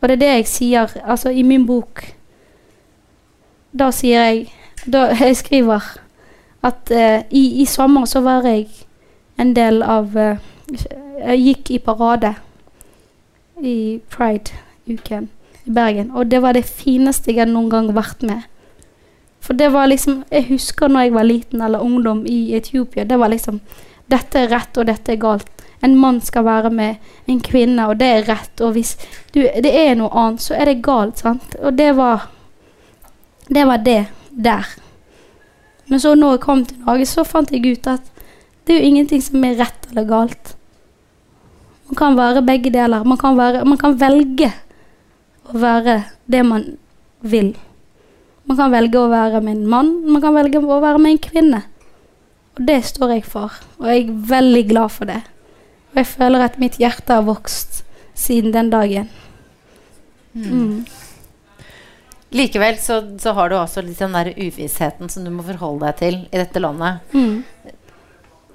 Og 0.00 0.08
det 0.08 0.16
er 0.16 0.22
det 0.22 0.30
jeg 0.32 0.46
sier 0.50 0.94
altså 1.04 1.30
i 1.30 1.42
min 1.46 1.66
bok. 1.66 2.04
Da 3.72 3.90
sier 3.94 4.24
jeg 4.28 4.48
da 4.84 5.12
Jeg 5.20 5.36
skriver 5.36 5.84
At 6.62 6.90
eh, 6.90 7.22
i, 7.30 7.62
i 7.62 7.64
sommer 7.64 8.04
så 8.04 8.20
var 8.20 8.42
jeg 8.46 8.66
en 9.38 9.54
del 9.56 9.82
av 9.82 10.16
eh, 10.18 10.38
Jeg 11.22 11.38
gikk 11.38 11.70
i 11.70 11.78
parade 11.78 12.34
i 13.62 14.00
Pride-uken 14.10 15.28
i 15.64 15.70
Bergen. 15.70 16.10
Og 16.10 16.26
det 16.30 16.42
var 16.42 16.56
det 16.56 16.64
fineste 16.66 17.30
jeg 17.30 17.42
hadde 17.42 17.54
noen 17.54 17.70
gang 17.70 17.92
vært 17.96 18.22
med. 18.26 18.48
For 19.42 19.58
det 19.58 19.72
var 19.74 19.88
liksom 19.90 20.22
Jeg 20.30 20.46
husker 20.52 20.88
når 20.88 21.00
jeg 21.00 21.14
var 21.14 21.26
liten 21.26 21.62
eller 21.62 21.82
ungdom 21.82 22.26
i 22.26 22.54
Etiopia. 22.54 23.04
Det 23.04 23.18
var 23.18 23.28
liksom 23.28 23.60
Dette 24.10 24.38
er 24.38 24.50
rett, 24.52 24.76
og 24.76 24.86
dette 24.86 25.12
er 25.12 25.16
galt. 25.16 25.48
En 25.80 25.96
mann 25.96 26.20
skal 26.20 26.44
være 26.44 26.70
med 26.70 26.96
en 27.26 27.40
kvinne, 27.40 27.86
og 27.88 27.96
det 27.98 28.06
er 28.06 28.26
rett. 28.28 28.60
Og 28.60 28.74
hvis 28.76 28.96
du, 29.32 29.40
det 29.40 29.72
er 29.72 29.94
noe 29.96 30.10
annet, 30.12 30.42
så 30.42 30.54
er 30.54 30.68
det 30.68 30.82
galt. 30.84 31.18
sant? 31.18 31.56
Og 31.62 31.74
det 31.78 31.96
var 31.96 32.28
Det 33.48 33.66
var 33.66 33.76
det 33.76 34.06
der. 34.30 34.66
Men 35.88 36.00
så 36.00 36.14
når 36.14 36.30
jeg 36.30 36.40
kom 36.40 36.64
til 36.64 36.78
Norge, 36.86 37.06
så 37.06 37.24
fant 37.24 37.50
jeg 37.50 37.66
ut 37.66 37.86
at 37.86 38.12
det 38.66 38.74
er 38.74 38.78
jo 38.80 38.86
ingenting 38.86 39.22
som 39.22 39.44
er 39.44 39.58
rett 39.58 39.88
eller 39.90 40.04
galt. 40.04 40.56
Man 41.88 41.96
kan 41.96 42.16
være 42.16 42.42
begge 42.46 42.70
deler. 42.70 43.04
Man 43.04 43.18
kan, 43.18 43.36
være, 43.36 43.64
man 43.64 43.78
kan 43.78 44.00
velge 44.00 44.52
å 45.50 45.58
være 45.62 45.98
det 46.30 46.42
man 46.46 46.66
vil. 47.20 47.52
Man 48.48 48.58
kan 48.58 48.72
velge 48.74 48.98
å 48.98 49.10
være 49.10 49.42
med 49.44 49.58
en 49.58 49.68
mann, 49.70 49.92
man 50.08 50.22
kan 50.22 50.34
velge 50.36 50.62
å 50.62 50.80
være 50.82 51.00
med 51.02 51.14
en 51.14 51.22
kvinne. 51.22 51.62
Og 52.58 52.64
det 52.68 52.82
står 52.90 53.16
jeg 53.16 53.26
for, 53.28 53.54
og 53.80 53.88
jeg 53.88 54.06
er 54.06 54.16
veldig 54.32 54.64
glad 54.70 54.92
for 54.92 55.08
det. 55.08 55.22
Og 55.92 56.02
jeg 56.02 56.10
føler 56.10 56.44
at 56.44 56.58
mitt 56.60 56.78
hjerte 56.80 57.16
har 57.16 57.24
vokst 57.26 57.82
siden 58.18 58.52
den 58.54 58.70
dagen. 58.72 59.08
Mm. 60.32 60.84
Likevel 62.32 62.78
så, 62.80 63.02
så 63.20 63.34
har 63.36 63.50
du 63.50 63.58
også 63.58 63.84
litt 63.84 64.00
den 64.00 64.16
der 64.16 64.32
uvissheten 64.36 65.10
som 65.12 65.24
du 65.24 65.32
må 65.34 65.44
forholde 65.44 65.84
deg 65.90 65.98
til 66.00 66.20
i 66.30 66.40
dette 66.40 66.62
landet. 66.62 67.04
Mm. 67.12 67.42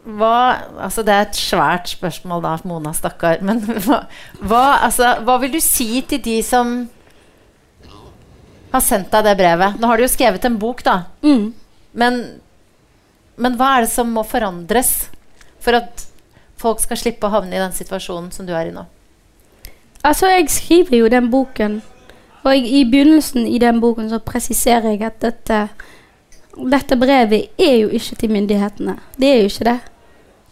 Hva, 0.08 0.36
altså 0.80 1.04
det 1.04 1.12
er 1.12 1.26
et 1.26 1.36
svært 1.40 1.90
spørsmål 1.92 2.44
da, 2.46 2.54
Mona, 2.70 2.94
stakkar. 2.96 3.42
Men 3.44 3.60
hva, 3.86 4.06
hva, 4.40 4.66
altså, 4.88 5.18
hva 5.28 5.36
vil 5.42 5.58
du 5.58 5.60
si 5.64 6.00
til 6.08 6.22
de 6.24 6.38
som 6.46 6.78
har 8.72 8.84
sendt 8.84 9.12
deg 9.12 9.26
det 9.28 9.38
brevet? 9.40 9.80
Nå 9.80 9.90
har 9.90 10.00
du 10.00 10.06
jo 10.06 10.12
skrevet 10.12 10.48
en 10.48 10.60
bok, 10.62 10.84
da. 10.88 11.02
Mm. 11.26 11.50
Men, 12.00 12.22
men 13.36 13.58
hva 13.60 13.74
er 13.76 13.88
det 13.88 13.92
som 13.92 14.14
må 14.16 14.24
forandres 14.28 15.10
for 15.64 15.76
at 15.76 16.06
folk 16.58 16.80
skal 16.82 17.00
slippe 17.00 17.28
å 17.28 17.34
havne 17.34 17.58
i 17.58 17.62
den 17.62 17.76
situasjonen 17.76 18.32
som 18.36 18.48
du 18.48 18.54
er 18.56 18.72
i 18.72 18.76
nå? 18.76 18.86
Altså, 20.08 20.30
jeg 20.32 20.48
skriver 20.54 21.02
jo 21.02 21.12
den 21.12 21.28
boken, 21.34 21.82
og 22.46 22.50
jeg, 22.54 22.64
i 22.64 22.86
begynnelsen 22.88 23.44
i 23.50 23.60
den 23.60 23.82
boken 23.84 24.08
så 24.14 24.22
presiserer 24.24 24.94
jeg 24.94 25.04
at 25.04 25.20
dette, 25.20 25.62
dette 26.56 26.96
brevet 27.00 27.52
er 27.60 27.76
jo 27.82 27.92
ikke 27.92 28.22
til 28.22 28.36
myndighetene. 28.38 28.96
Det 29.20 29.34
er 29.34 29.42
jo 29.42 29.52
ikke 29.52 29.68
det. 29.68 29.78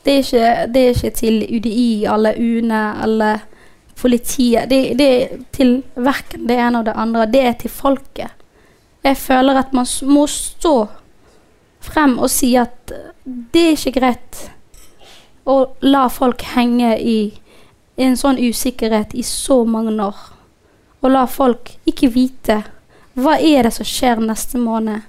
Det 0.06 0.14
er 0.14 0.24
ikke, 0.24 0.74
det 0.74 0.82
er 0.82 0.90
ikke 0.94 1.16
til 1.18 1.38
UDI 1.58 2.06
eller 2.14 2.38
UNE 2.38 2.82
eller 3.04 3.46
politiet. 3.96 4.70
Det, 4.70 4.82
det 5.00 5.08
er 5.22 5.38
til 5.52 5.80
verken 5.96 6.46
det 6.50 6.60
ene 6.62 6.80
og 6.80 6.86
det 6.86 6.94
andre. 6.96 7.26
Det 7.26 7.42
er 7.42 7.56
til 7.60 7.74
folket. 7.74 8.30
Jeg 9.04 9.18
føler 9.18 9.58
at 9.60 9.74
man 9.74 9.88
må 10.02 10.28
stå 10.28 10.76
frem 11.86 12.18
og 12.20 12.30
si 12.30 12.56
at 12.58 12.94
det 13.26 13.64
er 13.64 13.74
ikke 13.78 14.00
greit 14.00 14.44
å 15.46 15.58
la 15.86 16.08
folk 16.10 16.42
henge 16.56 16.96
i 16.98 17.18
en 18.02 18.18
sånn 18.18 18.40
usikkerhet 18.42 19.14
i 19.14 19.24
så 19.24 19.64
mange 19.66 19.94
år. 20.04 20.18
Og 21.02 21.12
la 21.14 21.26
folk 21.30 21.76
ikke 21.86 22.10
vite 22.14 22.64
hva 23.16 23.38
er 23.40 23.68
det 23.68 23.74
som 23.78 23.88
skjer 23.88 24.20
neste 24.24 24.60
måned. 24.60 25.06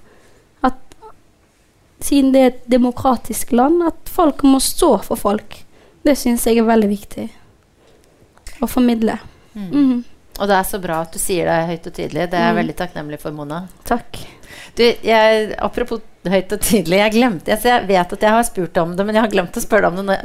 Siden 2.00 2.32
det 2.32 2.40
er 2.42 2.46
et 2.52 2.66
demokratisk 2.70 3.52
land, 3.52 3.82
at 3.86 4.08
folk 4.12 4.42
må 4.44 4.58
stå 4.60 5.02
for 5.02 5.16
folk. 5.16 5.62
Det 6.04 6.16
syns 6.18 6.44
jeg 6.46 6.58
er 6.58 6.68
veldig 6.68 6.88
viktig 6.90 7.30
å 8.62 8.68
formidle. 8.68 9.18
Mhm. 9.54 10.04
Og 10.38 10.48
det 10.50 10.56
er 10.58 10.66
så 10.68 10.78
bra 10.82 11.00
at 11.00 11.12
du 11.12 11.18
sier 11.18 11.46
det 11.48 11.66
høyt 11.70 11.86
og 11.86 11.94
tydelig. 11.96 12.26
Det 12.30 12.34
er 12.34 12.52
jeg 12.52 12.54
Mm. 12.54 12.60
veldig 12.60 12.76
takknemlig 12.76 13.18
for, 13.20 13.30
Mona. 13.32 13.68
Takk. 13.84 14.18
Du, 14.76 14.82
jeg, 14.84 15.54
apropos 15.62 16.00
høyt 16.26 16.50
og 16.56 16.58
tydelig. 16.58 16.96
Jeg 16.98 17.12
glemte 17.14 17.52
jeg, 17.52 17.60
jeg 17.62 17.84
vet 17.86 18.12
at 18.16 18.24
jeg 18.26 18.32
har 18.34 18.42
spurt 18.48 18.78
om 18.82 18.96
det, 18.98 19.04
men 19.06 19.14
jeg 19.14 19.22
har 19.22 19.30
glemt 19.30 19.54
å 19.56 19.60
spørre 19.62 19.86
om 19.92 20.00
det. 20.00 20.04
nå. 20.08 20.16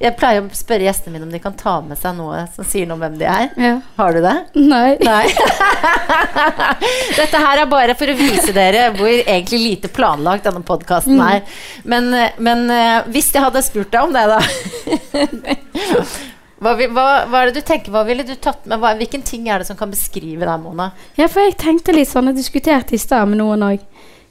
Jeg 0.00 0.14
pleier 0.16 0.40
å 0.40 0.48
spørre 0.56 0.86
gjestene 0.86 1.12
mine 1.18 1.26
om 1.28 1.34
de 1.34 1.40
kan 1.44 1.52
ta 1.58 1.74
med 1.84 2.00
seg 2.00 2.16
noe 2.16 2.46
som 2.54 2.64
sier 2.64 2.88
noe 2.88 2.96
om 2.96 3.02
hvem 3.04 3.18
de 3.20 3.26
er. 3.28 3.50
Ja. 3.60 3.74
Har 3.98 4.16
du 4.16 4.22
det? 4.24 4.32
Nei. 4.56 4.94
Nei. 5.04 5.26
Dette 7.20 7.42
her 7.44 7.60
er 7.60 7.68
bare 7.70 7.92
for 7.98 8.08
å 8.08 8.16
vise 8.16 8.54
dere 8.56 8.86
hvor 8.96 9.12
egentlig 9.12 9.60
lite 9.66 9.92
planlagt 9.92 10.48
denne 10.48 10.64
podkasten 10.64 11.20
Mm. 11.20 11.26
er. 11.28 11.40
Men, 11.84 12.08
men 12.40 12.64
eh, 12.72 13.04
hvis 13.12 13.28
jeg 13.34 13.44
hadde 13.44 13.60
spurt 13.66 13.92
deg 13.92 14.00
om 14.08 14.12
det, 14.16 14.24
da 14.30 14.40
hva, 16.60 16.74
hva, 16.76 17.06
hva 17.30 17.40
er 17.40 17.50
det 17.50 17.62
du 17.62 17.66
tenker, 17.66 17.92
hva 17.94 18.04
ville 18.08 18.24
du 18.26 18.34
tatt 18.36 18.66
med? 18.68 18.80
Hva, 18.82 18.92
hvilken 18.98 19.24
ting 19.26 19.48
er 19.48 19.62
det 19.62 19.70
som 19.70 19.78
kan 19.78 19.92
beskrive 19.92 20.44
deg, 20.44 20.56
Mona? 20.60 20.90
Ja, 21.16 21.28
for 21.28 21.44
jeg 21.44 21.56
tenkte 21.60 21.96
litt 21.96 22.10
sånn, 22.10 22.28
jeg 22.30 22.40
diskuterte 22.40 22.96
i 22.96 23.00
stad 23.00 23.30
med 23.30 23.40
noen 23.40 23.64
òg. 23.64 23.86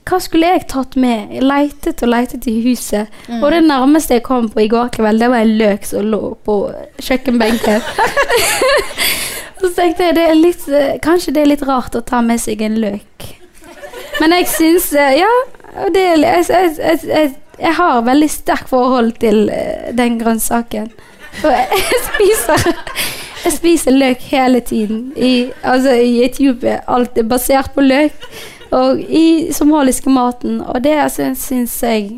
Hva 0.10 0.18
skulle 0.24 0.48
jeg 0.54 0.68
tatt 0.72 0.96
med? 0.98 1.34
Jeg 1.36 1.46
leitet 1.46 2.02
og 2.06 2.10
leitet 2.10 2.48
i 2.50 2.56
huset. 2.64 3.10
Mm. 3.28 3.44
Og 3.44 3.52
det 3.54 3.60
nærmeste 3.66 4.18
jeg 4.18 4.26
kom 4.26 4.48
på 4.50 4.64
i 4.64 4.70
går 4.72 4.94
kveld, 4.96 5.22
det 5.22 5.30
var 5.30 5.44
en 5.46 5.58
løk 5.60 5.86
som 5.86 6.08
lå 6.10 6.22
på 6.46 6.56
kjøkkenbenken. 7.02 7.84
Så 9.60 9.74
tenkte 9.76 10.08
jeg 10.08 10.16
det 10.16 10.28
litt, 10.40 10.66
eh, 10.72 10.96
kanskje 11.04 11.34
det 11.36 11.44
er 11.44 11.52
litt 11.52 11.68
rart 11.68 11.98
å 11.98 12.06
ta 12.06 12.22
med 12.26 12.40
seg 12.42 12.62
en 12.64 12.80
løk. 12.80 13.28
Men 14.20 14.36
jeg 14.38 14.48
syns 14.52 14.90
eh, 14.94 15.20
Ja, 15.20 15.30
det, 15.94 16.04
jeg, 16.04 16.46
jeg, 16.48 16.74
jeg, 16.78 17.00
jeg, 17.10 17.34
jeg 17.60 17.76
har 17.78 18.02
veldig 18.08 18.30
sterkt 18.32 18.72
forhold 18.72 19.14
til 19.22 19.50
eh, 19.54 19.92
den 19.96 20.18
grønnsaken. 20.22 20.90
Og 21.44 21.52
jeg, 21.52 21.84
spiser 22.08 22.72
jeg 23.46 23.54
spiser 23.56 23.92
løk 23.96 24.24
hele 24.32 24.60
tiden. 24.66 25.04
I, 25.16 25.52
altså, 25.64 25.94
i 25.96 26.24
Etiopia 26.26 26.80
alt 26.92 27.18
er 27.18 27.24
basert 27.30 27.72
på 27.76 27.82
løk. 27.86 28.16
Og 28.76 29.00
i 29.02 29.50
somaliske 29.56 30.10
maten. 30.14 30.60
Og 30.62 30.82
det 30.84 30.98
altså, 31.02 31.32
syns 31.40 31.78
jeg 31.84 32.10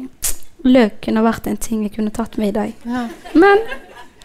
løk 0.67 0.97
kunne 1.05 1.24
vært 1.26 1.47
en 1.49 1.57
ting 1.57 1.84
jeg 1.88 1.93
kunne 1.95 2.11
tatt 2.13 2.36
med 2.41 2.51
i 2.51 2.57
dag. 2.57 2.74
Men 3.34 3.61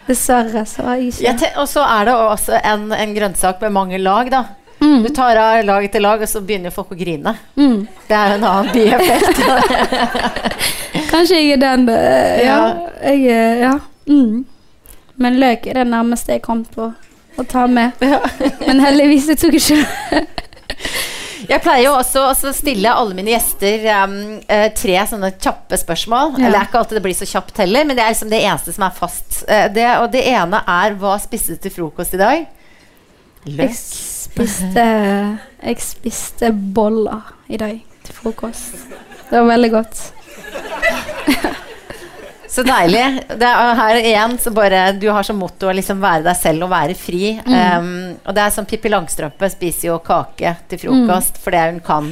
dessverre 0.07 0.65
så 0.69 0.83
har 0.87 0.99
jeg 1.01 1.13
ikke 1.13 1.33
te- 1.41 1.53
og 1.59 1.67
så 1.67 1.81
er 1.83 2.05
det 2.09 2.13
også 2.15 2.59
en, 2.63 2.89
en 2.95 3.13
grønnsak 3.15 3.61
med 3.65 3.73
mange 3.75 3.97
lag, 3.99 4.29
da. 4.31 4.43
mm. 4.79 5.01
Du 5.03 5.09
tar 5.15 5.35
av 5.41 5.63
lag 5.67 5.87
til 5.91 6.01
lag, 6.05 6.21
og 6.23 6.29
så 6.31 6.39
begynner 6.45 6.71
folk 6.75 6.93
å 6.93 6.99
grine. 6.99 7.33
Mm. 7.59 7.81
Det 8.07 8.15
er 8.15 8.31
jo 8.31 8.37
en 8.37 8.45
annen 8.51 8.69
bieffekt. 8.71 9.41
Kanskje 11.11 11.39
jeg 11.41 11.55
er 11.57 11.61
den 11.63 11.87
eh, 11.91 12.43
Ja. 12.45 12.59
Ja. 12.59 12.69
Jeg, 13.11 13.25
er- 13.27 13.59
ja. 13.65 13.73
Mm. 14.07 14.45
Men 15.21 15.39
løk 15.41 15.67
er 15.67 15.81
det 15.81 15.87
nærmeste 15.89 16.37
jeg 16.37 16.43
kom 16.45 16.63
på 16.69 16.91
å 17.37 17.45
ta 17.49 17.65
med. 17.69 17.97
Men 18.67 18.81
heldigvis 18.81 19.29
jeg 19.31 19.39
tok 19.41 19.57
ikke 19.57 19.79
Jeg 21.47 21.61
pleier 21.63 21.85
jo 21.85 21.93
også 21.95 22.25
å 22.27 22.53
stille 22.55 22.91
alle 22.91 23.15
mine 23.15 23.31
gjester 23.31 23.85
um, 24.03 24.15
eh, 24.51 24.67
tre 24.75 24.97
sånne 25.07 25.29
kjappe 25.37 25.77
spørsmål. 25.79 26.33
Ja. 26.35 26.47
Eller 26.47 26.57
det 26.57 26.59
er 26.59 26.69
ikke 26.69 26.81
alltid 26.81 26.99
det 26.99 27.03
blir 27.05 27.17
så 27.17 27.29
kjapt 27.29 27.61
heller, 27.61 27.87
men 27.87 27.97
det 27.97 28.03
er 28.03 28.11
liksom 28.11 28.31
det 28.33 28.41
eneste 28.41 28.73
som 28.75 28.87
er 28.87 28.97
fast. 28.97 29.43
Eh, 29.47 29.67
det, 29.73 29.85
og 30.01 30.09
det 30.13 30.25
ene 30.27 30.59
er 30.73 30.97
hva 30.99 31.15
spiste 31.23 31.55
du 31.55 31.61
til 31.63 31.75
frokost 31.77 32.17
i 32.17 32.21
dag? 32.21 32.47
Jeg 33.47 33.77
spiste, 33.79 34.87
jeg 35.61 35.79
spiste 35.85 36.51
boller 36.51 37.31
i 37.47 37.61
dag 37.61 37.79
til 38.03 38.17
frokost. 38.17 38.75
Det 39.29 39.37
var 39.37 39.47
veldig 39.53 39.71
godt. 39.77 40.03
Så 42.57 42.63
deilig. 42.65 43.03
Det 43.37 43.45
er 43.45 43.75
her 43.77 43.99
igjen 44.01 44.31
så 44.41 44.49
bare 44.49 44.87
Du 44.97 45.05
har 45.13 45.25
som 45.25 45.37
motto 45.37 45.67
å 45.69 45.73
liksom 45.77 45.99
være 46.01 46.23
deg 46.25 46.37
selv 46.39 46.65
og 46.65 46.71
være 46.71 46.95
fri. 46.97 47.35
Um, 47.45 48.15
og 48.23 48.33
det 48.33 48.41
er 48.47 48.55
som 48.55 48.65
Pippi 48.65 48.89
Langstrømpe 48.89 49.49
spiser 49.53 49.91
jo 49.91 49.99
kake 50.01 50.55
til 50.71 50.81
frokost, 50.81 51.37
for 51.43 51.53
det 51.53 51.67
hun 51.67 51.77
kan. 51.85 52.09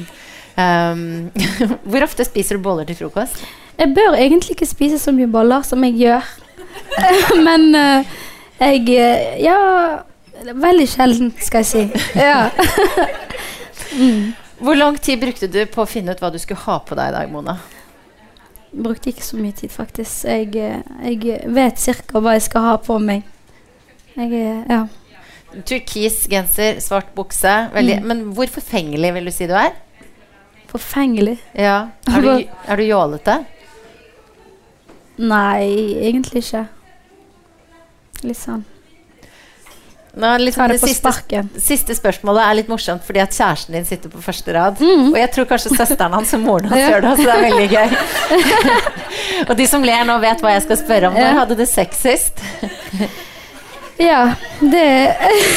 Um, 0.53 1.01
hvor 1.89 2.05
ofte 2.05 2.27
spiser 2.29 2.59
du 2.59 2.65
boller 2.67 2.85
til 2.85 2.99
frokost? 2.99 3.41
Jeg 3.79 3.89
bør 3.97 4.19
egentlig 4.19 4.53
ikke 4.53 4.69
spise 4.69 5.01
så 5.01 5.11
mye 5.15 5.31
boller 5.33 5.65
som 5.65 5.81
jeg 5.87 5.97
gjør. 6.03 6.29
Men 7.47 7.71
uh, 7.73 8.15
jeg 8.61 8.85
eh, 8.93 9.41
Ja, 9.41 9.57
veldig 10.45 10.87
sjelden, 10.93 11.33
skal 11.41 11.65
jeg 11.65 11.71
si. 11.73 11.87
Ja. 12.21 12.51
Hvor 14.61 14.77
lang 14.77 15.01
tid 15.01 15.25
brukte 15.25 15.49
du 15.49 15.63
på 15.65 15.81
å 15.81 15.89
finne 15.89 16.13
ut 16.13 16.21
hva 16.21 16.29
du 16.29 16.37
skulle 16.39 16.61
ha 16.67 16.77
på 16.85 16.95
deg 16.95 17.09
i 17.09 17.17
dag, 17.17 17.33
Mona? 17.33 17.57
Brukte 18.75 19.09
ikke 19.09 19.23
så 19.23 19.37
mye 19.39 19.55
tid, 19.55 19.71
faktisk. 19.71 20.25
Jeg, 20.27 20.51
jeg 20.55 21.39
vet 21.55 21.79
cirka 21.79 22.19
hva 22.19 22.35
jeg 22.35 22.43
skal 22.49 22.61
ha 22.61 22.75
på 22.83 22.99
meg. 22.99 23.23
Jeg 24.15 24.65
Ja. 24.69 24.85
Turkis 25.63 26.25
genser, 26.27 26.81
svart 26.83 27.13
bukse. 27.15 27.53
Veldig, 27.73 28.01
Men 28.03 28.23
hvor 28.35 28.49
forfengelig 28.51 29.13
vil 29.15 29.25
du 29.25 29.31
si 29.31 29.47
du 29.47 29.53
er? 29.55 29.71
Forfengelig. 30.67 31.37
Ja. 31.55 31.77
Er 32.11 32.21
du, 32.21 32.31
er 32.67 32.75
du 32.75 32.83
jålete? 32.83 33.37
Nei, 35.17 35.95
egentlig 36.09 36.43
ikke. 36.43 36.65
Litt 38.25 38.39
sånn. 38.41 38.65
Nå 40.15 40.31
liksom 40.39 40.69
det 40.71 40.77
det 40.79 40.89
siste, 40.93 41.41
siste 41.59 41.95
spørsmålet 41.97 42.43
er 42.45 42.57
litt 42.61 42.69
morsomt, 42.71 43.03
fordi 43.03 43.19
at 43.19 43.35
kjæresten 43.35 43.75
din 43.75 43.87
sitter 43.87 44.11
på 44.13 44.21
første 44.23 44.53
rad. 44.55 44.79
Mm. 44.79 45.09
Og 45.11 45.17
jeg 45.19 45.31
tror 45.35 45.49
kanskje 45.49 45.73
søsteren 45.75 46.15
hans 46.15 46.31
og 46.37 46.43
moren 46.45 46.71
hans 46.71 46.85
gjør 46.85 47.03
det, 47.03 47.11
så 47.17 47.25
det 47.25 47.33
er 47.33 47.43
veldig 47.43 47.67
gøy. 47.73 47.87
og 49.49 49.55
de 49.59 49.67
som 49.67 49.83
ler 49.83 50.05
nå, 50.07 50.15
vet 50.23 50.45
hva 50.45 50.55
jeg 50.55 50.63
skal 50.67 50.79
spørre 50.79 51.11
om. 51.11 51.19
Når 51.19 51.39
hadde 51.41 51.59
du 51.59 51.65
sex 51.67 51.99
sist? 52.05 52.45
Ja, 53.99 54.21
det 54.59 54.85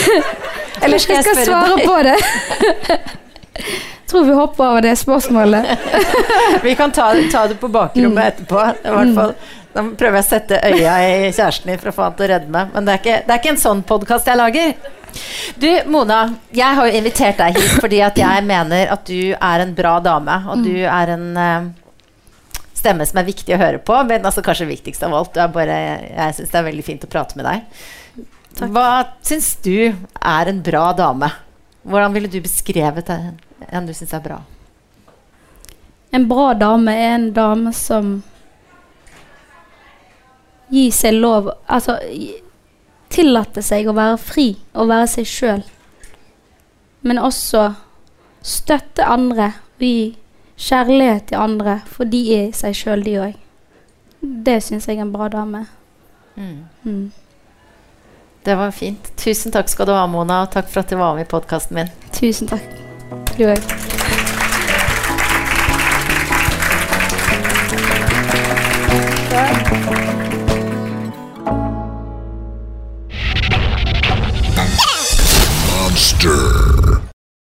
Eller 0.82 0.98
skal 1.02 1.18
jeg 1.18 1.24
spørre 1.26 1.46
svare 1.46 1.78
på 1.86 1.96
det. 2.06 2.18
Tror 4.08 4.24
vi 4.24 4.32
hopper 4.32 4.64
over 4.64 4.84
det 4.84 4.94
spørsmålet. 4.96 5.66
Vi 6.64 6.74
kan 6.74 6.92
ta, 6.92 7.10
ta 7.32 7.42
det 7.48 7.58
på 7.60 7.68
bakrommet 7.68 8.24
etterpå. 8.32 8.60
I 8.84 8.92
hvert 8.94 9.10
fall. 9.18 9.34
Da 9.74 9.82
prøver 9.84 10.16
jeg 10.16 10.24
å 10.24 10.28
sette 10.28 10.60
øya 10.64 10.94
i 11.04 11.26
kjæresten 11.28 11.68
din 11.68 11.80
for 11.80 11.90
å 11.90 11.96
få 11.98 12.06
han 12.06 12.14
til 12.16 12.24
å 12.24 12.28
redde 12.30 12.54
meg. 12.54 12.70
Men 12.72 12.86
det 12.86 12.94
er 12.94 13.02
ikke, 13.02 13.18
det 13.26 13.34
er 13.34 13.42
ikke 13.42 13.52
en 13.52 13.60
sånn 13.60 13.82
podkast 13.90 14.30
jeg 14.30 14.40
lager. 14.40 14.72
Du, 15.60 15.68
Mona. 15.92 16.22
Jeg 16.56 16.78
har 16.78 16.88
jo 16.88 17.02
invitert 17.02 17.42
deg 17.42 17.58
hit 17.58 17.74
fordi 17.82 18.00
at 18.06 18.16
jeg 18.20 18.46
mener 18.48 18.94
at 18.94 19.04
du 19.08 19.34
er 19.36 19.64
en 19.64 19.74
bra 19.76 19.98
dame. 20.04 20.38
Og 20.54 20.64
du 20.64 20.72
er 20.88 21.12
en 21.12 21.26
uh, 21.36 21.68
stemme 22.78 23.06
som 23.08 23.20
er 23.20 23.28
viktig 23.28 23.56
å 23.56 23.60
høre 23.60 23.82
på. 23.84 23.98
Men 24.08 24.24
altså 24.24 24.44
kanskje 24.46 24.70
viktigst 24.70 25.04
av 25.04 25.16
alt, 25.18 25.34
du 25.36 25.42
er 25.44 25.52
bare, 25.52 25.76
jeg 26.08 26.38
syns 26.38 26.54
det 26.54 26.62
er 26.62 26.68
veldig 26.70 26.86
fint 26.86 27.04
å 27.04 27.10
prate 27.12 27.36
med 27.38 27.48
deg. 27.48 27.84
Hva 28.72 28.88
syns 29.26 29.52
du 29.62 29.92
er 29.92 30.50
en 30.50 30.64
bra 30.64 30.88
dame? 30.96 31.28
Hvordan 31.88 32.16
ville 32.16 32.32
du 32.32 32.40
beskrevet 32.42 33.12
en, 33.14 33.36
en 33.68 33.86
du 33.86 33.94
syns 33.94 34.14
er 34.14 34.24
bra? 34.24 34.42
En 36.10 36.28
bra 36.28 36.52
dame 36.54 36.94
er 36.94 37.14
en 37.14 37.32
dame 37.36 37.72
som 37.76 38.22
gir 40.68 40.92
seg 40.92 41.16
lov 41.16 41.50
Altså 41.66 41.98
tillater 43.12 43.64
seg 43.64 43.88
å 43.88 43.96
være 43.96 44.16
fri 44.20 44.48
og 44.74 44.90
være 44.90 45.08
seg 45.16 45.28
sjøl. 45.28 45.62
Men 47.08 47.20
også 47.22 47.70
støtte 48.44 49.06
andre 49.06 49.52
og 49.78 49.84
gi 49.84 50.16
kjærlighet 50.58 51.28
til 51.30 51.38
andre, 51.40 51.78
for 51.86 52.10
de 52.10 52.20
er 52.34 52.50
seg 52.56 52.74
sjøl, 52.76 53.04
de 53.06 53.14
òg. 53.22 53.38
Det 54.20 54.58
syns 54.66 54.88
jeg 54.90 54.98
er 54.98 55.06
en 55.06 55.14
bra 55.14 55.28
dame. 55.30 55.64
Mm. 56.34 57.12
Det 58.44 58.58
var 58.58 58.74
fint. 58.74 59.12
Tusen 59.16 59.54
takk 59.54 59.70
skal 59.70 59.88
du 59.88 59.94
ha, 59.94 60.04
Mona, 60.10 60.42
og 60.46 60.52
takk 60.54 60.70
for 60.72 60.82
at 60.82 60.90
du 60.90 60.98
var 60.98 61.14
med 61.14 61.28
i 61.28 61.30
podkasten 61.30 61.78
min. 61.78 61.94
Tusen 62.18 62.50
takk. 62.50 62.87
Do 63.38 63.46
it. 63.50 63.87